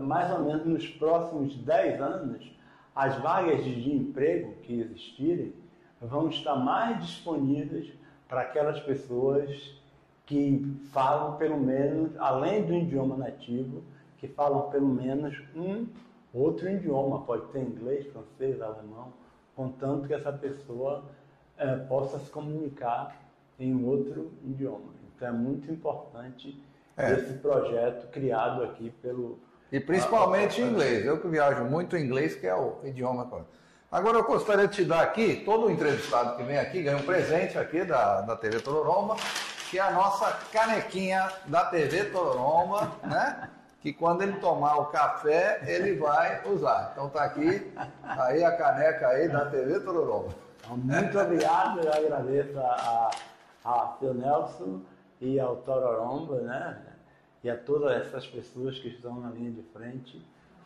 mais 0.00 0.30
ou 0.32 0.44
menos 0.44 0.66
nos 0.66 0.86
próximos 0.88 1.56
10 1.56 2.00
anos, 2.02 2.52
as 2.94 3.16
vagas 3.16 3.64
de 3.64 3.94
emprego 3.94 4.54
que 4.62 4.80
existirem 4.80 5.54
vão 6.00 6.28
estar 6.28 6.56
mais 6.56 7.00
disponíveis 7.00 7.92
para 8.28 8.42
aquelas 8.42 8.78
pessoas 8.80 9.80
que 10.26 10.76
falam 10.92 11.36
pelo 11.36 11.58
menos, 11.58 12.10
além 12.18 12.64
do 12.64 12.74
idioma 12.74 13.16
nativo, 13.16 13.82
que 14.18 14.26
falam 14.26 14.68
pelo 14.70 14.88
menos 14.88 15.40
um 15.54 15.86
outro 16.34 16.68
idioma, 16.68 17.22
pode 17.22 17.46
ter 17.52 17.60
inglês, 17.60 18.06
francês, 18.08 18.60
alemão, 18.60 19.12
contanto 19.54 20.08
que 20.08 20.14
essa 20.14 20.32
pessoa 20.32 21.04
é, 21.56 21.76
possa 21.76 22.18
se 22.18 22.28
comunicar 22.28 23.16
em 23.58 23.84
outro 23.84 24.32
idioma. 24.44 24.92
Então 25.14 25.28
é 25.28 25.32
muito 25.32 25.70
importante 25.72 26.62
é. 26.96 27.12
esse 27.12 27.34
projeto 27.34 28.10
criado 28.10 28.62
aqui 28.64 28.90
pelo. 29.02 29.38
E 29.72 29.80
principalmente 29.80 30.60
em 30.60 30.66
inglês. 30.66 31.04
Eu 31.06 31.20
que 31.20 31.28
viajo 31.28 31.64
muito 31.64 31.96
em 31.96 32.04
inglês, 32.04 32.34
que 32.34 32.46
é 32.46 32.54
o 32.54 32.76
idioma. 32.84 33.46
Agora 33.90 34.18
eu 34.18 34.24
gostaria 34.24 34.66
de 34.68 34.74
te 34.74 34.84
dar 34.84 35.02
aqui, 35.02 35.42
todo 35.44 35.70
entrevistado 35.70 36.36
que 36.36 36.42
vem 36.42 36.58
aqui 36.58 36.82
ganha 36.82 36.96
um 36.96 37.02
presente 37.02 37.56
aqui 37.56 37.84
da, 37.84 38.20
da 38.20 38.36
TV 38.36 38.60
Tororoma, 38.60 39.16
que 39.70 39.78
é 39.78 39.82
a 39.82 39.90
nossa 39.90 40.32
canequinha 40.52 41.28
da 41.46 41.64
TV 41.66 42.04
Tororoma, 42.06 42.96
né? 43.02 43.50
Que 43.80 43.92
quando 43.92 44.22
ele 44.22 44.34
tomar 44.34 44.78
o 44.78 44.86
café, 44.86 45.60
ele 45.66 45.96
vai 45.96 46.46
usar. 46.46 46.90
Então 46.92 47.08
tá 47.08 47.24
aqui, 47.24 47.72
aí 48.02 48.44
a 48.44 48.56
caneca 48.56 49.08
aí 49.08 49.28
da 49.28 49.46
TV 49.46 49.80
Tororoma. 49.80 50.34
Muito 50.68 51.18
obrigado, 51.18 51.80
eu 51.80 51.92
agradeço 51.92 52.58
a, 52.58 53.10
a, 53.64 53.96
seu 54.00 54.14
Nelson 54.14 54.80
e 55.20 55.38
ao 55.38 55.56
Tororomba, 55.56 56.40
né? 56.40 56.78
E 57.44 57.50
a 57.50 57.56
todas 57.56 58.06
essas 58.06 58.26
pessoas 58.26 58.78
que 58.78 58.88
estão 58.88 59.20
na 59.20 59.30
linha 59.30 59.52
de 59.52 59.62
frente 59.72 60.20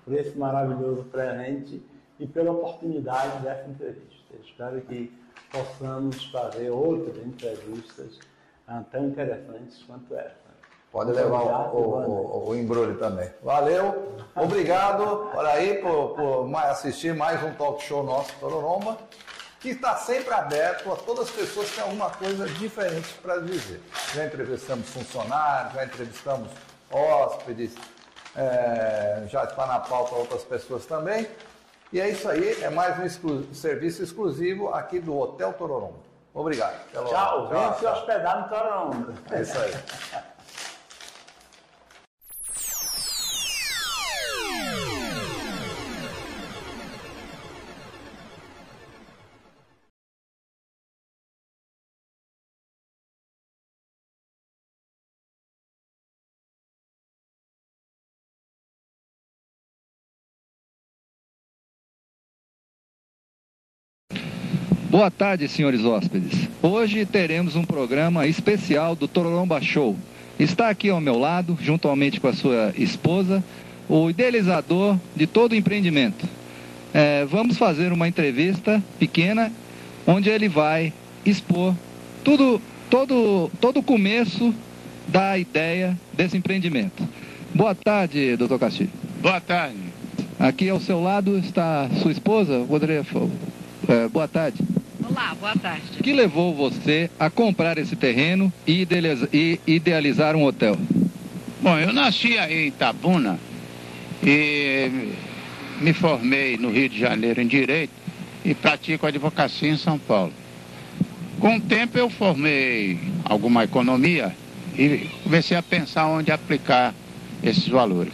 por 0.04 0.14
esse 0.14 0.38
maravilhoso 0.38 1.04
presente 1.04 1.82
e 2.18 2.26
pela 2.26 2.52
oportunidade 2.52 3.38
dessa 3.42 3.68
entrevista. 3.68 4.34
espero 4.42 4.80
que 4.82 5.12
possamos 5.50 6.24
fazer 6.30 6.70
outras 6.70 7.16
entrevistas 7.18 8.18
tão 8.90 9.06
interessantes 9.06 9.82
quanto 9.82 10.14
essa. 10.14 10.50
Pode 10.92 11.12
levar 11.12 11.42
obrigado, 11.42 11.76
o, 11.76 12.46
o, 12.46 12.48
o, 12.48 12.56
embrulho 12.56 12.98
também. 12.98 13.30
Valeu, 13.42 14.16
obrigado 14.34 15.30
por 15.32 15.46
aí 15.46 15.78
por, 15.78 16.14
por 16.16 16.56
assistir 16.56 17.14
mais 17.14 17.42
um 17.44 17.52
talk 17.54 17.80
show 17.82 18.02
nosso 18.02 18.32
Tororomba 18.40 18.98
que 19.60 19.68
está 19.68 19.94
sempre 19.96 20.32
aberto 20.32 20.90
a 20.90 20.96
todas 20.96 21.28
as 21.28 21.30
pessoas 21.30 21.68
que 21.68 21.74
têm 21.76 21.84
alguma 21.84 22.10
coisa 22.10 22.48
diferente 22.48 23.12
para 23.22 23.38
dizer. 23.40 23.80
Já 24.14 24.24
entrevistamos 24.24 24.88
funcionários, 24.88 25.74
já 25.74 25.84
entrevistamos 25.84 26.48
hóspedes, 26.90 27.74
é, 28.34 29.24
já 29.28 29.44
está 29.44 29.66
na 29.66 29.78
pauta 29.78 30.14
outras 30.14 30.42
pessoas 30.42 30.86
também. 30.86 31.28
E 31.92 32.00
é 32.00 32.08
isso 32.08 32.26
aí, 32.28 32.62
é 32.62 32.70
mais 32.70 32.98
um 32.98 33.04
exclu 33.04 33.54
serviço 33.54 34.02
exclusivo 34.02 34.72
aqui 34.72 34.98
do 34.98 35.16
Hotel 35.16 35.52
Tororombo. 35.52 36.09
Obrigado. 36.32 36.74
Tchau, 36.92 37.48
venha 37.48 37.72
se 37.74 37.86
hospedar 37.86 38.42
no 38.42 38.48
Tororombo. 38.48 39.14
É 39.30 39.42
isso 39.42 39.58
aí. 39.58 39.72
Boa 65.00 65.10
tarde, 65.10 65.48
senhores 65.48 65.82
hóspedes. 65.82 66.46
Hoje 66.60 67.06
teremos 67.06 67.56
um 67.56 67.64
programa 67.64 68.26
especial 68.26 68.94
do 68.94 69.08
Tororomba 69.08 69.58
Show. 69.62 69.96
Está 70.38 70.68
aqui 70.68 70.90
ao 70.90 71.00
meu 71.00 71.18
lado, 71.18 71.56
juntamente 71.58 72.20
com 72.20 72.28
a 72.28 72.34
sua 72.34 72.74
esposa, 72.76 73.42
o 73.88 74.10
idealizador 74.10 74.98
de 75.16 75.26
todo 75.26 75.52
o 75.52 75.54
empreendimento. 75.54 76.28
É, 76.92 77.24
vamos 77.24 77.56
fazer 77.56 77.94
uma 77.94 78.08
entrevista 78.08 78.84
pequena, 78.98 79.50
onde 80.06 80.28
ele 80.28 80.50
vai 80.50 80.92
expor 81.24 81.74
tudo, 82.22 82.60
todo, 82.90 83.50
todo 83.58 83.80
o 83.80 83.82
começo 83.82 84.54
da 85.08 85.38
ideia 85.38 85.98
desse 86.12 86.36
empreendimento. 86.36 87.08
Boa 87.54 87.74
tarde, 87.74 88.36
doutor 88.36 88.58
Castilho. 88.58 88.90
Boa 89.22 89.40
tarde. 89.40 89.78
Aqui 90.38 90.68
ao 90.68 90.78
seu 90.78 91.02
lado 91.02 91.38
está 91.38 91.88
sua 92.02 92.12
esposa, 92.12 92.66
Poderia... 92.68 93.02
É, 93.88 94.06
boa 94.08 94.28
tarde. 94.28 94.69
Olá, 95.10 95.34
boa 95.34 95.56
tarde. 95.56 95.82
O 95.98 96.02
que 96.04 96.12
levou 96.12 96.54
você 96.54 97.10
a 97.18 97.28
comprar 97.28 97.78
esse 97.78 97.96
terreno 97.96 98.52
e 98.64 98.86
idealizar 99.66 100.36
um 100.36 100.44
hotel? 100.44 100.78
Bom, 101.60 101.76
eu 101.76 101.92
nasci 101.92 102.38
aí 102.38 102.66
em 102.66 102.68
Itabuna 102.68 103.36
e 104.22 105.10
me 105.80 105.92
formei 105.92 106.56
no 106.56 106.70
Rio 106.70 106.88
de 106.88 106.96
Janeiro 106.96 107.42
em 107.42 107.48
Direito 107.48 107.92
e 108.44 108.54
pratico 108.54 109.04
advocacia 109.04 109.68
em 109.68 109.76
São 109.76 109.98
Paulo. 109.98 110.32
Com 111.40 111.56
o 111.56 111.60
tempo 111.60 111.98
eu 111.98 112.08
formei 112.08 113.00
alguma 113.24 113.64
economia 113.64 114.32
e 114.78 115.08
comecei 115.24 115.56
a 115.56 115.62
pensar 115.62 116.06
onde 116.06 116.30
aplicar 116.30 116.94
esses 117.42 117.66
valores. 117.66 118.12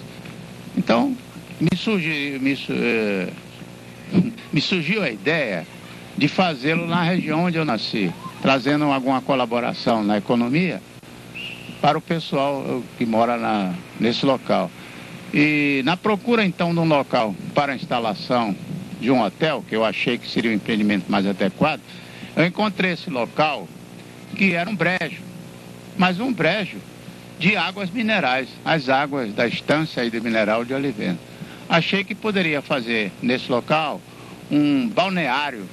Então, 0.74 1.14
me 1.61 1.76
surgiu, 1.76 2.40
me, 2.40 2.59
eh, 2.70 3.28
me 4.51 4.61
surgiu 4.62 5.03
a 5.03 5.11
ideia 5.11 5.66
de 6.16 6.28
fazê-lo 6.28 6.86
na 6.86 7.02
região 7.02 7.44
onde 7.44 7.58
eu 7.58 7.64
nasci, 7.64 8.12
trazendo 8.40 8.84
alguma 8.84 9.20
colaboração 9.20 10.02
na 10.02 10.16
economia 10.16 10.80
para 11.80 11.98
o 11.98 12.00
pessoal 12.00 12.82
que 12.96 13.04
mora 13.04 13.36
na, 13.36 13.74
nesse 14.00 14.24
local. 14.24 14.70
E 15.32 15.82
na 15.84 15.96
procura 15.96 16.44
então 16.44 16.72
de 16.72 16.80
um 16.80 16.88
local 16.88 17.34
para 17.54 17.72
a 17.72 17.76
instalação 17.76 18.56
de 19.00 19.10
um 19.10 19.22
hotel, 19.22 19.62
que 19.68 19.76
eu 19.76 19.84
achei 19.84 20.16
que 20.16 20.28
seria 20.28 20.50
o 20.50 20.52
um 20.54 20.56
empreendimento 20.56 21.10
mais 21.10 21.26
adequado, 21.26 21.80
eu 22.34 22.46
encontrei 22.46 22.92
esse 22.92 23.10
local 23.10 23.68
que 24.34 24.54
era 24.54 24.68
um 24.68 24.76
brejo, 24.76 25.22
mas 25.96 26.18
um 26.18 26.32
brejo 26.32 26.78
de 27.38 27.56
águas 27.56 27.90
minerais, 27.90 28.48
as 28.64 28.88
águas 28.88 29.32
da 29.34 29.46
estância 29.46 30.02
e 30.04 30.20
mineral 30.20 30.64
de 30.64 30.72
Oliveira. 30.72 31.18
Achei 31.68 32.04
que 32.04 32.14
poderia 32.14 32.62
fazer 32.62 33.12
nesse 33.20 33.50
local 33.50 34.00
um 34.50 34.88
balneário 34.88 35.66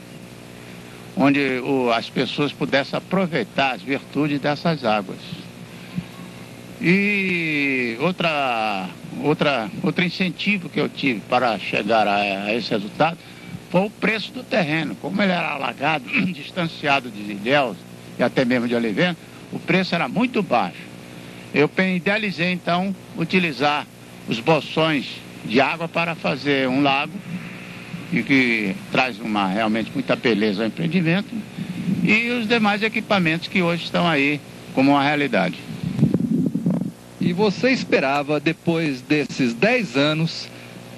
onde 1.15 1.59
o, 1.59 1.91
as 1.91 2.09
pessoas 2.09 2.51
pudessem 2.51 2.97
aproveitar 2.97 3.75
as 3.75 3.81
virtudes 3.81 4.39
dessas 4.39 4.83
águas. 4.83 5.19
E 6.81 7.95
outra, 8.01 8.89
outra, 9.21 9.69
outro 9.81 10.03
incentivo 10.03 10.67
que 10.67 10.79
eu 10.79 10.89
tive 10.89 11.21
para 11.21 11.57
chegar 11.57 12.07
a, 12.07 12.15
a 12.15 12.53
esse 12.53 12.71
resultado 12.71 13.17
foi 13.69 13.81
o 13.85 13.89
preço 13.89 14.31
do 14.33 14.43
terreno. 14.43 14.95
Como 14.95 15.21
ele 15.21 15.31
era 15.31 15.51
alagado, 15.51 16.05
distanciado 16.33 17.09
de 17.09 17.31
Ilhéus 17.31 17.77
e 18.19 18.23
até 18.23 18.43
mesmo 18.43 18.67
de 18.67 18.75
Oliveira, 18.75 19.15
o 19.51 19.59
preço 19.59 19.95
era 19.95 20.07
muito 20.07 20.43
baixo. 20.43 20.93
Eu 21.53 21.69
idealizei 21.95 22.51
então 22.51 22.95
utilizar 23.15 23.87
os 24.27 24.39
bolsões 24.39 25.05
de 25.45 25.61
água 25.61 25.87
para 25.87 26.15
fazer 26.15 26.67
um 26.67 26.81
lago 26.81 27.13
e 28.13 28.23
que 28.23 28.75
traz 28.91 29.19
uma, 29.19 29.47
realmente 29.47 29.91
muita 29.93 30.15
beleza 30.15 30.61
ao 30.61 30.67
empreendimento, 30.67 31.29
e 32.03 32.29
os 32.29 32.47
demais 32.47 32.83
equipamentos 32.83 33.47
que 33.47 33.61
hoje 33.61 33.85
estão 33.85 34.07
aí 34.07 34.39
como 34.73 34.91
uma 34.91 35.03
realidade. 35.03 35.57
E 37.19 37.33
você 37.33 37.71
esperava, 37.71 38.39
depois 38.39 39.01
desses 39.01 39.53
10 39.53 39.97
anos, 39.97 40.49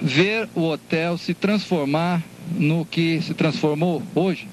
ver 0.01 0.49
o 0.55 0.63
hotel 0.63 1.18
se 1.18 1.34
transformar 1.34 2.22
no 2.57 2.86
que 2.86 3.22
se 3.22 3.34
transformou 3.34 4.01
hoje? 4.13 4.47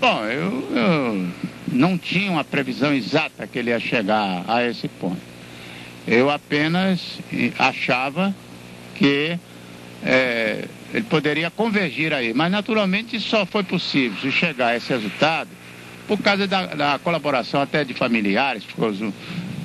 Bom, 0.00 0.24
eu, 0.24 0.68
eu 0.74 1.28
não 1.68 1.96
tinha 1.96 2.30
uma 2.30 2.42
previsão 2.42 2.92
exata 2.92 3.46
que 3.46 3.58
ele 3.58 3.70
ia 3.70 3.78
chegar 3.78 4.44
a 4.48 4.66
esse 4.66 4.88
ponto. 4.88 5.20
Eu 6.06 6.30
apenas 6.30 7.18
achava 7.58 8.34
que 8.94 9.38
é, 10.04 10.64
ele 10.92 11.04
poderia 11.04 11.50
convergir 11.50 12.12
aí. 12.12 12.34
Mas 12.34 12.50
naturalmente 12.50 13.18
só 13.20 13.46
foi 13.46 13.62
possível 13.62 14.30
chegar 14.30 14.68
a 14.68 14.76
esse 14.76 14.88
resultado 14.88 15.48
por 16.06 16.18
causa 16.18 16.46
da, 16.46 16.66
da 16.66 16.98
colaboração 16.98 17.60
até 17.60 17.84
de 17.84 17.94
familiares, 17.94 18.64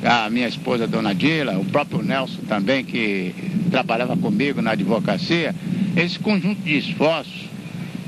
a 0.03 0.29
minha 0.29 0.47
esposa, 0.47 0.87
dona 0.87 1.13
Dila, 1.13 1.57
o 1.57 1.65
próprio 1.65 2.01
Nelson 2.03 2.41
também, 2.47 2.85
que 2.85 3.33
trabalhava 3.71 4.15
comigo 4.15 4.61
na 4.61 4.71
advocacia, 4.71 5.53
esse 5.95 6.19
conjunto 6.19 6.61
de 6.61 6.77
esforços 6.77 7.47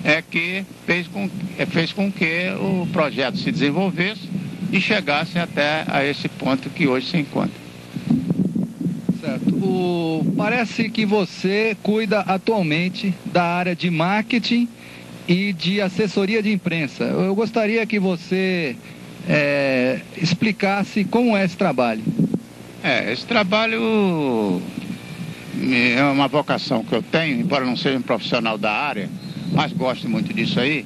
é 0.03 0.22
que 0.22 0.63
fez 0.86 1.07
com, 1.07 1.30
é, 1.57 1.65
fez 1.65 1.91
com 1.91 2.11
que 2.11 2.49
o 2.59 2.88
projeto 2.93 3.38
se 3.38 3.51
desenvolvesse 3.51 4.30
e 4.72 4.80
chegasse 4.80 5.38
até 5.39 5.84
a 5.88 6.05
esse 6.05 6.30
ponto 6.30 6.70
que 6.70 6.88
hoje 6.88 7.07
se 7.07 7.17
encontra. 7.17 7.68
O, 9.70 10.26
parece 10.36 10.89
que 10.89 11.05
você 11.05 11.78
cuida 11.84 12.22
atualmente 12.22 13.13
da 13.26 13.43
área 13.43 13.76
de 13.76 13.91
marketing 13.91 14.67
e 15.28 15.53
de 15.53 15.80
assessoria 15.80 16.41
de 16.41 16.51
imprensa. 16.51 17.03
Eu 17.03 17.36
gostaria 17.36 17.86
que 17.86 17.99
você 17.99 18.76
é, 19.28 19.99
explicasse 20.17 21.03
como 21.03 21.38
é 21.38 21.45
esse 21.45 21.55
trabalho. 21.55 22.01
É, 22.84 23.13
esse 23.13 23.28
trabalho 23.28 24.59
é 25.61 26.03
uma 26.03 26.28
vocação 26.28 26.84
que 26.84 26.95
eu 26.95 27.03
tenho, 27.03 27.39
embora 27.39 27.63
não 27.63 27.76
seja 27.76 27.99
um 27.99 28.01
profissional 28.01 28.57
da 28.57 28.72
área, 28.72 29.07
mas 29.51 29.72
gosto 29.72 30.09
muito 30.09 30.34
disso 30.34 30.59
aí. 30.59 30.84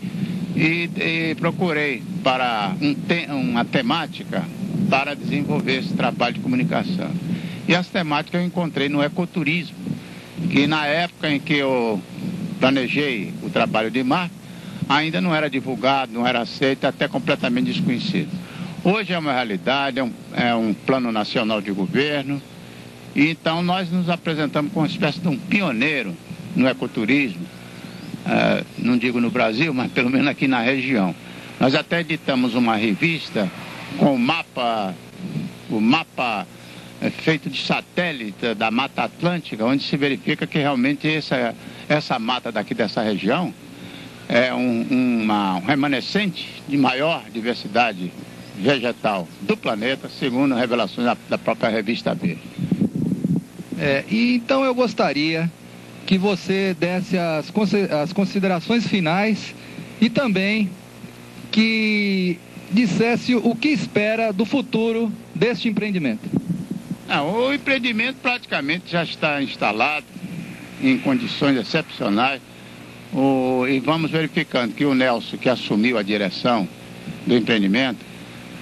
E, 0.58 0.90
e 0.98 1.36
procurei 1.36 2.04
para 2.22 2.76
um 2.82 2.94
te, 2.94 3.28
uma 3.32 3.64
temática 3.64 4.44
para 4.90 5.16
desenvolver 5.16 5.80
esse 5.80 5.94
trabalho 5.94 6.34
de 6.36 6.42
comunicação. 6.42 7.10
E 7.68 7.76
as 7.76 7.88
temáticas 7.88 8.42
eu 8.42 8.48
encontrei 8.48 8.90
no 8.90 9.02
ecoturismo, 9.02 9.76
que 10.52 10.68
na 10.68 10.86
época 10.86 11.30
em 11.30 11.40
que 11.40 11.54
eu 11.54 12.02
planejei 12.60 13.34
o 13.42 13.50
trabalho 13.50 13.90
de 13.90 14.04
mar, 14.04 14.30
ainda 14.88 15.22
não 15.22 15.34
era 15.34 15.50
divulgado, 15.50 16.12
não 16.14 16.28
era 16.28 16.42
aceito, 16.42 16.86
até 16.86 17.08
completamente 17.08 17.72
desconhecido. 17.72 18.30
Hoje 18.84 19.14
é 19.14 19.18
uma 19.18 19.32
realidade, 19.32 20.00
é 20.00 20.04
um, 20.04 20.12
é 20.34 20.56
um 20.56 20.74
plano 20.74 21.12
nacional 21.12 21.62
de 21.62 21.72
governo, 21.72 22.42
e 23.16 23.30
então 23.30 23.62
nós 23.62 23.90
nos 23.90 24.10
apresentamos 24.10 24.74
como 24.74 24.86
uma 24.86 24.92
espécie 24.92 25.20
de 25.20 25.28
um 25.28 25.38
pioneiro 25.38 26.14
no 26.56 26.68
ecoturismo, 26.68 27.44
uh, 28.26 28.66
não 28.78 28.98
digo 28.98 29.22
no 29.22 29.30
Brasil, 29.30 29.74
mas 29.74 29.92
pelo 29.92 30.10
menos 30.10 30.28
aqui 30.28 30.48
na 30.48 30.60
região. 30.60 31.16
Nós 31.60 31.76
até 31.76 32.02
editamos 32.02 32.56
uma 32.56 32.76
revista 32.76 33.50
com 33.98 34.16
o 34.16 34.20
mapa, 34.20 34.94
o 35.70 35.80
mapa 35.80 36.46
é 36.46 36.63
feito 37.10 37.50
de 37.50 37.62
satélite 37.62 38.54
da 38.56 38.72
Mata 38.72 39.04
Atlântica, 39.04 39.66
onde 39.66 39.84
se 39.84 39.98
verifica 39.98 40.48
que 40.48 40.58
realmente 40.58 41.08
essa, 41.08 41.56
essa 41.88 42.20
mata 42.20 42.52
daqui 42.52 42.74
dessa 42.74 43.02
região 43.02 43.54
é 44.28 44.54
um, 44.54 44.82
uma, 45.22 45.56
um 45.58 45.66
remanescente 45.66 46.64
de 46.68 46.78
maior 46.78 47.24
diversidade 47.32 48.12
vegetal 48.58 49.28
do 49.42 49.58
planeta, 49.58 50.10
segundo 50.10 50.56
revelações 50.56 51.06
da, 51.06 51.18
da 51.30 51.38
própria 51.38 51.70
revista 51.70 52.14
B. 52.16 52.38
É, 53.80 54.04
e 54.10 54.36
então 54.36 54.64
eu 54.64 54.74
gostaria 54.74 55.52
que 56.06 56.18
você 56.18 56.76
desse 56.80 57.18
as, 57.18 57.52
as 57.92 58.14
considerações 58.14 58.88
finais 58.88 59.54
e 60.00 60.10
também 60.10 60.70
que 61.52 62.38
dissesse 62.72 63.36
o 63.36 63.56
que 63.56 63.70
espera 63.70 64.32
do 64.32 64.46
futuro 64.46 65.12
deste 65.36 65.70
empreendimento. 65.70 66.28
Não, 67.14 67.32
o 67.32 67.54
empreendimento 67.54 68.18
praticamente 68.24 68.92
já 68.92 69.04
está 69.04 69.40
instalado 69.40 70.04
em 70.82 70.98
condições 70.98 71.56
excepcionais. 71.56 72.42
O, 73.14 73.68
e 73.68 73.80
vamos 73.80 74.10
verificando 74.10 74.74
que 74.74 74.84
o 74.84 74.96
Nelson, 74.96 75.38
que 75.38 75.48
assumiu 75.48 76.00
a 76.00 76.02
direção 76.02 76.68
do 77.28 77.36
empreendimento, 77.38 78.00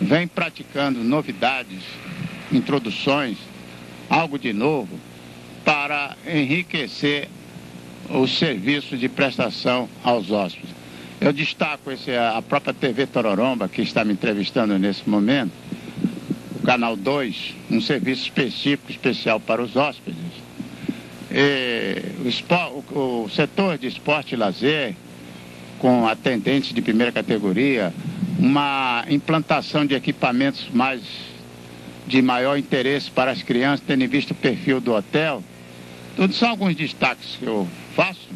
vem 0.02 0.28
praticando 0.28 1.02
novidades, 1.02 1.80
introduções, 2.52 3.38
algo 4.10 4.38
de 4.38 4.52
novo, 4.52 5.00
para 5.64 6.18
enriquecer 6.28 7.30
os 8.10 8.38
serviços 8.38 9.00
de 9.00 9.08
prestação 9.08 9.88
aos 10.04 10.30
hóspedes. 10.30 10.72
Eu 11.22 11.32
destaco 11.32 11.90
esse, 11.90 12.14
a 12.14 12.42
própria 12.42 12.74
TV 12.74 13.08
Tororomba, 13.08 13.70
que 13.70 13.82
está 13.82 14.04
me 14.04 14.12
entrevistando 14.12 14.78
nesse 14.78 15.10
momento, 15.10 15.54
Canal 16.66 16.96
2, 16.96 17.56
um 17.72 17.82
serviço 17.82 18.24
específico, 18.24 18.92
especial 18.92 19.40
para 19.40 19.62
os 19.62 19.76
hóspedes. 19.76 20.18
O, 21.32 23.00
o, 23.00 23.24
o, 23.24 23.30
setor 23.30 23.78
de 23.78 23.88
esporte 23.88 24.34
e 24.34 24.38
lazer, 24.38 24.96
com 25.80 26.08
atendentes 26.08 26.74
de 26.74 26.82
primeira 26.82 27.12
categoria, 27.12 27.94
uma 28.38 29.04
implantação 29.10 29.86
de 29.86 29.96
equipamentos 29.96 30.68
mais 30.72 31.02
de 32.06 32.22
maior 32.22 32.58
interesse 32.58 33.10
para 33.10 33.32
as 33.32 33.42
crianças, 33.42 33.86
tendo 33.86 34.04
em 34.04 34.08
vista 34.08 34.34
o 34.34 34.36
perfil 34.36 34.80
do 34.80 34.94
hotel. 34.94 35.44
Tudo 36.16 36.34
são 36.34 36.50
alguns 36.50 36.76
destaques 36.76 37.38
que 37.38 37.46
eu 37.46 37.68
faço 37.96 38.30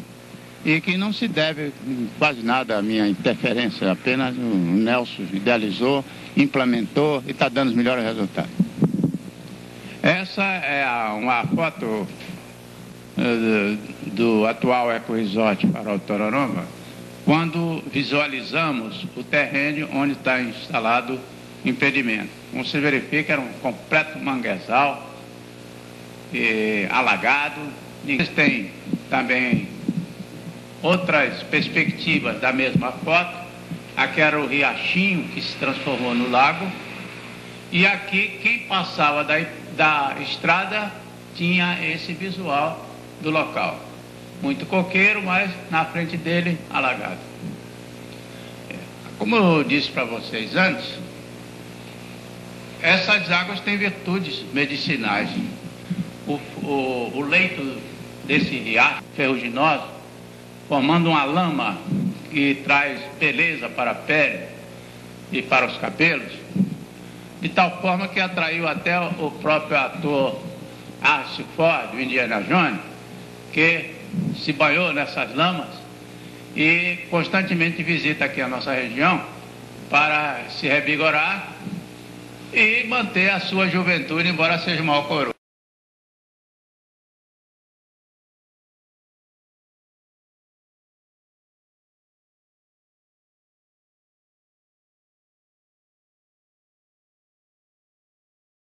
e 0.66 0.80
que 0.80 0.96
não 0.96 1.12
se 1.12 1.28
deve 1.28 1.72
quase 2.18 2.42
nada 2.42 2.76
à 2.76 2.82
minha 2.82 3.06
interferência, 3.06 3.88
apenas 3.88 4.36
o 4.36 4.40
Nelson 4.40 5.22
idealizou, 5.32 6.04
implementou 6.36 7.22
e 7.24 7.30
está 7.30 7.48
dando 7.48 7.68
os 7.68 7.76
melhores 7.76 8.02
resultados. 8.02 8.50
Essa 10.02 10.42
é 10.42 10.84
uma 11.12 11.44
foto 11.46 12.08
eh, 13.16 13.76
do 14.06 14.44
atual 14.44 14.90
Eco 14.90 15.14
Resort 15.14 15.68
para 15.68 15.94
o 15.94 16.00
Tororoma, 16.00 16.64
quando 17.24 17.80
visualizamos 17.92 19.06
o 19.16 19.22
terreno 19.22 19.88
onde 19.92 20.14
está 20.14 20.42
instalado 20.42 21.20
o 21.64 21.68
impedimento. 21.68 22.30
Como 22.50 22.64
se 22.64 22.80
verifica, 22.80 23.34
era 23.34 23.40
um 23.40 23.52
completo 23.62 24.18
manguezal, 24.18 25.14
eh, 26.34 26.88
alagado. 26.90 27.60
Existem 28.04 28.70
também 29.08 29.75
outras 30.86 31.42
perspectivas 31.44 32.40
da 32.40 32.52
mesma 32.52 32.92
foto. 32.92 33.36
Aqui 33.96 34.20
era 34.20 34.40
o 34.40 34.46
riachinho 34.46 35.24
que 35.28 35.40
se 35.42 35.56
transformou 35.56 36.14
no 36.14 36.30
lago. 36.30 36.70
E 37.72 37.84
aqui, 37.84 38.38
quem 38.42 38.60
passava 38.60 39.24
da, 39.24 39.44
da 39.76 40.16
estrada 40.20 40.92
tinha 41.34 41.78
esse 41.84 42.12
visual 42.12 42.88
do 43.20 43.30
local. 43.30 43.80
Muito 44.40 44.64
coqueiro, 44.66 45.22
mas 45.22 45.50
na 45.70 45.84
frente 45.86 46.16
dele 46.16 46.58
alagado. 46.70 47.18
Como 49.18 49.34
eu 49.34 49.64
disse 49.64 49.90
para 49.90 50.04
vocês 50.04 50.54
antes, 50.54 50.86
essas 52.80 53.30
águas 53.30 53.60
têm 53.60 53.76
virtudes 53.76 54.44
medicinais. 54.52 55.30
O, 56.28 56.34
o, 56.62 57.12
o 57.14 57.20
leito 57.22 57.80
desse 58.26 58.56
riacho 58.58 59.02
ferruginoso, 59.16 59.95
formando 60.68 61.10
uma 61.10 61.24
lama 61.24 61.78
que 62.30 62.56
traz 62.64 63.00
beleza 63.18 63.68
para 63.68 63.92
a 63.92 63.94
pele 63.94 64.40
e 65.32 65.42
para 65.42 65.66
os 65.66 65.76
cabelos, 65.78 66.32
de 67.40 67.48
tal 67.48 67.80
forma 67.80 68.08
que 68.08 68.20
atraiu 68.20 68.66
até 68.66 68.98
o 68.98 69.30
próprio 69.30 69.76
ator 69.78 70.40
Arce 71.02 71.44
Ford, 71.56 71.94
o 71.94 72.00
Indiana 72.00 72.42
Jones, 72.42 72.80
que 73.52 73.94
se 74.36 74.52
banhou 74.52 74.92
nessas 74.92 75.34
lamas 75.34 75.68
e 76.54 76.98
constantemente 77.10 77.82
visita 77.82 78.24
aqui 78.24 78.40
a 78.40 78.48
nossa 78.48 78.72
região 78.72 79.22
para 79.90 80.40
se 80.48 80.66
revigorar 80.66 81.52
e 82.52 82.84
manter 82.88 83.30
a 83.30 83.40
sua 83.40 83.68
juventude, 83.68 84.28
embora 84.28 84.58
seja 84.58 84.82
mal 84.82 85.04
coroa. 85.04 85.36